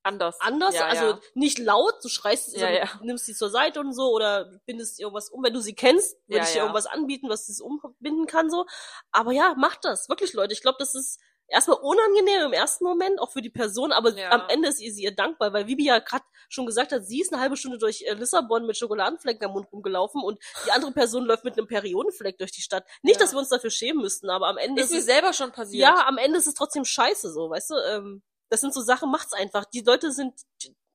anders. 0.04 0.36
anders, 0.40 0.74
Ja, 0.74 0.86
also 0.86 1.04
ja. 1.06 1.20
nicht 1.34 1.58
laut, 1.58 1.94
du 2.02 2.08
schreist, 2.08 2.54
Ja, 2.56 2.70
ja. 2.70 2.88
nimmst 3.02 3.24
sie 3.26 3.34
zur 3.34 3.48
Seite 3.50 3.80
und 3.80 3.92
so 3.94 4.12
oder 4.12 4.60
bindest 4.66 5.00
irgendwas 5.00 5.30
um, 5.30 5.42
wenn 5.42 5.54
du 5.54 5.60
sie 5.60 5.74
kennst, 5.74 6.16
würde 6.28 6.44
ich 6.44 6.52
dir 6.52 6.60
irgendwas 6.60 6.86
anbieten, 6.86 7.28
was 7.30 7.46
das 7.46 7.60
umbinden 7.60 8.26
kann, 8.26 8.50
so. 8.50 8.66
Aber 9.12 9.32
ja, 9.32 9.54
mach 9.58 9.76
das, 9.76 10.08
wirklich, 10.08 10.32
Leute. 10.34 10.52
Ich 10.52 10.60
glaube, 10.62 10.76
das 10.78 10.94
ist 10.94 11.20
erstmal 11.54 11.78
unangenehm 11.78 12.42
im 12.46 12.52
ersten 12.52 12.84
Moment, 12.84 13.18
auch 13.20 13.30
für 13.30 13.40
die 13.42 13.50
Person, 13.50 13.92
aber 13.92 14.10
Ja. 14.12 14.30
am 14.32 14.48
Ende 14.48 14.68
ist 14.68 14.80
ihr 14.80 14.92
sie 14.92 15.02
ihr 15.04 15.14
dankbar, 15.14 15.52
weil 15.52 15.66
Vivi 15.66 15.84
ja 15.86 15.98
gerade 16.00 16.24
schon 16.48 16.66
gesagt 16.66 16.92
hat, 16.92 17.06
sie 17.06 17.20
ist 17.20 17.32
eine 17.32 17.40
halbe 17.40 17.56
Stunde 17.56 17.78
durch 17.78 18.02
äh, 18.02 18.12
Lissabon 18.14 18.66
mit 18.66 18.76
Schokoladenflecken 18.76 19.46
am 19.46 19.52
Mund 19.52 19.72
rumgelaufen 19.72 20.22
und 20.22 20.38
die 20.66 20.70
andere 20.72 20.92
Person 20.92 21.24
läuft 21.24 21.44
mit 21.44 21.56
einem 21.56 21.66
Periodenfleck 21.66 22.36
durch 22.38 22.52
die 22.52 22.60
Stadt. 22.60 22.84
Nicht, 23.02 23.16
Ja. 23.16 23.22
dass 23.24 23.32
wir 23.32 23.38
uns 23.38 23.48
dafür 23.48 23.70
schämen 23.70 24.02
müssten, 24.02 24.28
aber 24.30 24.48
am 24.48 24.58
Ende 24.58 24.82
Ist 24.82 24.92
mir 24.92 24.98
es, 24.98 25.06
selber 25.06 25.32
schon 25.32 25.52
passiert. 25.52 25.80
ja, 25.82 26.06
am 26.06 26.18
Ende 26.18 26.38
ist 26.38 26.46
es 26.46 26.54
trotzdem 26.54 26.84
scheiße, 26.84 27.32
so, 27.32 27.48
weißt 27.50 27.70
du, 27.70 27.74
ähm, 27.90 28.22
das 28.50 28.60
sind 28.60 28.74
so 28.74 28.82
Sachen, 28.82 29.10
macht's 29.10 29.32
einfach. 29.32 29.64
Die 29.64 29.80
Leute 29.80 30.12
sind 30.12 30.38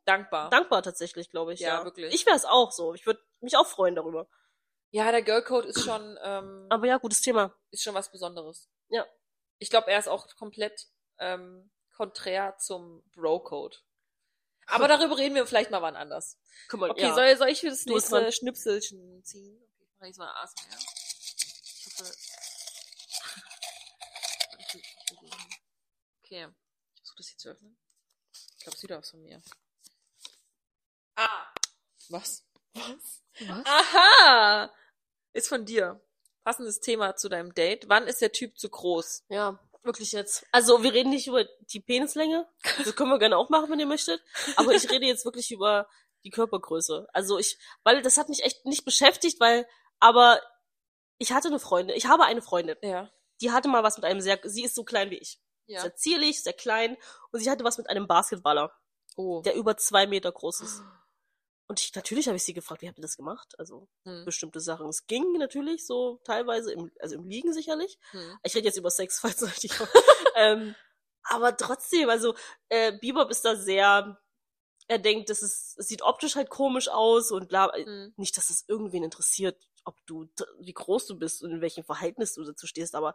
dankbar. 0.06 0.50
dankbar 0.50 0.82
tatsächlich, 0.84 1.30
glaube 1.30 1.54
ich. 1.54 1.60
Ja, 1.60 1.80
Ja, 1.80 1.84
wirklich. 1.86 2.14
Ich 2.14 2.26
wäre 2.26 2.36
es 2.36 2.46
auch 2.46 2.72
so. 2.72 2.94
Ich 2.94 3.06
würde 3.06 3.20
mich 3.42 3.58
auch 3.58 3.66
freuen 3.68 3.96
darüber. 3.96 4.28
Ja, 4.92 5.12
der 5.12 5.22
Girlcode 5.22 5.66
ist 5.66 5.84
schon, 5.84 6.18
ähm, 6.24 6.66
Aber 6.70 6.88
ja, 6.88 6.98
gutes 6.98 7.22
Thema. 7.22 7.54
ist 7.72 7.84
schon 7.84 7.94
was 7.94 8.12
Besonderes. 8.12 8.70
Ja. 8.90 9.06
Ich 9.60 9.70
glaube, 9.70 9.92
er 9.92 10.00
ist 10.00 10.08
auch 10.08 10.28
komplett 10.36 10.88
ähm, 11.20 11.70
konträr 11.96 12.58
zum 12.58 13.04
Bro-Code. 13.12 13.78
Aber 14.68 14.88
darüber 14.88 15.18
reden 15.18 15.36
wir 15.36 15.46
vielleicht 15.46 15.72
mal 15.72 15.82
wann 15.82 15.96
anders. 15.96 16.38
Guck 16.70 16.80
mal, 16.80 16.90
Okay, 16.92 17.02
ja. 17.02 17.14
soll, 17.14 17.38
soll 17.38 17.50
ich 17.50 17.60
für 17.60 17.70
das 17.70 17.84
Du 17.84 17.94
nächste 17.94 18.22
dran. 18.22 18.32
Schnipselchen 18.32 19.24
ziehen? 19.24 19.62
Okay, 19.62 19.86
ich 19.92 20.00
mache 20.00 20.08
jetzt 20.08 20.18
mal 20.18 20.32
ASMR. 20.44 20.78
Ich 21.64 21.86
hoffe... 21.86 22.14
Okay, 26.24 26.48
ich 26.94 27.00
versuche 27.02 27.18
das 27.18 27.28
hier 27.28 27.38
zu 27.38 27.50
öffnen. 27.50 27.78
Ich 28.32 28.64
glaube, 28.64 28.76
es 28.76 28.82
sieht 28.82 28.92
aus 28.92 29.10
von 29.10 29.22
mir. 29.22 29.42
Ah! 31.16 31.54
Was? 32.10 32.46
Was? 32.74 33.24
Was? 33.48 33.66
Aha! 33.66 34.74
Ist 35.34 35.48
von 35.50 35.66
dir. 35.66 36.00
Passendes 36.50 36.80
Thema 36.80 37.16
zu 37.16 37.30
deinem 37.30 37.54
Date. 37.54 37.88
Wann 37.90 38.08
ist 38.08 38.22
der 38.22 38.32
Typ 38.32 38.58
zu 38.58 38.70
groß? 38.70 39.26
Ja, 39.30 39.60
wirklich 39.84 40.14
jetzt. 40.14 40.48
Also, 40.52 40.82
wir 40.82 40.92
reden 40.94 41.12
nicht 41.12 41.28
über 41.28 41.44
die 41.72 41.80
Penislänge. 41.80 42.48
Das 42.84 42.96
können 42.96 43.12
wir 43.12 43.20
gerne 43.20 43.38
auch 43.38 43.50
machen, 43.50 43.70
wenn 43.70 43.80
ihr 43.80 43.86
möchtet. 43.86 44.20
Aber 44.56 44.74
ich 44.74 44.90
rede 44.90 45.06
jetzt 45.06 45.26
wirklich 45.26 45.52
über 45.52 45.88
die 46.24 46.32
Körpergröße. 46.32 47.08
Also 47.14 47.38
ich, 47.38 47.60
weil 47.84 48.02
das 48.02 48.18
hat 48.18 48.30
mich 48.30 48.44
echt 48.44 48.66
nicht 48.66 48.84
beschäftigt, 48.84 49.40
weil, 49.40 49.68
aber 50.00 50.42
ich 51.20 51.32
hatte 51.34 51.50
eine 51.50 51.60
Freundin, 51.60 51.96
ich 51.96 52.08
habe 52.08 52.26
eine 52.26 52.42
Freundin, 52.42 52.78
Ja. 52.82 53.10
die 53.42 53.52
hatte 53.52 53.70
mal 53.70 53.84
was 53.84 53.98
mit 53.98 54.06
einem 54.06 54.20
sehr, 54.20 54.40
sie 54.44 54.64
ist 54.64 54.74
so 54.76 54.84
klein 54.84 55.12
wie 55.12 55.20
ich. 55.20 55.40
Ja. 55.68 55.82
Sehr 55.82 55.96
zierlich, 55.96 56.42
sehr 56.42 56.54
klein. 56.54 56.98
Und 57.32 57.42
sie 57.42 57.50
hatte 57.52 57.64
was 57.64 57.78
mit 57.78 57.90
einem 57.92 58.08
Basketballer, 58.08 58.74
Oh. 59.16 59.42
der 59.44 59.54
über 59.56 59.78
zwei 59.78 60.08
Meter 60.08 60.32
groß 60.32 60.62
ist. 60.62 60.82
Und 61.70 61.80
ich, 61.80 61.94
natürlich 61.94 62.26
habe 62.28 62.36
ich 62.36 62.44
sie 62.44 62.54
gefragt, 62.54 62.82
wie 62.82 62.88
habt 62.88 62.98
ihr 62.98 63.04
das 63.04 63.16
gemacht? 63.16 63.54
Also, 63.60 63.88
Hm. 64.04 64.26
bestimmte 64.26 64.60
Sachen. 64.60 64.90
Es 64.90 65.06
ging 65.06 65.34
natürlich 65.34 65.86
so 65.86 66.20
teilweise, 66.24 66.74
im, 66.74 66.92
also 67.00 67.16
im 67.16 67.28
Liegen 67.28 67.54
sicherlich. 67.54 68.00
Hm. 68.10 68.40
Ich 68.42 68.56
rede 68.56 68.66
jetzt 68.66 68.78
über 68.78 68.90
Sex, 68.90 69.20
falls 69.22 69.44
euch 69.44 69.62
nicht. 69.62 69.80
ähm, 70.36 70.74
aber 71.22 71.56
trotzdem, 71.56 72.10
also 72.10 72.34
äh, 72.70 72.98
Bebop 72.98 73.30
ist 73.30 73.46
da 73.46 73.56
sehr. 73.56 74.20
Er 74.88 74.98
denkt, 74.98 75.30
das 75.30 75.44
ist, 75.44 75.78
es 75.78 75.88
sieht 75.88 76.02
optisch 76.02 76.36
halt 76.36 76.50
komisch 76.50 76.90
aus 76.90 77.32
und 77.32 77.48
bla. 77.50 77.72
Hm. 77.72 78.14
Nicht, 78.18 78.36
dass 78.38 78.50
es 78.50 78.68
irgendwen 78.68 79.04
interessiert, 79.04 79.62
ob 79.86 80.04
du, 80.08 80.28
wie 80.60 80.74
groß 80.74 81.06
du 81.06 81.20
bist 81.20 81.44
und 81.44 81.52
in 81.52 81.62
welchem 81.62 81.84
Verhältnis 81.84 82.34
du 82.34 82.44
dazu 82.44 82.66
stehst. 82.66 82.96
Aber 82.96 83.14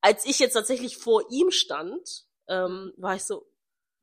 als 0.00 0.24
ich 0.24 0.38
jetzt 0.38 0.52
tatsächlich 0.52 0.96
vor 0.96 1.24
ihm 1.28 1.50
stand, 1.50 2.24
ähm, 2.46 2.92
war 2.96 3.16
ich 3.16 3.24
so, 3.24 3.50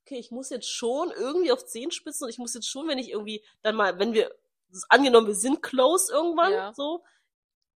okay, 0.05 0.17
ich 0.19 0.31
muss 0.31 0.49
jetzt 0.49 0.69
schon 0.69 1.11
irgendwie 1.11 1.51
auf 1.51 1.65
Zehenspitzen 1.65 2.25
und 2.25 2.29
ich 2.29 2.37
muss 2.37 2.53
jetzt 2.53 2.67
schon, 2.69 2.87
wenn 2.87 2.97
ich 2.97 3.09
irgendwie 3.09 3.43
dann 3.61 3.75
mal, 3.75 3.99
wenn 3.99 4.13
wir, 4.13 4.33
angenommen, 4.89 5.27
wir 5.27 5.35
sind 5.35 5.61
close 5.61 6.11
irgendwann, 6.11 6.51
Ja. 6.51 6.73
so, 6.73 7.03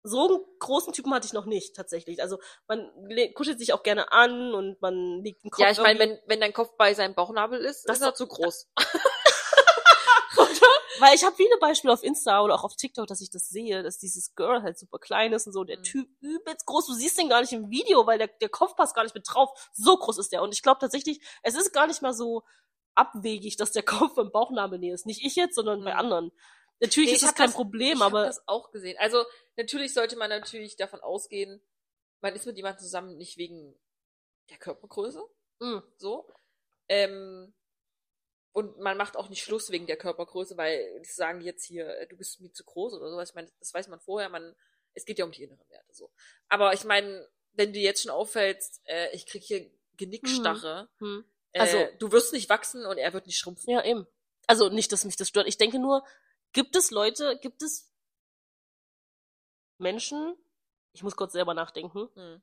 so 0.03 0.27
einen 0.27 0.39
großen 0.59 0.93
Typen 0.93 1.13
hatte 1.13 1.25
ich 1.27 1.33
noch 1.33 1.45
nicht, 1.45 1.75
tatsächlich. 1.75 2.21
Also, 2.21 2.39
man 2.67 2.89
kuschelt 3.33 3.59
sich 3.59 3.73
auch 3.73 3.83
gerne 3.83 4.11
an 4.11 4.53
und 4.53 4.81
man 4.81 5.21
legt 5.23 5.43
den 5.43 5.51
Kopf 5.51 5.61
Ja, 5.63 5.71
ich 5.71 5.79
meine, 5.79 5.99
wenn, 5.99 6.19
wenn 6.27 6.39
dein 6.39 6.53
Kopf 6.53 6.71
bei 6.77 6.93
seinem 6.93 7.15
Bauchnabel 7.15 7.59
ist, 7.59 7.87
Das 7.89 7.97
ist 7.97 8.03
er 8.03 8.13
zu 8.13 8.27
groß. 8.27 8.67
Weil 10.99 11.15
ich 11.15 11.23
habe 11.23 11.35
viele 11.35 11.57
Beispiele 11.59 11.93
auf 11.93 12.03
Insta 12.03 12.41
oder 12.41 12.55
auch 12.55 12.63
auf 12.63 12.75
TikTok, 12.75 13.07
dass 13.07 13.21
ich 13.21 13.29
das 13.29 13.49
sehe, 13.49 13.83
dass 13.83 13.97
dieses 13.97 14.33
Girl 14.35 14.61
halt 14.63 14.77
super 14.79 14.99
klein 14.99 15.33
ist 15.33 15.47
und 15.47 15.53
so, 15.53 15.63
der 15.63 15.77
Mhm. 15.79 15.83
Typ 15.83 16.09
übelst 16.21 16.65
groß. 16.65 16.87
Du 16.87 16.93
siehst 16.93 17.17
den 17.17 17.29
gar 17.29 17.41
nicht 17.41 17.53
im 17.53 17.69
Video, 17.69 18.05
weil 18.07 18.17
der, 18.17 18.27
der 18.27 18.49
Kopf 18.49 18.75
passt 18.75 18.95
gar 18.95 19.03
nicht 19.03 19.15
mit 19.15 19.25
drauf. 19.27 19.49
So 19.73 19.97
groß 19.97 20.17
ist 20.19 20.31
der. 20.31 20.41
Und 20.41 20.53
ich 20.53 20.61
glaube 20.61 20.79
tatsächlich, 20.79 21.19
es 21.43 21.55
ist 21.55 21.73
gar 21.73 21.87
nicht 21.87 22.01
mal 22.01 22.13
so 22.13 22.43
abwegig, 22.95 23.57
dass 23.57 23.71
der 23.71 23.83
Kopf 24.11 24.15
beim 24.15 24.31
Bauchnabelnähe 24.31 24.93
ist. 24.93 25.05
Nicht 25.05 25.23
ich 25.25 25.35
jetzt, 25.35 25.55
sondern 25.55 25.83
bei 25.83 25.91
Mhm. 25.93 25.99
anderen. 25.99 26.31
Natürlich 26.79 27.09
Nee, 27.09 27.15
ist 27.15 27.21
ich 27.23 27.27
das 27.29 27.35
kein 27.35 27.47
das- 27.47 27.55
Problem, 27.55 27.97
ich 27.97 28.03
aber 28.03 28.25
das 28.25 28.45
auch 28.47 28.71
gesehen. 28.71 28.97
Also 28.99 29.23
natürlich 29.57 29.93
sollte 29.93 30.17
man 30.17 30.29
natürlich 30.29 30.75
davon 30.75 30.99
ausgehen, 31.01 31.61
man 32.21 32.35
ist 32.35 32.45
mit 32.45 32.57
jemandem 32.57 32.79
zusammen 32.83 33.17
nicht 33.17 33.37
wegen 33.37 33.77
der 34.49 34.57
Körpergröße, 34.57 35.23
mh, 35.59 35.83
so. 35.97 36.27
Ähm, 36.89 37.53
und 38.55 38.79
man 38.79 38.95
macht 38.97 39.17
auch 39.17 39.27
nicht 39.27 39.43
Schluss 39.43 39.69
wegen 39.69 39.85
der 39.85 39.97
Körpergröße, 39.97 40.55
weil 40.55 41.01
die 41.01 41.09
sagen 41.11 41.41
jetzt 41.41 41.65
hier, 41.65 41.87
äh, 41.97 42.07
du 42.07 42.15
bist 42.15 42.39
mir 42.39 42.51
zu 42.53 42.63
groß 42.63 42.93
oder 42.93 43.09
sowas. 43.09 43.29
Ich 43.29 43.35
meine, 43.35 43.51
das 43.59 43.73
weiß 43.73 43.89
man 43.89 43.99
vorher, 43.99 44.29
man, 44.29 44.55
es 44.93 45.03
geht 45.05 45.19
ja 45.19 45.25
um 45.25 45.31
die 45.31 45.43
inneren 45.43 45.67
Werte 45.69 45.93
so. 45.93 46.09
Aber 46.47 46.73
ich 46.73 46.85
meine, 46.85 47.27
wenn 47.51 47.73
du 47.73 47.79
jetzt 47.79 48.01
schon 48.03 48.11
auffällst, 48.11 48.81
äh, 48.85 49.13
ich 49.13 49.25
krieg 49.25 49.43
hier 49.43 49.69
Genickstarre, 49.97 50.87
hm. 50.99 51.25
äh, 51.51 51.59
Also- 51.59 51.85
du 51.99 52.11
wirst 52.13 52.31
nicht 52.31 52.47
wachsen 52.49 52.85
und 52.85 52.97
er 52.97 53.11
wird 53.13 53.27
nicht 53.27 53.37
schrumpfen. 53.37 53.69
ja 53.69 53.83
eben. 53.83 54.07
Also 54.47 54.69
nicht, 54.69 54.91
dass 54.93 55.03
mich 55.03 55.17
das 55.17 55.27
stört. 55.27 55.47
Ich 55.47 55.57
denke 55.57 55.79
nur, 55.79 56.05
gibt 56.53 56.75
es 56.77 56.91
Leute, 56.91 57.37
gibt 57.41 57.61
es 57.61 57.91
Menschen, 59.77 60.37
ich 60.93 61.03
muss 61.03 61.17
kurz 61.17 61.33
selber 61.33 61.53
nachdenken, 61.53 62.09
Hm. 62.15 62.41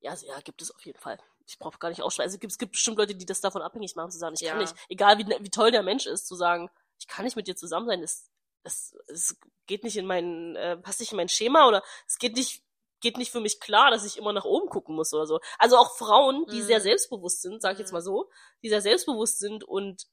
Ja, 0.00 0.12
also, 0.12 0.26
ja, 0.26 0.40
gibt 0.40 0.62
es 0.62 0.74
auf 0.74 0.84
jeden 0.84 0.98
Fall. 0.98 1.18
Ich 1.46 1.58
brauche 1.58 1.78
gar 1.78 1.88
nicht 1.88 2.02
aussprechen. 2.02 2.26
Also 2.26 2.36
es 2.36 2.40
gibt, 2.40 2.52
es 2.52 2.58
gibt 2.58 2.72
bestimmt 2.72 2.98
Leute, 2.98 3.14
die 3.14 3.26
das 3.26 3.40
davon 3.40 3.62
abhängig 3.62 3.96
machen, 3.96 4.10
zu 4.10 4.18
sagen, 4.18 4.34
ich 4.34 4.40
Ja. 4.40 4.52
kann 4.52 4.60
nicht, 4.60 4.74
egal 4.88 5.18
wie, 5.18 5.26
wie 5.26 5.50
toll 5.50 5.70
der 5.70 5.82
Mensch 5.82 6.06
ist, 6.06 6.26
zu 6.26 6.34
sagen, 6.34 6.70
ich 6.98 7.06
kann 7.06 7.24
nicht 7.24 7.36
mit 7.36 7.46
dir 7.46 7.56
zusammen 7.56 7.86
sein, 7.86 8.02
es, 8.02 8.30
es, 8.62 8.96
es 9.08 9.36
geht 9.66 9.84
nicht 9.84 9.96
in 9.96 10.06
mein, 10.06 10.56
äh, 10.56 10.76
passt 10.76 11.00
nicht 11.00 11.12
in 11.12 11.16
mein 11.16 11.28
Schema 11.28 11.66
oder 11.68 11.82
es 12.06 12.18
geht 12.18 12.36
nicht, 12.36 12.62
geht 13.00 13.16
nicht 13.16 13.32
für 13.32 13.40
mich 13.40 13.60
klar, 13.60 13.90
dass 13.90 14.04
ich 14.04 14.16
immer 14.16 14.32
nach 14.32 14.44
oben 14.44 14.68
gucken 14.68 14.94
muss 14.94 15.12
oder 15.14 15.26
so. 15.26 15.40
Also 15.58 15.76
auch 15.76 15.96
Frauen, 15.96 16.46
die 16.46 16.60
Mhm. 16.60 16.66
sehr 16.66 16.80
selbstbewusst 16.80 17.42
sind, 17.42 17.60
sag 17.62 17.72
ich 17.74 17.78
jetzt 17.78 17.90
Mhm. 17.90 17.94
mal 17.96 18.02
so, 18.02 18.30
die 18.62 18.68
sehr 18.68 18.82
selbstbewusst 18.82 19.38
sind 19.38 19.64
und 19.64 20.06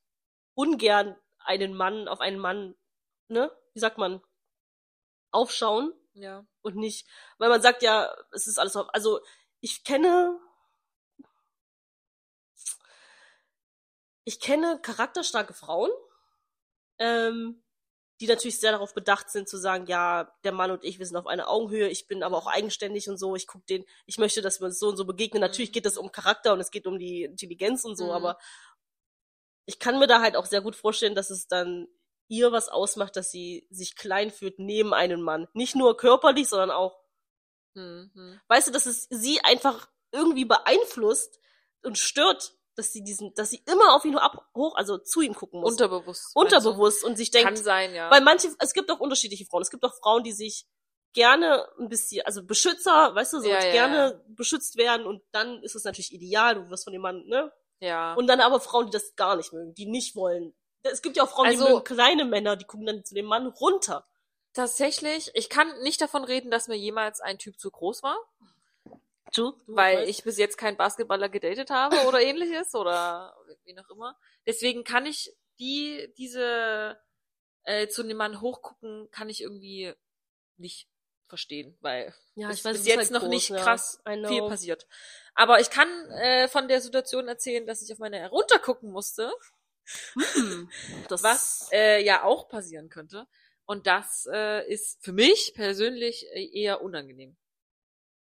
ungern 0.56 1.16
einen 1.40 1.74
Mann 1.74 2.08
auf 2.08 2.20
einen 2.20 2.40
Mann, 2.40 2.76
ne, 3.28 3.52
wie 3.74 3.80
sagt 3.80 3.98
man, 3.98 4.22
aufschauen, 5.32 5.94
Ja. 6.14 6.46
und 6.62 6.76
nicht, 6.76 7.08
weil 7.38 7.50
man 7.50 7.62
sagt 7.62 7.84
ja, 7.84 8.14
es 8.32 8.48
ist 8.48 8.58
alles 8.58 8.76
auf, 8.76 8.88
also 8.94 9.20
ich 9.68 9.84
kenne, 9.84 10.40
ich 14.24 14.40
kenne 14.40 14.80
charakterstarke 14.82 15.54
Frauen, 15.54 15.92
ähm, 17.00 17.62
die 18.22 18.28
natürlich 18.28 18.62
sehr 18.62 18.72
darauf 18.72 18.94
bedacht 18.94 19.30
sind 19.30 19.50
zu 19.50 19.58
sagen, 19.58 19.86
ja, 19.88 20.34
der 20.46 20.54
Mann 20.54 20.72
und 20.72 20.86
ich, 20.86 21.00
wir 21.00 21.06
sind 21.06 21.18
auf 21.18 21.28
einer 21.28 21.50
Augenhöhe, 21.50 21.90
ich 21.90 22.08
bin 22.08 22.24
aber 22.24 22.38
auch 22.38 22.48
eigenständig 22.48 23.10
und 23.10 23.18
so, 23.18 23.36
ich 23.36 23.46
guck 23.46 23.68
den, 23.68 23.84
ich 24.06 24.18
möchte, 24.18 24.42
dass 24.42 24.62
wir 24.62 24.68
uns 24.68 24.80
so 24.80 24.88
und 24.88 24.96
so 24.96 25.04
begegnen. 25.04 25.42
Natürlich 25.42 25.72
Mhm. 25.72 25.74
geht 25.74 25.86
es 25.86 25.98
um 25.98 26.14
Charakter 26.14 26.54
und 26.54 26.62
es 26.62 26.72
geht 26.72 26.88
um 26.88 26.98
die 26.98 27.24
Intelligenz 27.24 27.84
und 27.84 27.98
so, 27.98 28.06
Mhm. 28.06 28.12
aber 28.12 28.38
ich 29.66 29.80
kann 29.80 30.00
mir 30.00 30.08
da 30.08 30.22
halt 30.22 30.38
auch 30.38 30.46
sehr 30.46 30.62
gut 30.62 30.78
vorstellen, 30.78 31.14
dass 31.14 31.30
es 31.30 31.50
dann 31.50 31.88
ihr 32.30 32.54
was 32.54 32.70
ausmacht, 32.70 33.18
dass 33.18 33.32
sie 33.32 33.68
sich 33.70 33.98
klein 33.98 34.32
fühlt 34.32 34.60
neben 34.60 34.94
einem 34.94 35.22
Mann. 35.22 35.50
Nicht 35.52 35.76
nur 35.76 35.98
körperlich, 35.98 36.48
sondern 36.48 36.72
auch 36.72 36.98
Hm, 37.78 38.12
hm. 38.14 38.42
weißt 38.48 38.68
du, 38.68 38.72
dass 38.72 38.86
es 38.86 39.08
sie 39.10 39.40
einfach 39.44 39.88
irgendwie 40.12 40.46
beeinflusst 40.46 41.40
und 41.84 41.98
stört, 41.98 42.54
dass 42.76 42.92
sie 42.92 43.04
diesen, 43.04 43.34
dass 43.36 43.50
sie 43.52 43.62
immer 43.66 43.96
auf 43.96 44.06
ihn 44.06 44.18
ab, 44.18 44.50
hoch, 44.56 44.76
also 44.76 44.98
zu 44.98 45.22
ihm 45.22 45.34
gucken 45.34 45.62
muss. 45.62 45.72
Unterbewusst. 45.72 46.32
Unterbewusst 46.36 47.04
und 47.04 47.18
sich 47.18 47.32
denkt, 47.32 47.48
Kann 47.48 47.58
sein, 47.58 47.94
ja. 47.94 48.10
weil 48.12 48.22
manche, 48.22 48.50
es 48.60 48.74
gibt 48.74 48.92
auch 48.92 49.00
unterschiedliche 49.00 49.46
Frauen. 49.46 49.62
Es 49.62 49.70
gibt 49.72 49.84
auch 49.84 49.94
Frauen, 49.96 50.24
die 50.24 50.32
sich 50.32 50.66
gerne 51.14 51.68
ein 51.80 51.90
bisschen, 51.90 52.26
also 52.26 52.44
Beschützer, 52.44 53.16
weißt 53.16 53.34
du, 53.34 53.40
so 53.40 53.48
Ja, 53.50 53.64
ja, 53.64 53.72
gerne 53.72 54.24
beschützt 54.28 54.78
werden 54.78 55.06
und 55.08 55.24
dann 55.32 55.64
ist 55.64 55.76
es 55.76 55.84
natürlich 55.84 56.14
ideal, 56.14 56.56
du 56.56 56.70
wirst 56.70 56.84
von 56.84 56.94
dem 56.94 57.02
Mann, 57.02 57.26
ne? 57.26 57.52
ja. 57.80 58.14
Und 58.14 58.28
dann 58.28 58.40
aber 58.42 58.60
Frauen, 58.60 58.88
die 58.88 58.92
das 58.92 59.16
gar 59.16 59.36
nicht 59.36 59.54
mögen, 59.54 59.74
die 59.74 59.86
nicht 59.88 60.16
wollen. 60.16 60.54
Es 60.84 61.02
gibt 61.02 61.18
ja 61.18 61.24
auch 61.24 61.30
Frauen, 61.30 61.50
die 61.50 61.58
Also- 61.58 61.70
mögen 61.70 61.84
kleine 61.84 62.26
Männer, 62.26 62.56
die 62.56 62.66
gucken 62.66 62.86
dann 62.86 63.04
zu 63.04 63.16
dem 63.16 63.26
Mann 63.26 63.48
runter. 63.48 64.06
Tatsächlich, 64.58 65.30
ich 65.36 65.50
kann 65.50 65.72
nicht 65.82 66.02
davon 66.02 66.24
reden, 66.24 66.50
dass 66.50 66.68
mir 66.68 66.76
jemals 66.76 67.22
ein 67.22 67.38
Typ 67.38 67.60
zu 67.60 67.70
groß 67.70 68.02
war, 68.02 68.18
du 69.36 69.54
weil 69.68 70.10
ich 70.10 70.24
bis 70.24 70.40
jetzt 70.40 70.58
keinen 70.58 70.78
Basketballer 70.78 71.30
gedatet 71.30 71.70
habe 71.70 71.96
oder 72.08 72.20
ähnliches 72.24 72.74
oder 72.74 73.38
wie 73.66 73.74
noch 73.74 73.88
immer. 73.92 74.18
Deswegen 74.48 74.84
kann 74.84 75.06
ich 75.06 75.32
die, 75.60 76.12
diese 76.18 77.00
äh, 77.66 77.88
zu 77.88 78.02
dem 78.02 78.18
Mann 78.18 78.42
hochgucken, 78.42 79.12
kann 79.12 79.30
ich 79.30 79.42
irgendwie 79.42 79.94
nicht 80.58 80.90
verstehen, 81.28 81.78
weil 81.82 82.12
ja, 82.34 82.50
ich 82.50 82.66
weiß, 82.66 82.78
bis 82.78 82.88
jetzt 82.88 82.98
halt 82.98 83.12
noch 83.12 83.20
groß, 83.20 83.30
nicht 83.30 83.50
ja. 83.50 83.62
krass 83.62 84.02
viel 84.28 84.42
passiert. 84.48 84.88
Aber 85.36 85.60
ich 85.60 85.70
kann 85.70 85.88
äh, 86.10 86.48
von 86.48 86.68
der 86.68 86.82
Situation 86.82 87.28
erzählen, 87.28 87.68
dass 87.68 87.84
ich 87.84 87.94
auf 87.94 88.00
meine 88.00 88.18
heruntergucken 88.18 88.90
musste, 88.90 89.32
Hm, 90.34 90.70
was 91.10 91.70
äh, 91.72 92.04
ja 92.04 92.24
auch 92.24 92.50
passieren 92.50 92.90
könnte. 92.90 93.28
Und 93.68 93.86
das 93.86 94.28
äh, 94.32 94.68
ist 94.68 95.04
für 95.04 95.12
mich 95.14 95.54
persönlich 95.54 96.26
äh, 96.32 96.50
eher 96.60 96.82
unangenehm. 96.82 97.38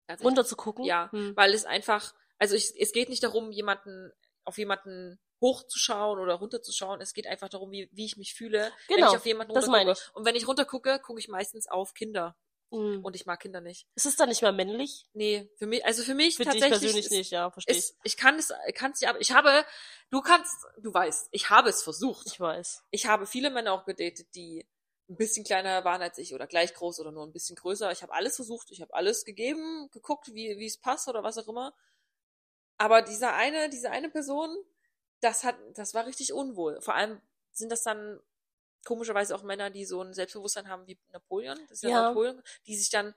Tatsächlich. 0.07 0.27
runter 0.27 0.45
zu 0.47 0.57
gucken. 0.57 0.85
Ja, 0.85 1.11
Hm. 1.13 1.37
weil 1.37 1.53
es 1.53 1.65
einfach, 1.65 2.15
also 2.39 2.55
ich, 2.55 2.73
es 2.81 2.93
geht 2.93 3.09
nicht 3.09 3.23
darum, 3.23 3.51
jemanden 3.53 4.13
auf 4.45 4.57
jemanden 4.59 5.19
hochzuschauen 5.41 6.19
oder 6.21 6.35
runterzuschauen. 6.35 7.01
Es 7.01 7.13
geht 7.15 7.27
einfach 7.27 7.49
darum, 7.49 7.71
wie, 7.73 7.89
wie 7.93 8.05
ich 8.07 8.17
mich 8.17 8.35
fühle, 8.35 8.73
wenn 8.89 8.97
Genau, 8.97 9.11
ich 9.11 9.17
auf 9.17 9.27
jemanden 9.27 9.55
das 9.55 9.67
meine 9.67 9.91
runtergucke. 9.91 10.19
Und 10.19 10.25
wenn 10.25 10.37
ich 10.37 10.47
runtergucke, 10.49 11.01
gucke 11.01 11.19
ich 11.21 11.29
meistens 11.29 11.69
auf 11.69 11.95
Kinder. 11.95 12.37
Hm. 12.71 13.05
Und 13.05 13.17
ich 13.17 13.27
mag 13.27 13.41
Kinder 13.41 13.61
nicht. 13.61 13.87
Ist 13.97 14.07
es 14.07 14.17
dann 14.17 14.29
nicht 14.29 14.43
mehr 14.43 14.53
männlich? 14.53 15.07
Nee, 15.13 15.51
für 15.57 15.67
mich, 15.67 15.85
also 15.85 16.03
für 16.05 16.15
mich 16.15 16.37
Für 16.37 16.45
dich 16.45 16.53
tatsächlich 16.55 16.81
persönlich 16.81 17.05
ist, 17.07 17.11
nicht, 17.13 17.31
ja, 17.33 17.51
verstehe 17.51 17.75
ich. 17.75 17.79
ist, 17.81 17.97
ich 18.05 18.17
kann 18.17 18.39
es, 18.39 18.53
kann 18.75 18.93
es 18.93 19.01
ja, 19.01 19.11
aber 19.11 19.21
ich 19.21 19.33
habe, 19.33 19.65
du 20.11 20.21
kannst, 20.21 20.65
du 20.81 20.95
weißt, 20.95 21.29
ich 21.33 21.51
habe 21.51 21.69
es 21.69 21.83
versucht. 21.83 22.27
Ich 22.29 22.39
weiß. 22.41 22.85
Ich 22.91 23.07
habe 23.07 23.27
viele 23.27 23.51
Männer 23.51 23.73
auch 23.73 23.85
gedatet, 23.85 24.29
die 24.35 24.67
ein 25.09 25.17
bisschen 25.17 25.45
kleiner 25.45 25.85
waren 25.85 26.03
als 26.03 26.19
ich 26.19 26.35
oder 26.35 26.47
gleich 26.47 26.75
groß 26.75 27.01
oder 27.01 27.13
nur 27.13 27.27
ein 27.27 27.33
bisschen 27.33 27.57
größer. 27.57 27.91
Ich 27.93 28.03
habe 28.03 28.13
alles 28.13 28.37
versucht, 28.37 28.71
ich 28.71 28.81
habe 28.81 28.95
alles 28.95 29.25
gegeben, 29.25 29.89
geguckt, 29.93 30.29
wie 30.29 30.59
wie 30.59 30.67
es 30.67 30.79
passt 30.79 31.09
oder 31.09 31.23
was 31.23 31.39
auch 31.39 31.49
immer. 31.49 31.75
Aber 32.79 33.03
dieser 33.03 33.35
eine, 33.35 33.69
diese 33.69 33.91
eine 33.91 34.09
Person, 34.09 34.57
das 35.21 35.45
hat, 35.45 35.57
das 35.75 35.95
war 35.95 36.07
richtig 36.07 36.33
unwohl. 36.33 36.81
Vor 36.81 36.95
allem 36.95 37.21
sind 37.53 37.71
das 37.71 37.83
dann 37.83 38.21
komischerweise 38.85 39.35
auch 39.35 39.43
Männer, 39.43 39.71
die 39.71 39.85
so 39.85 40.03
ein 40.03 40.15
Selbstbewusstsein 40.15 40.69
haben 40.69 40.87
wie 40.87 40.99
Napoleon, 41.11 41.59
das 41.69 41.83
ist 41.83 41.91
ja. 41.91 42.09
Napoleon, 42.09 42.43
die 42.67 42.77
sich 42.77 42.91
dann 42.91 43.15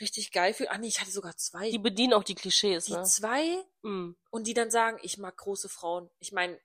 richtig 0.00 0.32
geil 0.32 0.52
fühlen. 0.52 0.70
Ah 0.70 0.78
nee, 0.78 0.88
ich 0.88 1.00
hatte 1.00 1.10
sogar 1.10 1.36
zwei. 1.36 1.70
Die 1.70 1.78
bedienen 1.78 2.12
auch 2.12 2.24
die 2.24 2.34
Klischees, 2.34 2.86
die 2.86 2.94
ne? 2.94 3.04
zwei 3.04 3.64
Hm. 3.82 4.16
und 4.30 4.46
die 4.46 4.54
dann 4.54 4.70
sagen, 4.70 4.98
ich 5.02 5.18
mag 5.18 5.36
große 5.36 5.68
Frauen. 5.68 6.10
Ich 6.18 6.32
meine, 6.32 6.60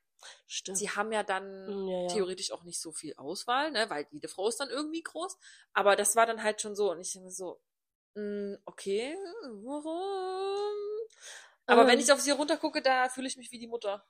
Stimmt. 0.46 0.78
sie 0.78 0.90
haben 0.90 1.12
ja 1.12 1.22
dann 1.22 1.66
Hm, 1.66 1.88
ja, 1.88 2.02
ja. 2.02 2.08
theoretisch 2.08 2.52
auch 2.52 2.62
nicht 2.64 2.80
so 2.80 2.92
viel 2.92 3.14
Auswahl, 3.16 3.70
ne, 3.70 3.88
weil 3.90 4.06
jede 4.10 4.28
Frau 4.28 4.48
ist 4.48 4.58
dann 4.60 4.70
irgendwie 4.70 5.02
groß. 5.02 5.36
Aber 5.72 5.96
das 5.96 6.16
war 6.16 6.26
dann 6.26 6.42
halt 6.42 6.60
schon 6.60 6.74
so 6.76 6.90
und 6.90 7.00
ich 7.00 7.12
denke 7.12 7.30
so, 7.30 7.60
mh, 8.14 8.58
okay, 8.64 9.16
warum? 9.64 10.72
Aber 11.66 11.82
Ähm. 11.82 11.88
wenn 11.88 12.00
ich 12.00 12.12
auf 12.12 12.20
sie 12.20 12.30
runtergucke, 12.32 12.82
da 12.82 13.08
fühle 13.08 13.28
ich 13.28 13.36
mich 13.36 13.50
wie 13.52 13.58
die 13.58 13.66
Mutter. 13.68 14.04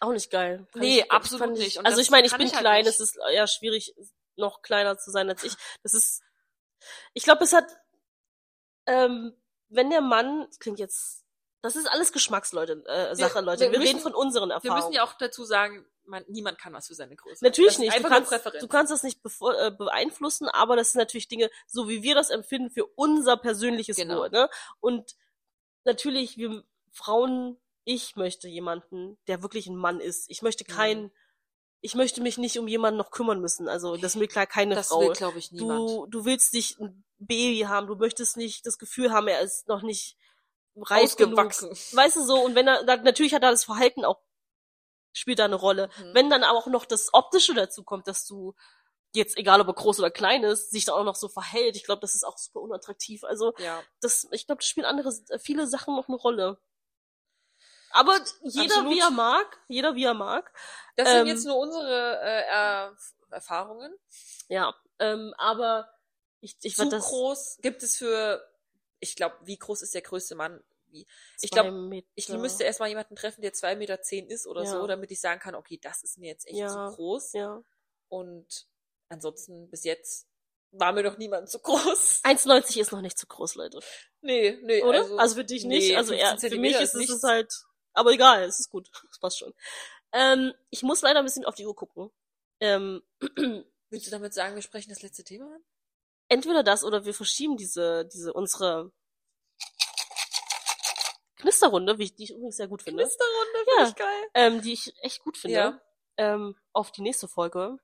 Auch 0.00 0.12
nicht 0.12 0.30
geil. 0.30 0.66
Fand 0.72 0.82
Nee, 0.84 1.00
ich, 1.00 1.10
absolut 1.12 1.52
ich, 1.56 1.64
nicht. 1.64 1.78
Und 1.78 1.86
also 1.86 2.00
ich 2.00 2.10
meine, 2.10 2.26
ich 2.26 2.32
kann 2.32 2.38
bin 2.38 2.48
ich 2.48 2.54
halt 2.54 2.62
klein, 2.62 2.84
nicht. 2.84 2.88
es 2.88 3.00
ist 3.00 3.16
eher 3.30 3.46
schwierig, 3.46 3.94
noch 4.36 4.62
kleiner 4.62 4.98
zu 4.98 5.10
sein 5.10 5.28
als 5.28 5.44
ich. 5.44 5.54
Das 5.82 5.94
ist, 5.94 6.22
ich 7.14 7.22
glaube, 7.22 7.44
es 7.44 7.52
hat, 7.52 7.66
ähm, 8.86 9.36
wenn 9.68 9.90
der 9.90 10.00
Mann, 10.00 10.46
das 10.48 10.58
klingt 10.58 10.78
jetzt, 10.80 11.21
das 11.62 11.76
ist 11.76 11.86
alles 11.86 12.12
Geschmacksleute, 12.12 12.84
äh, 12.86 13.14
Sache, 13.16 13.40
Leute. 13.40 13.60
wir 13.62 13.72
Wir, 13.72 13.78
müssen- 13.78 13.88
reden 13.96 14.00
von 14.00 14.14
unseren 14.14 14.48
Wir 14.50 14.54
Erfahrungen. 14.56 14.80
müssen 14.84 14.92
ja 14.94 15.04
auch 15.04 15.14
dazu 15.14 15.44
sagen, 15.44 15.86
man, 16.04 16.24
niemand 16.28 16.58
kann 16.58 16.72
was 16.72 16.88
für 16.88 16.94
seine 16.94 17.14
Größe. 17.16 17.44
Natürlich 17.44 17.76
Das 17.76 17.84
ist 17.84 17.92
nicht. 17.94 18.04
Du 18.04 18.08
kannst, 18.08 18.32
du 18.60 18.68
kannst 18.68 18.92
das 18.92 19.02
nicht 19.04 19.22
bevor, 19.22 19.56
äh, 19.58 19.70
beeinflussen, 19.70 20.48
aber 20.48 20.74
das 20.76 20.92
sind 20.92 20.98
natürlich 20.98 21.28
Dinge, 21.28 21.48
so 21.68 21.88
wie 21.88 22.02
wir 22.02 22.14
das 22.16 22.30
empfinden, 22.30 22.70
für 22.70 22.86
unser 22.96 23.36
persönliches 23.36 23.96
Genau. 23.96 24.18
Wohl. 24.18 24.30
Ne? 24.30 24.50
Und 24.80 25.14
natürlich, 25.84 26.36
wir 26.36 26.64
Frauen, 26.90 27.58
ich 27.84 28.16
möchte 28.16 28.48
jemanden, 28.48 29.18
der 29.26 29.42
wirklich 29.42 29.66
ein 29.66 29.76
Mann 29.76 30.00
ist. 30.00 30.26
Ich 30.30 30.42
möchte 30.42 30.64
keinen, 30.64 31.04
Mhm. 31.04 31.10
ich 31.80 31.94
möchte 31.94 32.20
mich 32.20 32.36
nicht 32.38 32.58
um 32.58 32.68
jemanden 32.68 32.98
noch 32.98 33.10
kümmern 33.10 33.40
müssen. 33.40 33.68
Also 33.68 33.96
das 33.96 34.18
will 34.18 34.28
klar 34.28 34.46
keine 34.46 34.74
das 34.74 34.88
Frau. 34.88 35.00
will, 35.00 35.12
glaube 35.12 35.38
ich, 35.38 35.50
niemand. 35.52 35.78
du, 35.80 36.06
du 36.06 36.24
willst 36.24 36.52
nicht 36.54 36.78
ein 36.80 37.04
Baby 37.18 37.60
haben, 37.68 37.86
du 37.86 37.94
möchtest 37.96 38.36
nicht 38.36 38.66
das 38.66 38.78
Gefühl 38.78 39.12
haben, 39.12 39.26
er 39.28 39.40
ist 39.40 39.68
noch 39.68 39.82
nicht 39.82 40.16
reif 40.76 41.16
genug. 41.16 41.38
Ausgewachsen. 41.38 41.70
Weißt 41.96 42.16
du 42.16 42.24
so, 42.24 42.40
und 42.40 42.54
wenn 42.54 42.68
er, 42.68 42.84
da, 42.84 42.96
natürlich 42.96 43.34
hat 43.34 43.42
er 43.42 43.50
das 43.50 43.64
Verhalten 43.64 44.04
auch, 44.04 44.20
spielt 45.12 45.38
da 45.38 45.44
eine 45.44 45.56
Rolle. 45.56 45.90
Mhm. 45.98 46.14
Wenn 46.14 46.30
dann 46.30 46.44
aber 46.44 46.58
auch 46.58 46.66
noch 46.68 46.84
das 46.84 47.12
Optische 47.12 47.54
dazu 47.54 47.84
kommt, 47.84 48.08
dass 48.08 48.26
du 48.26 48.54
jetzt, 49.14 49.36
egal 49.36 49.60
ob 49.60 49.68
er 49.68 49.74
groß 49.74 49.98
oder 49.98 50.10
klein 50.10 50.42
ist, 50.42 50.70
sich 50.70 50.86
da 50.86 50.94
auch 50.94 51.04
noch 51.04 51.16
so 51.16 51.28
verhält, 51.28 51.76
ich 51.76 51.84
glaube, 51.84 52.00
das 52.00 52.14
ist 52.14 52.24
auch 52.24 52.38
super 52.38 52.60
unattraktiv. 52.60 53.24
Also, 53.24 53.52
Ja. 53.58 53.82
das, 54.00 54.26
ich 54.30 54.46
glaube, 54.46 54.60
das 54.60 54.68
spielen 54.68 54.86
andere, 54.86 55.12
äh, 55.28 55.38
viele 55.38 55.66
Sachen 55.66 55.94
noch 55.94 56.08
eine 56.08 56.16
Rolle. 56.16 56.58
Aber 57.90 58.18
jeder 58.42 58.76
Absolut. 58.76 58.94
wie 58.94 59.00
er 59.00 59.10
mag, 59.10 59.60
jeder 59.68 59.94
wie 59.94 60.04
er 60.04 60.14
mag. 60.14 60.50
Das 60.96 61.08
Ähm, 61.08 61.18
sind 61.18 61.26
jetzt 61.26 61.44
nur 61.44 61.58
unsere 61.58 62.20
äh, 62.22 62.42
er 62.48 62.96
Erfahrungen. 63.30 63.94
Ja, 64.48 64.74
ähm, 64.98 65.34
aber 65.36 65.92
ich, 66.40 66.56
ich 66.62 66.74
Zu 66.74 66.82
fand 66.82 66.92
das 66.92 67.04
groß 67.06 67.58
gibt 67.60 67.82
es 67.82 67.96
für, 67.98 68.42
ich 69.02 69.16
glaube, 69.16 69.36
wie 69.42 69.58
groß 69.58 69.82
ist 69.82 69.94
der 69.94 70.02
größte 70.02 70.34
Mann? 70.36 70.62
Wie, 70.86 71.06
ich 71.40 71.50
glaube, 71.50 72.02
ich 72.14 72.28
müsste 72.28 72.64
erstmal 72.64 72.88
jemanden 72.88 73.16
treffen, 73.16 73.42
der 73.42 73.52
zwei 73.52 73.74
Meter 73.76 74.00
zehn 74.02 74.26
ist 74.28 74.46
oder 74.46 74.62
Ja. 74.62 74.70
so, 74.70 74.86
damit 74.86 75.10
ich 75.10 75.20
sagen 75.20 75.40
kann, 75.40 75.54
okay, 75.54 75.78
das 75.82 76.02
ist 76.04 76.18
mir 76.18 76.28
jetzt 76.28 76.46
echt 76.46 76.56
Ja. 76.58 76.68
zu 76.90 76.96
groß. 76.96 77.32
ja. 77.32 77.62
Und 78.08 78.66
ansonsten 79.08 79.68
bis 79.70 79.84
jetzt 79.84 80.28
war 80.70 80.92
mir 80.92 81.02
doch 81.02 81.18
niemand 81.18 81.48
zu 81.50 81.58
groß. 81.58 82.22
1,90 82.24 82.78
ist 82.80 82.92
noch 82.92 83.00
nicht 83.00 83.18
zu 83.18 83.26
groß, 83.26 83.54
Leute. 83.56 83.80
Nee, 84.20 84.58
nee. 84.62 84.82
Oder? 84.82 85.18
Also, 85.18 85.34
für 85.36 85.44
dich 85.44 85.64
nicht. 85.64 85.88
nee, 85.88 85.96
also 85.96 86.12
eher, 86.14 86.28
15 86.30 86.50
für 86.52 86.58
mich 86.58 86.72
Zentimeter 86.76 87.00
ist 87.00 87.10
es 87.10 87.16
ist 87.16 87.22
halt, 87.24 87.52
aber 87.94 88.10
egal, 88.12 88.44
es 88.44 88.60
ist 88.60 88.68
gut. 88.70 88.88
Das 89.08 89.18
passt 89.18 89.38
schon. 89.38 89.54
Ähm, 90.12 90.52
ich 90.70 90.82
muss 90.82 91.00
leider 91.02 91.18
ein 91.20 91.24
bisschen 91.24 91.44
auf 91.46 91.54
die 91.54 91.66
Uhr 91.66 91.74
gucken. 91.74 92.10
Ähm, 92.60 93.02
Willst 93.90 94.06
du 94.06 94.10
damit 94.10 94.32
sagen, 94.34 94.54
wir 94.54 94.62
sprechen 94.62 94.90
das 94.90 95.02
letzte 95.02 95.24
Thema 95.24 95.46
an? 95.54 95.64
Entweder 96.32 96.62
das 96.62 96.82
oder 96.84 97.04
wir 97.04 97.14
verschieben 97.14 97.56
diese, 97.56 98.06
diese, 98.06 98.32
unsere 98.32 98.90
Knisterrunde, 101.36 101.98
wie 101.98 102.04
ich, 102.04 102.14
die 102.14 102.24
ich 102.24 102.30
übrigens 102.30 102.56
sehr 102.56 102.68
gut 102.68 102.82
finde, 102.82 103.02
Knisterrunde, 103.02 103.58
Ja. 103.66 103.74
finde 103.76 103.88
ich 103.90 103.96
geil. 103.96 104.22
ähm, 104.34 104.62
die 104.62 104.72
ich 104.72 104.94
echt 105.02 105.22
gut 105.22 105.36
finde, 105.36 105.56
Ja. 105.56 105.80
ähm, 106.16 106.56
auf 106.72 106.92
die 106.92 107.02
nächste 107.02 107.28
Folge. 107.28 107.78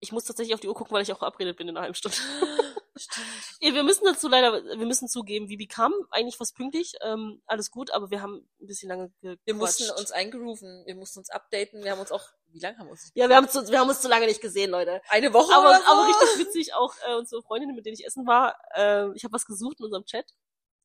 Ich 0.00 0.12
muss 0.12 0.24
tatsächlich 0.24 0.54
auf 0.54 0.60
die 0.60 0.68
Uhr 0.68 0.74
gucken, 0.74 0.94
weil 0.94 1.02
ich 1.02 1.12
auch 1.12 1.18
verabredet 1.18 1.56
bin 1.56 1.68
in 1.68 1.76
einer 1.76 1.82
halben 1.84 1.94
Stunde. 1.94 2.16
Stimmt. 2.96 3.26
Ja, 3.60 3.74
wir 3.74 3.82
müssen 3.82 4.04
dazu 4.04 4.28
leider, 4.28 4.64
wir 4.64 4.86
müssen 4.86 5.08
zugeben, 5.08 5.48
wie 5.48 5.66
kam 5.66 5.92
eigentlich 6.10 6.36
fast 6.36 6.56
pünktlich, 6.56 6.94
ähm, 7.02 7.42
alles 7.46 7.70
gut, 7.70 7.90
aber 7.90 8.10
wir 8.10 8.22
haben 8.22 8.48
ein 8.60 8.66
bisschen 8.66 8.88
lange 8.88 9.10
gequatscht. 9.20 9.40
Wir 9.44 9.54
mussten 9.54 9.90
uns 9.90 10.10
eingerufen, 10.12 10.82
wir 10.86 10.94
mussten 10.94 11.18
uns 11.20 11.30
updaten, 11.30 11.84
wir 11.84 11.90
haben 11.92 12.00
uns 12.00 12.12
auch, 12.12 12.24
wie 12.52 12.60
lange 12.60 12.78
haben 12.78 12.86
wir 12.86 12.92
uns? 12.92 13.10
ja, 13.14 13.28
wir 13.28 13.36
haben, 13.36 13.48
zu, 13.48 13.68
wir 13.68 13.78
haben 13.78 13.88
uns 13.88 14.00
zu 14.00 14.08
lange 14.08 14.26
nicht 14.26 14.40
gesehen, 14.40 14.70
Leute. 14.70 15.02
Eine 15.08 15.32
Woche 15.32 15.54
Aber, 15.54 15.70
oder 15.70 15.78
so? 15.80 15.86
aber 15.86 16.08
richtig 16.08 16.46
witzig, 16.46 16.74
auch 16.74 16.94
äh, 17.06 17.14
unsere 17.16 17.42
Freundin, 17.42 17.74
mit 17.74 17.84
denen 17.86 17.94
ich 17.94 18.06
essen 18.06 18.26
war, 18.26 18.56
äh, 18.74 19.12
ich 19.14 19.24
habe 19.24 19.32
was 19.32 19.46
gesucht 19.46 19.78
in 19.78 19.84
unserem 19.84 20.04
Chat. 20.04 20.26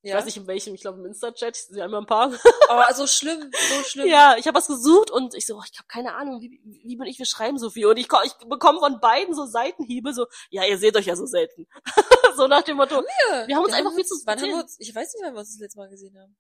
Ich 0.03 0.09
ja. 0.09 0.17
weiß 0.17 0.25
nicht 0.25 0.37
in 0.37 0.47
welchem, 0.47 0.73
ich 0.73 0.81
glaube 0.81 0.99
im 0.99 1.05
Insta-Chat, 1.05 1.55
ich 1.55 1.63
sehe 1.65 1.83
immer 1.83 1.99
ein 1.99 2.07
paar. 2.07 2.31
Oh, 2.69 2.93
so 2.93 3.05
schlimm, 3.05 3.51
so 3.51 3.83
schlimm. 3.83 4.07
ja, 4.07 4.35
ich 4.37 4.47
habe 4.47 4.57
was 4.57 4.67
gesucht 4.67 5.11
und 5.11 5.35
ich 5.35 5.45
so, 5.45 5.57
oh, 5.57 5.61
ich 5.69 5.77
habe 5.77 5.87
keine 5.87 6.15
Ahnung, 6.15 6.41
wie, 6.41 6.59
wie 6.63 6.95
bin 6.95 7.05
ich, 7.05 7.19
wir 7.19 7.25
schreiben 7.27 7.59
so 7.59 7.69
viel. 7.69 7.85
Und 7.85 7.97
ich, 7.97 8.07
ich 8.23 8.33
bekomme 8.47 8.79
von 8.79 8.99
beiden 8.99 9.35
so 9.35 9.45
Seitenhiebe, 9.45 10.13
so, 10.13 10.25
ja, 10.49 10.65
ihr 10.65 10.79
seht 10.79 10.95
euch 10.95 11.05
ja 11.05 11.15
so 11.15 11.27
selten. 11.27 11.67
so 12.35 12.47
nach 12.47 12.63
dem 12.63 12.77
Motto, 12.77 12.95
Wir, 12.95 13.47
Wir 13.47 13.55
haben 13.55 13.65
uns 13.65 13.73
einfach 13.73 13.93
viel 13.93 14.05
zu 14.05 14.15
Wann 14.25 14.39
haben 14.41 14.49
wir 14.49 14.57
uns, 14.57 14.77
ich 14.79 14.95
weiß 14.95 15.13
nicht, 15.13 15.23
wann 15.23 15.33
wir 15.33 15.39
uns 15.39 15.51
das 15.51 15.59
letzte 15.59 15.77
Mal 15.77 15.89
gesehen 15.89 16.17
haben. 16.17 16.35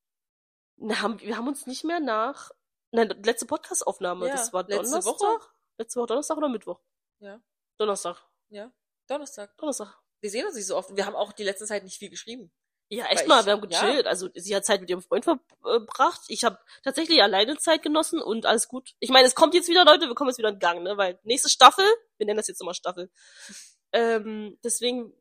na, 0.77 1.01
haben, 1.01 1.19
wir 1.19 1.37
haben 1.37 1.47
uns 1.47 1.67
nicht 1.67 1.83
mehr 1.83 1.99
nach, 1.99 2.49
nein, 2.91 3.09
letzte 3.23 3.45
Podcast-Aufnahme, 3.45 4.27
Ja, 4.27 4.33
das 4.33 4.53
war 4.53 4.63
letzte 4.63 4.99
Donnerstag. 4.99 5.21
Woche. 5.21 5.47
Letzte 5.77 5.99
Woche 5.99 6.07
Donnerstag 6.07 6.37
oder 6.37 6.49
Mittwoch? 6.49 6.79
Ja. 7.19 7.39
Donnerstag. 7.77 8.17
Ja. 8.49 8.71
Donnerstag. 9.07 9.55
Donnerstag. 9.57 9.99
Wir 10.19 10.29
sehen 10.31 10.45
uns 10.45 10.55
nicht 10.55 10.67
so 10.67 10.77
oft. 10.77 10.95
Wir 10.95 11.05
haben 11.05 11.15
auch 11.15 11.33
die 11.33 11.43
letzte 11.43 11.65
Zeit 11.65 11.83
nicht 11.83 11.97
viel 11.97 12.09
geschrieben. 12.09 12.51
Ja, 12.93 13.05
Weil 13.05 13.11
echt 13.13 13.27
mal, 13.27 13.39
ich- 13.39 13.45
wir 13.45 13.53
haben 13.53 13.61
gechillt. 13.61 14.05
Also 14.05 14.27
sie 14.35 14.53
hat 14.53 14.65
Zeit 14.65 14.81
mit 14.81 14.89
ihrem 14.89 15.01
Freund 15.01 15.23
verbracht. 15.23 16.21
Ich 16.27 16.43
habe 16.43 16.59
tatsächlich 16.83 17.23
alleine 17.23 17.57
Zeit 17.57 17.83
genossen 17.83 18.21
und 18.21 18.45
alles 18.45 18.67
gut. 18.67 18.91
Ich 18.99 19.09
meine, 19.09 19.25
es 19.27 19.33
kommt 19.33 19.53
jetzt 19.53 19.69
wieder, 19.69 19.85
Leute, 19.85 20.07
wir 20.07 20.15
kommen 20.15 20.29
jetzt 20.29 20.37
wieder 20.39 20.49
in 20.49 20.59
Gang, 20.59 20.83
ne? 20.83 20.97
Weil 20.97 21.17
nächste 21.23 21.47
Staffel, 21.49 21.85
wir 22.17 22.25
nennen 22.25 22.37
das 22.37 22.47
jetzt 22.49 22.61
immer 22.61 22.73
Staffel. 22.73 23.09
Ähm, 23.93 24.57
deswegen 24.63 25.13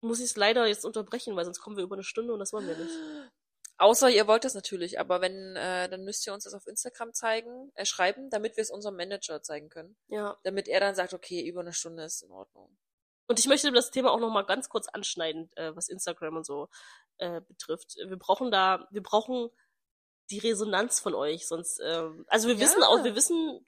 muss 0.00 0.20
ich 0.20 0.26
es 0.26 0.36
leider 0.36 0.66
jetzt 0.66 0.84
unterbrechen, 0.86 1.36
weil 1.36 1.44
sonst 1.44 1.60
kommen 1.60 1.76
wir 1.76 1.84
über 1.84 1.96
eine 1.96 2.02
Stunde 2.04 2.32
und 2.32 2.38
das 2.38 2.52
wollen 2.52 2.66
wir 2.66 2.76
nicht. 2.76 2.94
Außer 3.78 4.08
ihr 4.08 4.26
wollt 4.26 4.44
das 4.44 4.54
natürlich, 4.54 4.98
aber 4.98 5.20
wenn, 5.20 5.54
äh, 5.54 5.90
dann 5.90 6.02
müsst 6.04 6.26
ihr 6.26 6.32
uns 6.32 6.44
das 6.44 6.54
auf 6.54 6.66
Instagram 6.66 7.12
zeigen, 7.12 7.70
äh, 7.74 7.84
schreiben, 7.84 8.30
damit 8.30 8.56
wir 8.56 8.62
es 8.62 8.70
unserem 8.70 8.96
Manager 8.96 9.42
zeigen 9.42 9.68
können. 9.68 9.96
Ja. 10.08 10.38
Damit 10.44 10.66
er 10.66 10.80
dann 10.80 10.94
sagt, 10.94 11.12
okay, 11.12 11.46
über 11.46 11.60
eine 11.60 11.74
Stunde 11.74 12.04
ist 12.04 12.22
in 12.22 12.30
Ordnung. 12.30 12.74
Und 13.28 13.38
ich 13.38 13.46
möchte 13.46 13.72
das 13.72 13.90
Thema 13.90 14.10
auch 14.12 14.20
noch 14.20 14.30
mal 14.30 14.42
ganz 14.42 14.68
kurz 14.68 14.88
anschneiden, 14.88 15.50
äh, 15.56 15.74
was 15.74 15.88
Instagram 15.88 16.36
und 16.36 16.46
so 16.46 16.68
äh, 17.18 17.40
betrifft. 17.40 17.96
Wir 17.96 18.16
brauchen 18.18 18.50
da, 18.50 18.86
wir 18.90 19.02
brauchen 19.02 19.50
die 20.30 20.38
Resonanz 20.38 21.00
von 21.00 21.14
euch, 21.14 21.46
sonst, 21.46 21.80
ähm, 21.84 22.24
also 22.28 22.48
wir 22.48 22.54
Ja. 22.54 22.60
wissen 22.60 22.82
auch, 22.82 23.04
wir 23.04 23.14
wissen, 23.14 23.64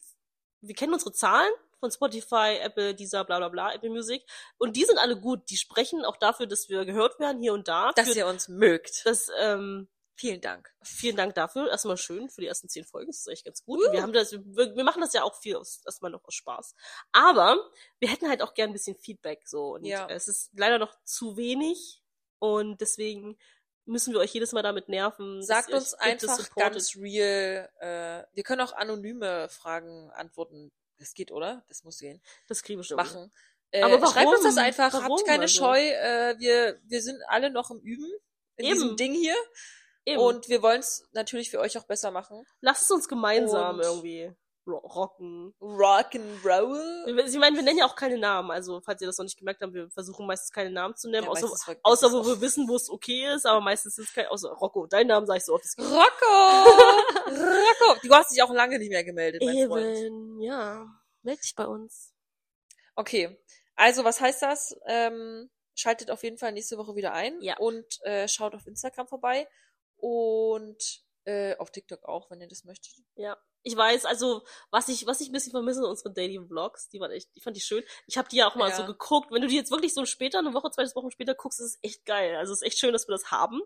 wir 0.60 0.74
kennen 0.74 0.92
unsere 0.92 1.12
Zahlen 1.12 1.52
von 1.80 1.90
Spotify, 1.90 2.58
Apple, 2.60 2.94
dieser, 2.94 3.24
bla 3.24 3.38
bla 3.38 3.48
bla, 3.48 3.72
Apple 3.72 3.90
Music, 3.90 4.24
und 4.58 4.74
die 4.76 4.84
sind 4.84 4.98
alle 4.98 5.16
gut. 5.20 5.48
Die 5.50 5.56
sprechen 5.56 6.04
auch 6.04 6.16
dafür, 6.16 6.46
dass 6.46 6.68
wir 6.68 6.84
gehört 6.84 7.20
werden 7.20 7.40
hier 7.40 7.52
und 7.52 7.68
da. 7.68 7.92
Dass 7.92 8.08
für, 8.10 8.18
ihr 8.18 8.26
uns 8.26 8.48
mögt. 8.48 9.06
das, 9.06 9.30
ähm, 9.38 9.88
Vielen 10.18 10.40
Dank. 10.40 10.68
vielen 10.82 11.14
Dank 11.16 11.34
dafür. 11.36 11.70
Erstmal 11.70 11.96
schön 11.96 12.28
für 12.28 12.40
die 12.40 12.48
ersten 12.48 12.68
zehn 12.68 12.84
Folgen. 12.84 13.06
Das 13.08 13.18
ist 13.20 13.28
echt 13.28 13.44
ganz 13.44 13.64
gut. 13.64 13.78
Uh. 13.78 13.92
Wir 13.92 14.02
haben 14.02 14.12
das, 14.12 14.32
wir, 14.32 14.74
wir 14.74 14.82
machen 14.84 15.00
das 15.00 15.12
ja 15.12 15.22
auch 15.22 15.36
viel 15.40 15.54
aus, 15.56 15.80
erstmal 15.86 16.10
noch 16.10 16.24
aus 16.24 16.34
Spaß. 16.34 16.74
Aber 17.12 17.70
wir 18.00 18.08
hätten 18.08 18.28
halt 18.28 18.42
auch 18.42 18.52
gern 18.54 18.70
ein 18.70 18.72
bisschen 18.72 18.96
Feedback 18.96 19.42
so. 19.46 19.74
Und 19.74 19.84
Ja. 19.84 20.08
es 20.10 20.26
ist 20.26 20.50
leider 20.54 20.78
noch 20.80 20.92
zu 21.04 21.36
wenig. 21.36 22.02
Und 22.40 22.80
deswegen 22.80 23.38
müssen 23.84 24.12
wir 24.12 24.20
euch 24.20 24.32
jedes 24.34 24.52
Mal 24.52 24.62
damit 24.62 24.88
nerven. 24.88 25.42
Sagt 25.42 25.72
uns 25.72 25.94
einfach 25.94 26.52
ganz 26.56 26.96
real, 26.96 27.70
äh, 27.78 28.24
wir 28.34 28.42
können 28.42 28.60
auch 28.60 28.72
anonyme 28.72 29.48
Fragen 29.48 30.10
antworten. 30.10 30.72
Das 30.98 31.14
geht, 31.14 31.30
oder? 31.30 31.64
Das 31.68 31.84
muss 31.84 31.98
gehen. 31.98 32.20
Das 32.48 32.62
kriegen 32.64 32.80
wir 32.80 32.84
schon. 32.84 32.96
Machen. 32.96 33.32
Äh, 33.70 33.82
Aber 33.82 34.04
Schreibt 34.04 34.26
uns 34.26 34.42
das 34.42 34.56
warum? 34.56 34.66
einfach, 34.66 34.92
Warum 34.94 35.12
habt 35.16 35.26
keine 35.26 35.42
also? 35.44 35.58
Scheu. 35.58 35.78
Äh, 35.80 36.38
wir, 36.38 36.80
wir 36.84 37.02
sind 37.02 37.22
alle 37.28 37.50
noch 37.50 37.70
im 37.70 37.78
Üben 37.80 38.10
in 38.56 38.64
Eben. 38.66 38.74
diesem 38.74 38.96
Ding 38.96 39.12
hier. 39.14 39.36
Eben. 40.08 40.20
Und 40.22 40.48
wir 40.48 40.62
wollen 40.62 40.80
es 40.80 41.08
natürlich 41.12 41.50
für 41.50 41.60
euch 41.60 41.76
auch 41.78 41.84
besser 41.84 42.10
machen. 42.10 42.44
lasst 42.60 42.82
es 42.82 42.90
uns 42.90 43.08
gemeinsam 43.08 43.76
Und- 43.76 43.84
irgendwie 43.84 44.32
ro 44.66 44.76
rocken. 44.78 45.54
Rock'n'Roll. 45.60 47.26
Ich 47.26 47.38
meine, 47.38 47.56
wir 47.56 47.62
nennen 47.62 47.78
ja 47.78 47.86
auch 47.86 47.96
keine 47.96 48.18
Namen. 48.18 48.50
Also, 48.50 48.80
falls 48.82 49.00
ihr 49.00 49.06
das 49.06 49.16
noch 49.18 49.24
nicht 49.24 49.38
gemerkt 49.38 49.62
habt, 49.62 49.72
wir 49.72 49.88
versuchen 49.90 50.26
meistens 50.26 50.52
keine 50.52 50.70
Namen 50.70 50.94
zu 50.94 51.08
nennen. 51.08 51.24
Ja, 51.24 51.30
außer, 51.30 51.76
außer 51.82 52.12
wo 52.12 52.26
wir 52.26 52.40
wissen, 52.40 52.68
wo 52.68 52.76
es 52.76 52.90
okay 52.90 53.32
ist. 53.34 53.46
Aber 53.46 53.60
meistens 53.60 53.96
ist 53.98 54.08
es 54.08 54.14
kein, 54.14 54.26
außer 54.26 54.50
Rocco. 54.50 54.86
Deinen 54.86 55.06
Namen 55.08 55.26
sag 55.26 55.38
ich 55.38 55.44
so 55.44 55.54
oft. 55.54 55.64
Rocco! 55.78 56.68
Rocco! 57.26 58.00
Du 58.02 58.14
hast 58.14 58.30
dich 58.30 58.42
auch 58.42 58.52
lange 58.52 58.78
nicht 58.78 58.90
mehr 58.90 59.04
gemeldet, 59.04 59.42
mein 59.42 59.68
Freund. 59.68 59.96
Eben, 59.96 60.40
ja. 60.42 60.86
Meld 61.22 61.42
dich 61.42 61.54
bei 61.54 61.66
uns. 61.66 62.12
Okay. 62.94 63.38
Also, 63.74 64.04
was 64.04 64.20
heißt 64.20 64.42
das? 64.42 64.76
Ähm, 64.86 65.48
schaltet 65.74 66.10
auf 66.10 66.22
jeden 66.24 66.36
Fall 66.38 66.52
nächste 66.52 66.76
Woche 66.78 66.94
wieder 66.96 67.12
ein. 67.12 67.40
Ja. 67.40 67.56
Und 67.58 67.86
äh, 68.02 68.28
schaut 68.28 68.54
auf 68.54 68.66
Instagram 68.66 69.06
vorbei. 69.08 69.48
Und 69.98 71.02
äh, 71.24 71.56
auf 71.56 71.70
TikTok 71.70 72.04
auch, 72.04 72.30
wenn 72.30 72.40
ihr 72.40 72.48
das 72.48 72.64
möchtet. 72.64 72.94
Ja. 73.16 73.36
Ich 73.64 73.76
weiß, 73.76 74.04
also, 74.06 74.44
was 74.70 74.88
ich, 74.88 75.04
was 75.06 75.20
ich 75.20 75.28
ein 75.28 75.32
bisschen 75.32 75.50
vermisse, 75.50 75.80
sind 75.80 75.84
unsere 75.90 76.12
Daily 76.12 76.40
Vlogs. 76.46 76.88
Die 76.88 77.00
waren 77.00 77.10
echt, 77.10 77.28
ich 77.34 77.42
fand 77.42 77.56
die 77.56 77.60
schön. 77.60 77.82
Ich 78.06 78.16
habe 78.16 78.28
die 78.28 78.36
ja 78.36 78.48
auch 78.48 78.54
mal 78.54 78.70
Ja. 78.70 78.76
so 78.76 78.86
geguckt. 78.86 79.30
Wenn 79.30 79.42
du 79.42 79.48
die 79.48 79.56
jetzt 79.56 79.70
wirklich 79.70 79.92
so 79.92 80.06
später, 80.06 80.38
eine 80.38 80.54
Woche, 80.54 80.70
zwei 80.70 80.84
Wochen 80.94 81.10
später 81.10 81.34
guckst, 81.34 81.60
ist 81.60 81.66
es 81.74 81.78
echt 81.82 82.06
geil. 82.06 82.36
Also, 82.36 82.52
es 82.52 82.62
ist 82.62 82.66
echt 82.66 82.78
schön, 82.78 82.92
dass 82.92 83.08
wir 83.08 83.12
das 83.12 83.30
haben. 83.30 83.60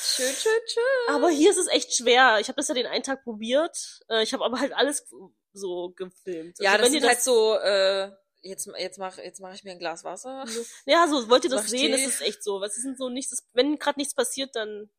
Schön, 0.00 0.32
schön, 0.34 0.60
schön. 0.66 1.14
Aber 1.14 1.30
hier 1.30 1.50
ist 1.50 1.56
es 1.58 1.68
echt 1.68 1.94
schwer. 1.94 2.38
Ich 2.40 2.48
habe 2.48 2.56
das 2.56 2.68
ja 2.68 2.74
den 2.74 2.86
einen 2.86 3.02
Tag 3.02 3.24
probiert. 3.24 4.00
Äh, 4.08 4.22
Ich 4.22 4.32
habe 4.32 4.44
aber 4.44 4.60
halt 4.60 4.72
alles 4.72 5.08
so 5.52 5.90
gefilmt. 5.90 6.58
Ja, 6.60 6.72
also, 6.72 6.84
das 6.84 6.92
ihr 6.94 7.08
halt 7.08 7.22
so, 7.22 7.54
äh, 7.54 8.10
jetzt, 8.42 8.68
jetzt 8.78 8.98
mach, 8.98 9.16
jetzt 9.18 9.40
mach 9.40 9.54
ich 9.54 9.64
mir 9.64 9.72
ein 9.72 9.78
Glas 9.78 10.04
Wasser. 10.04 10.44
Ja, 10.86 11.06
so 11.08 11.28
wollt 11.30 11.44
ihr 11.44 11.50
das 11.50 11.68
sehen, 11.68 11.94
Tee. 11.94 12.04
ist 12.04 12.20
echt 12.20 12.42
so. 12.44 12.60
Was 12.60 12.76
ist 12.76 12.84
denn 12.84 12.96
so 12.96 13.08
nichts, 13.08 13.44
wenn 13.54 13.78
gerade 13.78 13.98
nichts 13.98 14.14
passiert, 14.14 14.54
dann 14.54 14.90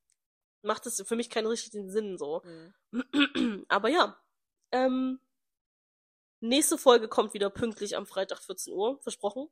macht 0.62 0.86
es 0.86 1.02
für 1.06 1.16
mich 1.16 1.30
keinen 1.30 1.48
richtigen 1.48 1.90
Sinn 1.90 2.18
so. 2.18 2.42
Hm. 2.92 3.66
Aber 3.70 3.90
ja, 3.90 4.20
ähm, 4.72 5.20
nächste 6.42 6.78
Folge 6.78 7.08
kommt 7.08 7.34
wieder 7.34 7.50
pünktlich 7.50 7.96
am 7.96 8.06
Freitag 8.06 8.40
14 8.40 8.74
Uhr, 8.74 9.00
versprochen. 9.02 9.50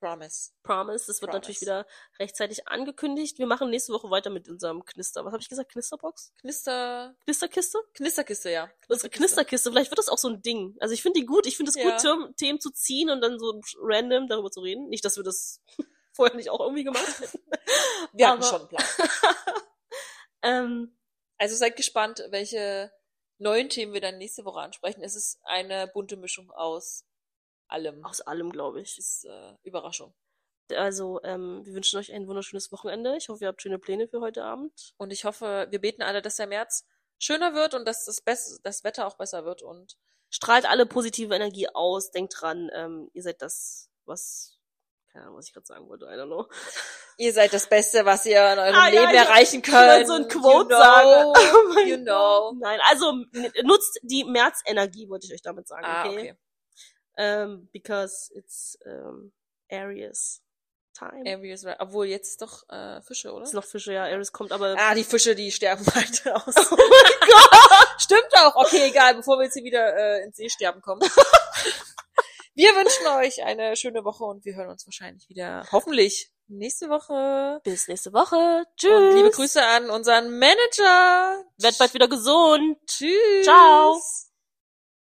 Promise. 0.00 0.50
Promise. 0.62 1.06
Das 1.06 1.22
wird 1.22 1.30
Promise. 1.30 1.34
natürlich 1.36 1.60
wieder 1.62 1.86
rechtzeitig 2.18 2.68
angekündigt. 2.68 3.38
Wir 3.38 3.46
machen 3.46 3.70
nächste 3.70 3.94
Woche 3.94 4.10
weiter 4.10 4.28
mit 4.28 4.50
unserem 4.50 4.84
Knister. 4.84 5.24
Was 5.24 5.32
habe 5.32 5.40
ich 5.40 5.48
gesagt? 5.48 5.72
Knisterbox? 5.72 6.34
Knister, 6.42 7.16
Knisterkiste? 7.24 7.78
Knisterkiste, 7.94 8.50
ja. 8.50 8.70
Unsere 8.88 9.08
Knisterkiste. 9.08 9.70
Vielleicht 9.70 9.90
wird 9.90 9.98
das 9.98 10.10
auch 10.10 10.18
so 10.18 10.28
ein 10.28 10.42
Ding. 10.42 10.76
Also 10.80 10.92
ich 10.92 11.00
finde 11.00 11.20
die 11.20 11.26
gut. 11.26 11.46
Ich 11.46 11.56
finde 11.56 11.70
es 11.70 11.76
Ja. 11.76 11.84
gut, 12.16 12.36
Themen, 12.36 12.60
zu 12.60 12.70
ziehen 12.70 13.08
und 13.08 13.22
dann 13.22 13.38
so 13.38 13.58
random 13.78 14.28
darüber 14.28 14.50
zu 14.50 14.60
reden. 14.60 14.88
Nicht, 14.90 15.06
dass 15.06 15.16
wir 15.16 15.24
das 15.24 15.62
vorher 16.12 16.36
nicht 16.36 16.50
auch 16.50 16.60
irgendwie 16.60 16.84
gemacht 16.84 17.20
hätten. 17.20 17.40
Wir 18.12 18.28
hatten 18.28 18.42
schon 18.42 18.60
einen 18.60 18.68
Plan. 18.68 18.84
Ähm, 20.44 20.96
Also 21.38 21.56
seid 21.56 21.76
gespannt, 21.76 22.22
welche 22.30 22.92
neuen 23.38 23.68
Themen 23.68 23.92
wir 23.92 24.00
dann 24.00 24.18
nächste 24.18 24.44
Woche 24.44 24.60
ansprechen. 24.60 25.02
Es 25.02 25.16
ist 25.16 25.40
eine 25.44 25.88
bunte 25.88 26.16
Mischung 26.16 26.50
aus 26.52 27.04
allem. 27.66 28.04
aus 28.04 28.20
allem, 28.20 28.50
glaube 28.50 28.80
ich. 28.80 28.96
Das 28.96 29.06
ist 29.06 29.24
äh, 29.24 29.54
Überraschung. 29.62 30.14
Also, 30.70 31.20
ähm, 31.24 31.64
wir 31.66 31.74
wünschen 31.74 31.98
euch 31.98 32.12
ein 32.12 32.26
wunderschönes 32.26 32.72
Wochenende. 32.72 33.16
Ich 33.16 33.28
hoffe, 33.28 33.44
ihr 33.44 33.48
habt 33.48 33.60
schöne 33.60 33.78
Pläne 33.78 34.08
für 34.08 34.20
heute 34.20 34.44
Abend. 34.44 34.94
Und 34.96 35.12
ich 35.12 35.24
hoffe, 35.24 35.66
wir 35.68 35.80
beten 35.80 36.02
alle, 36.02 36.22
dass 36.22 36.36
der 36.36 36.46
März 36.46 36.86
schöner 37.18 37.54
wird 37.54 37.74
und 37.74 37.84
dass 37.84 38.04
das, 38.04 38.20
Bess 38.20 38.60
das 38.62 38.84
Wetter 38.84 39.06
auch 39.06 39.16
besser 39.16 39.44
wird. 39.44 39.62
Und 39.62 39.96
Strahlt 40.34 40.66
alle 40.66 40.84
positive 40.84 41.32
Energie 41.32 41.68
aus. 41.68 42.10
Denkt 42.10 42.34
dran, 42.40 42.68
ähm, 42.74 43.08
ihr 43.12 43.22
seid 43.22 43.40
das, 43.40 43.88
was, 44.04 44.58
keine 45.14 45.26
Ahnung, 45.26 45.38
was 45.38 45.46
ich 45.46 45.54
gerade 45.54 45.64
sagen 45.66 45.88
wollte, 45.88 46.06
I 46.06 46.08
don't 46.18 46.26
know. 46.26 46.46
ihr 47.18 47.32
seid 47.32 47.52
das 47.54 47.68
Beste, 47.68 48.04
was 48.04 48.26
ihr 48.26 48.52
in 48.52 48.58
eurem 48.58 48.74
Ah, 48.74 48.88
ja, 48.88 49.00
Leben 49.02 49.12
ich- 49.14 49.18
erreichen 49.28 49.62
Ich 49.64 49.70
könnt. 49.70 50.06
so 50.08 50.12
ein 50.14 50.28
Quote 50.28 50.74
you 50.74 50.78
sagen. 50.78 51.08
know, 51.32 51.34
Oh 51.54 51.72
mein 51.72 51.88
you 51.88 51.96
know. 51.98 52.52
Nein, 52.60 52.80
also 52.90 53.12
nutzt 53.62 54.00
die 54.02 54.24
Märzenergie, 54.24 55.08
wollte 55.08 55.26
ich 55.28 55.32
euch 55.32 55.42
damit 55.42 55.66
sagen, 55.68 55.84
Ah, 55.86 56.06
okay? 56.08 56.18
okay. 56.18 56.34
Ähm, 57.16 57.68
because 57.72 58.28
it's 58.34 58.76
ähm, 58.84 59.32
Aries 59.70 60.42
time. 60.98 61.22
Aries, 61.28 61.64
right. 61.64 61.76
Obwohl 61.78 62.06
jetzt 62.06 62.28
ist 62.30 62.42
doch 62.42 62.68
äh, 62.68 63.00
Fische, 63.02 63.32
oder? 63.32 63.44
ist 63.44 63.54
noch 63.54 63.64
Fische, 63.64 63.92
ja, 63.92 64.02
Aries 64.04 64.32
kommt, 64.32 64.50
aber 64.52 64.74
Ah, 64.78 64.94
die 64.96 65.04
Fische, 65.04 65.36
die 65.36 65.52
sterben 65.52 65.86
weiter 65.94 66.36
aus. 66.36 66.54
oh 66.56 66.76
mein 66.76 67.28
Gott! 67.30 68.00
Stimmt 68.00 68.34
auch. 68.38 68.56
Okay, 68.56 68.88
egal, 68.88 69.14
bevor 69.14 69.38
wir 69.38 69.44
jetzt 69.44 69.54
hier 69.54 69.62
wieder 69.64 69.96
äh, 69.96 70.24
ins 70.24 70.36
Seesterben 70.36 70.82
kommen. 70.82 71.02
Wir 72.54 72.70
wünschen 72.76 73.06
euch 73.18 73.42
eine 73.42 73.74
schöne 73.76 74.04
Woche 74.04 74.24
und 74.24 74.44
wir 74.44 74.54
hören 74.54 74.70
uns 74.70 74.86
wahrscheinlich 74.86 75.28
wieder, 75.28 75.66
hoffentlich, 75.72 76.30
nächste 76.46 76.88
Woche. 76.88 77.60
Bis 77.64 77.88
nächste 77.88 78.12
Woche. 78.12 78.64
Tschüss. 78.76 78.92
Und 78.92 79.16
liebe 79.16 79.30
Grüße 79.30 79.60
an 79.60 79.90
unseren 79.90 80.38
Manager. 80.38 81.44
Werd 81.58 81.78
bald 81.78 81.94
wieder 81.94 82.08
gesund. 82.08 82.78
Tschüss. 82.86 83.44
Ciao. 83.44 84.00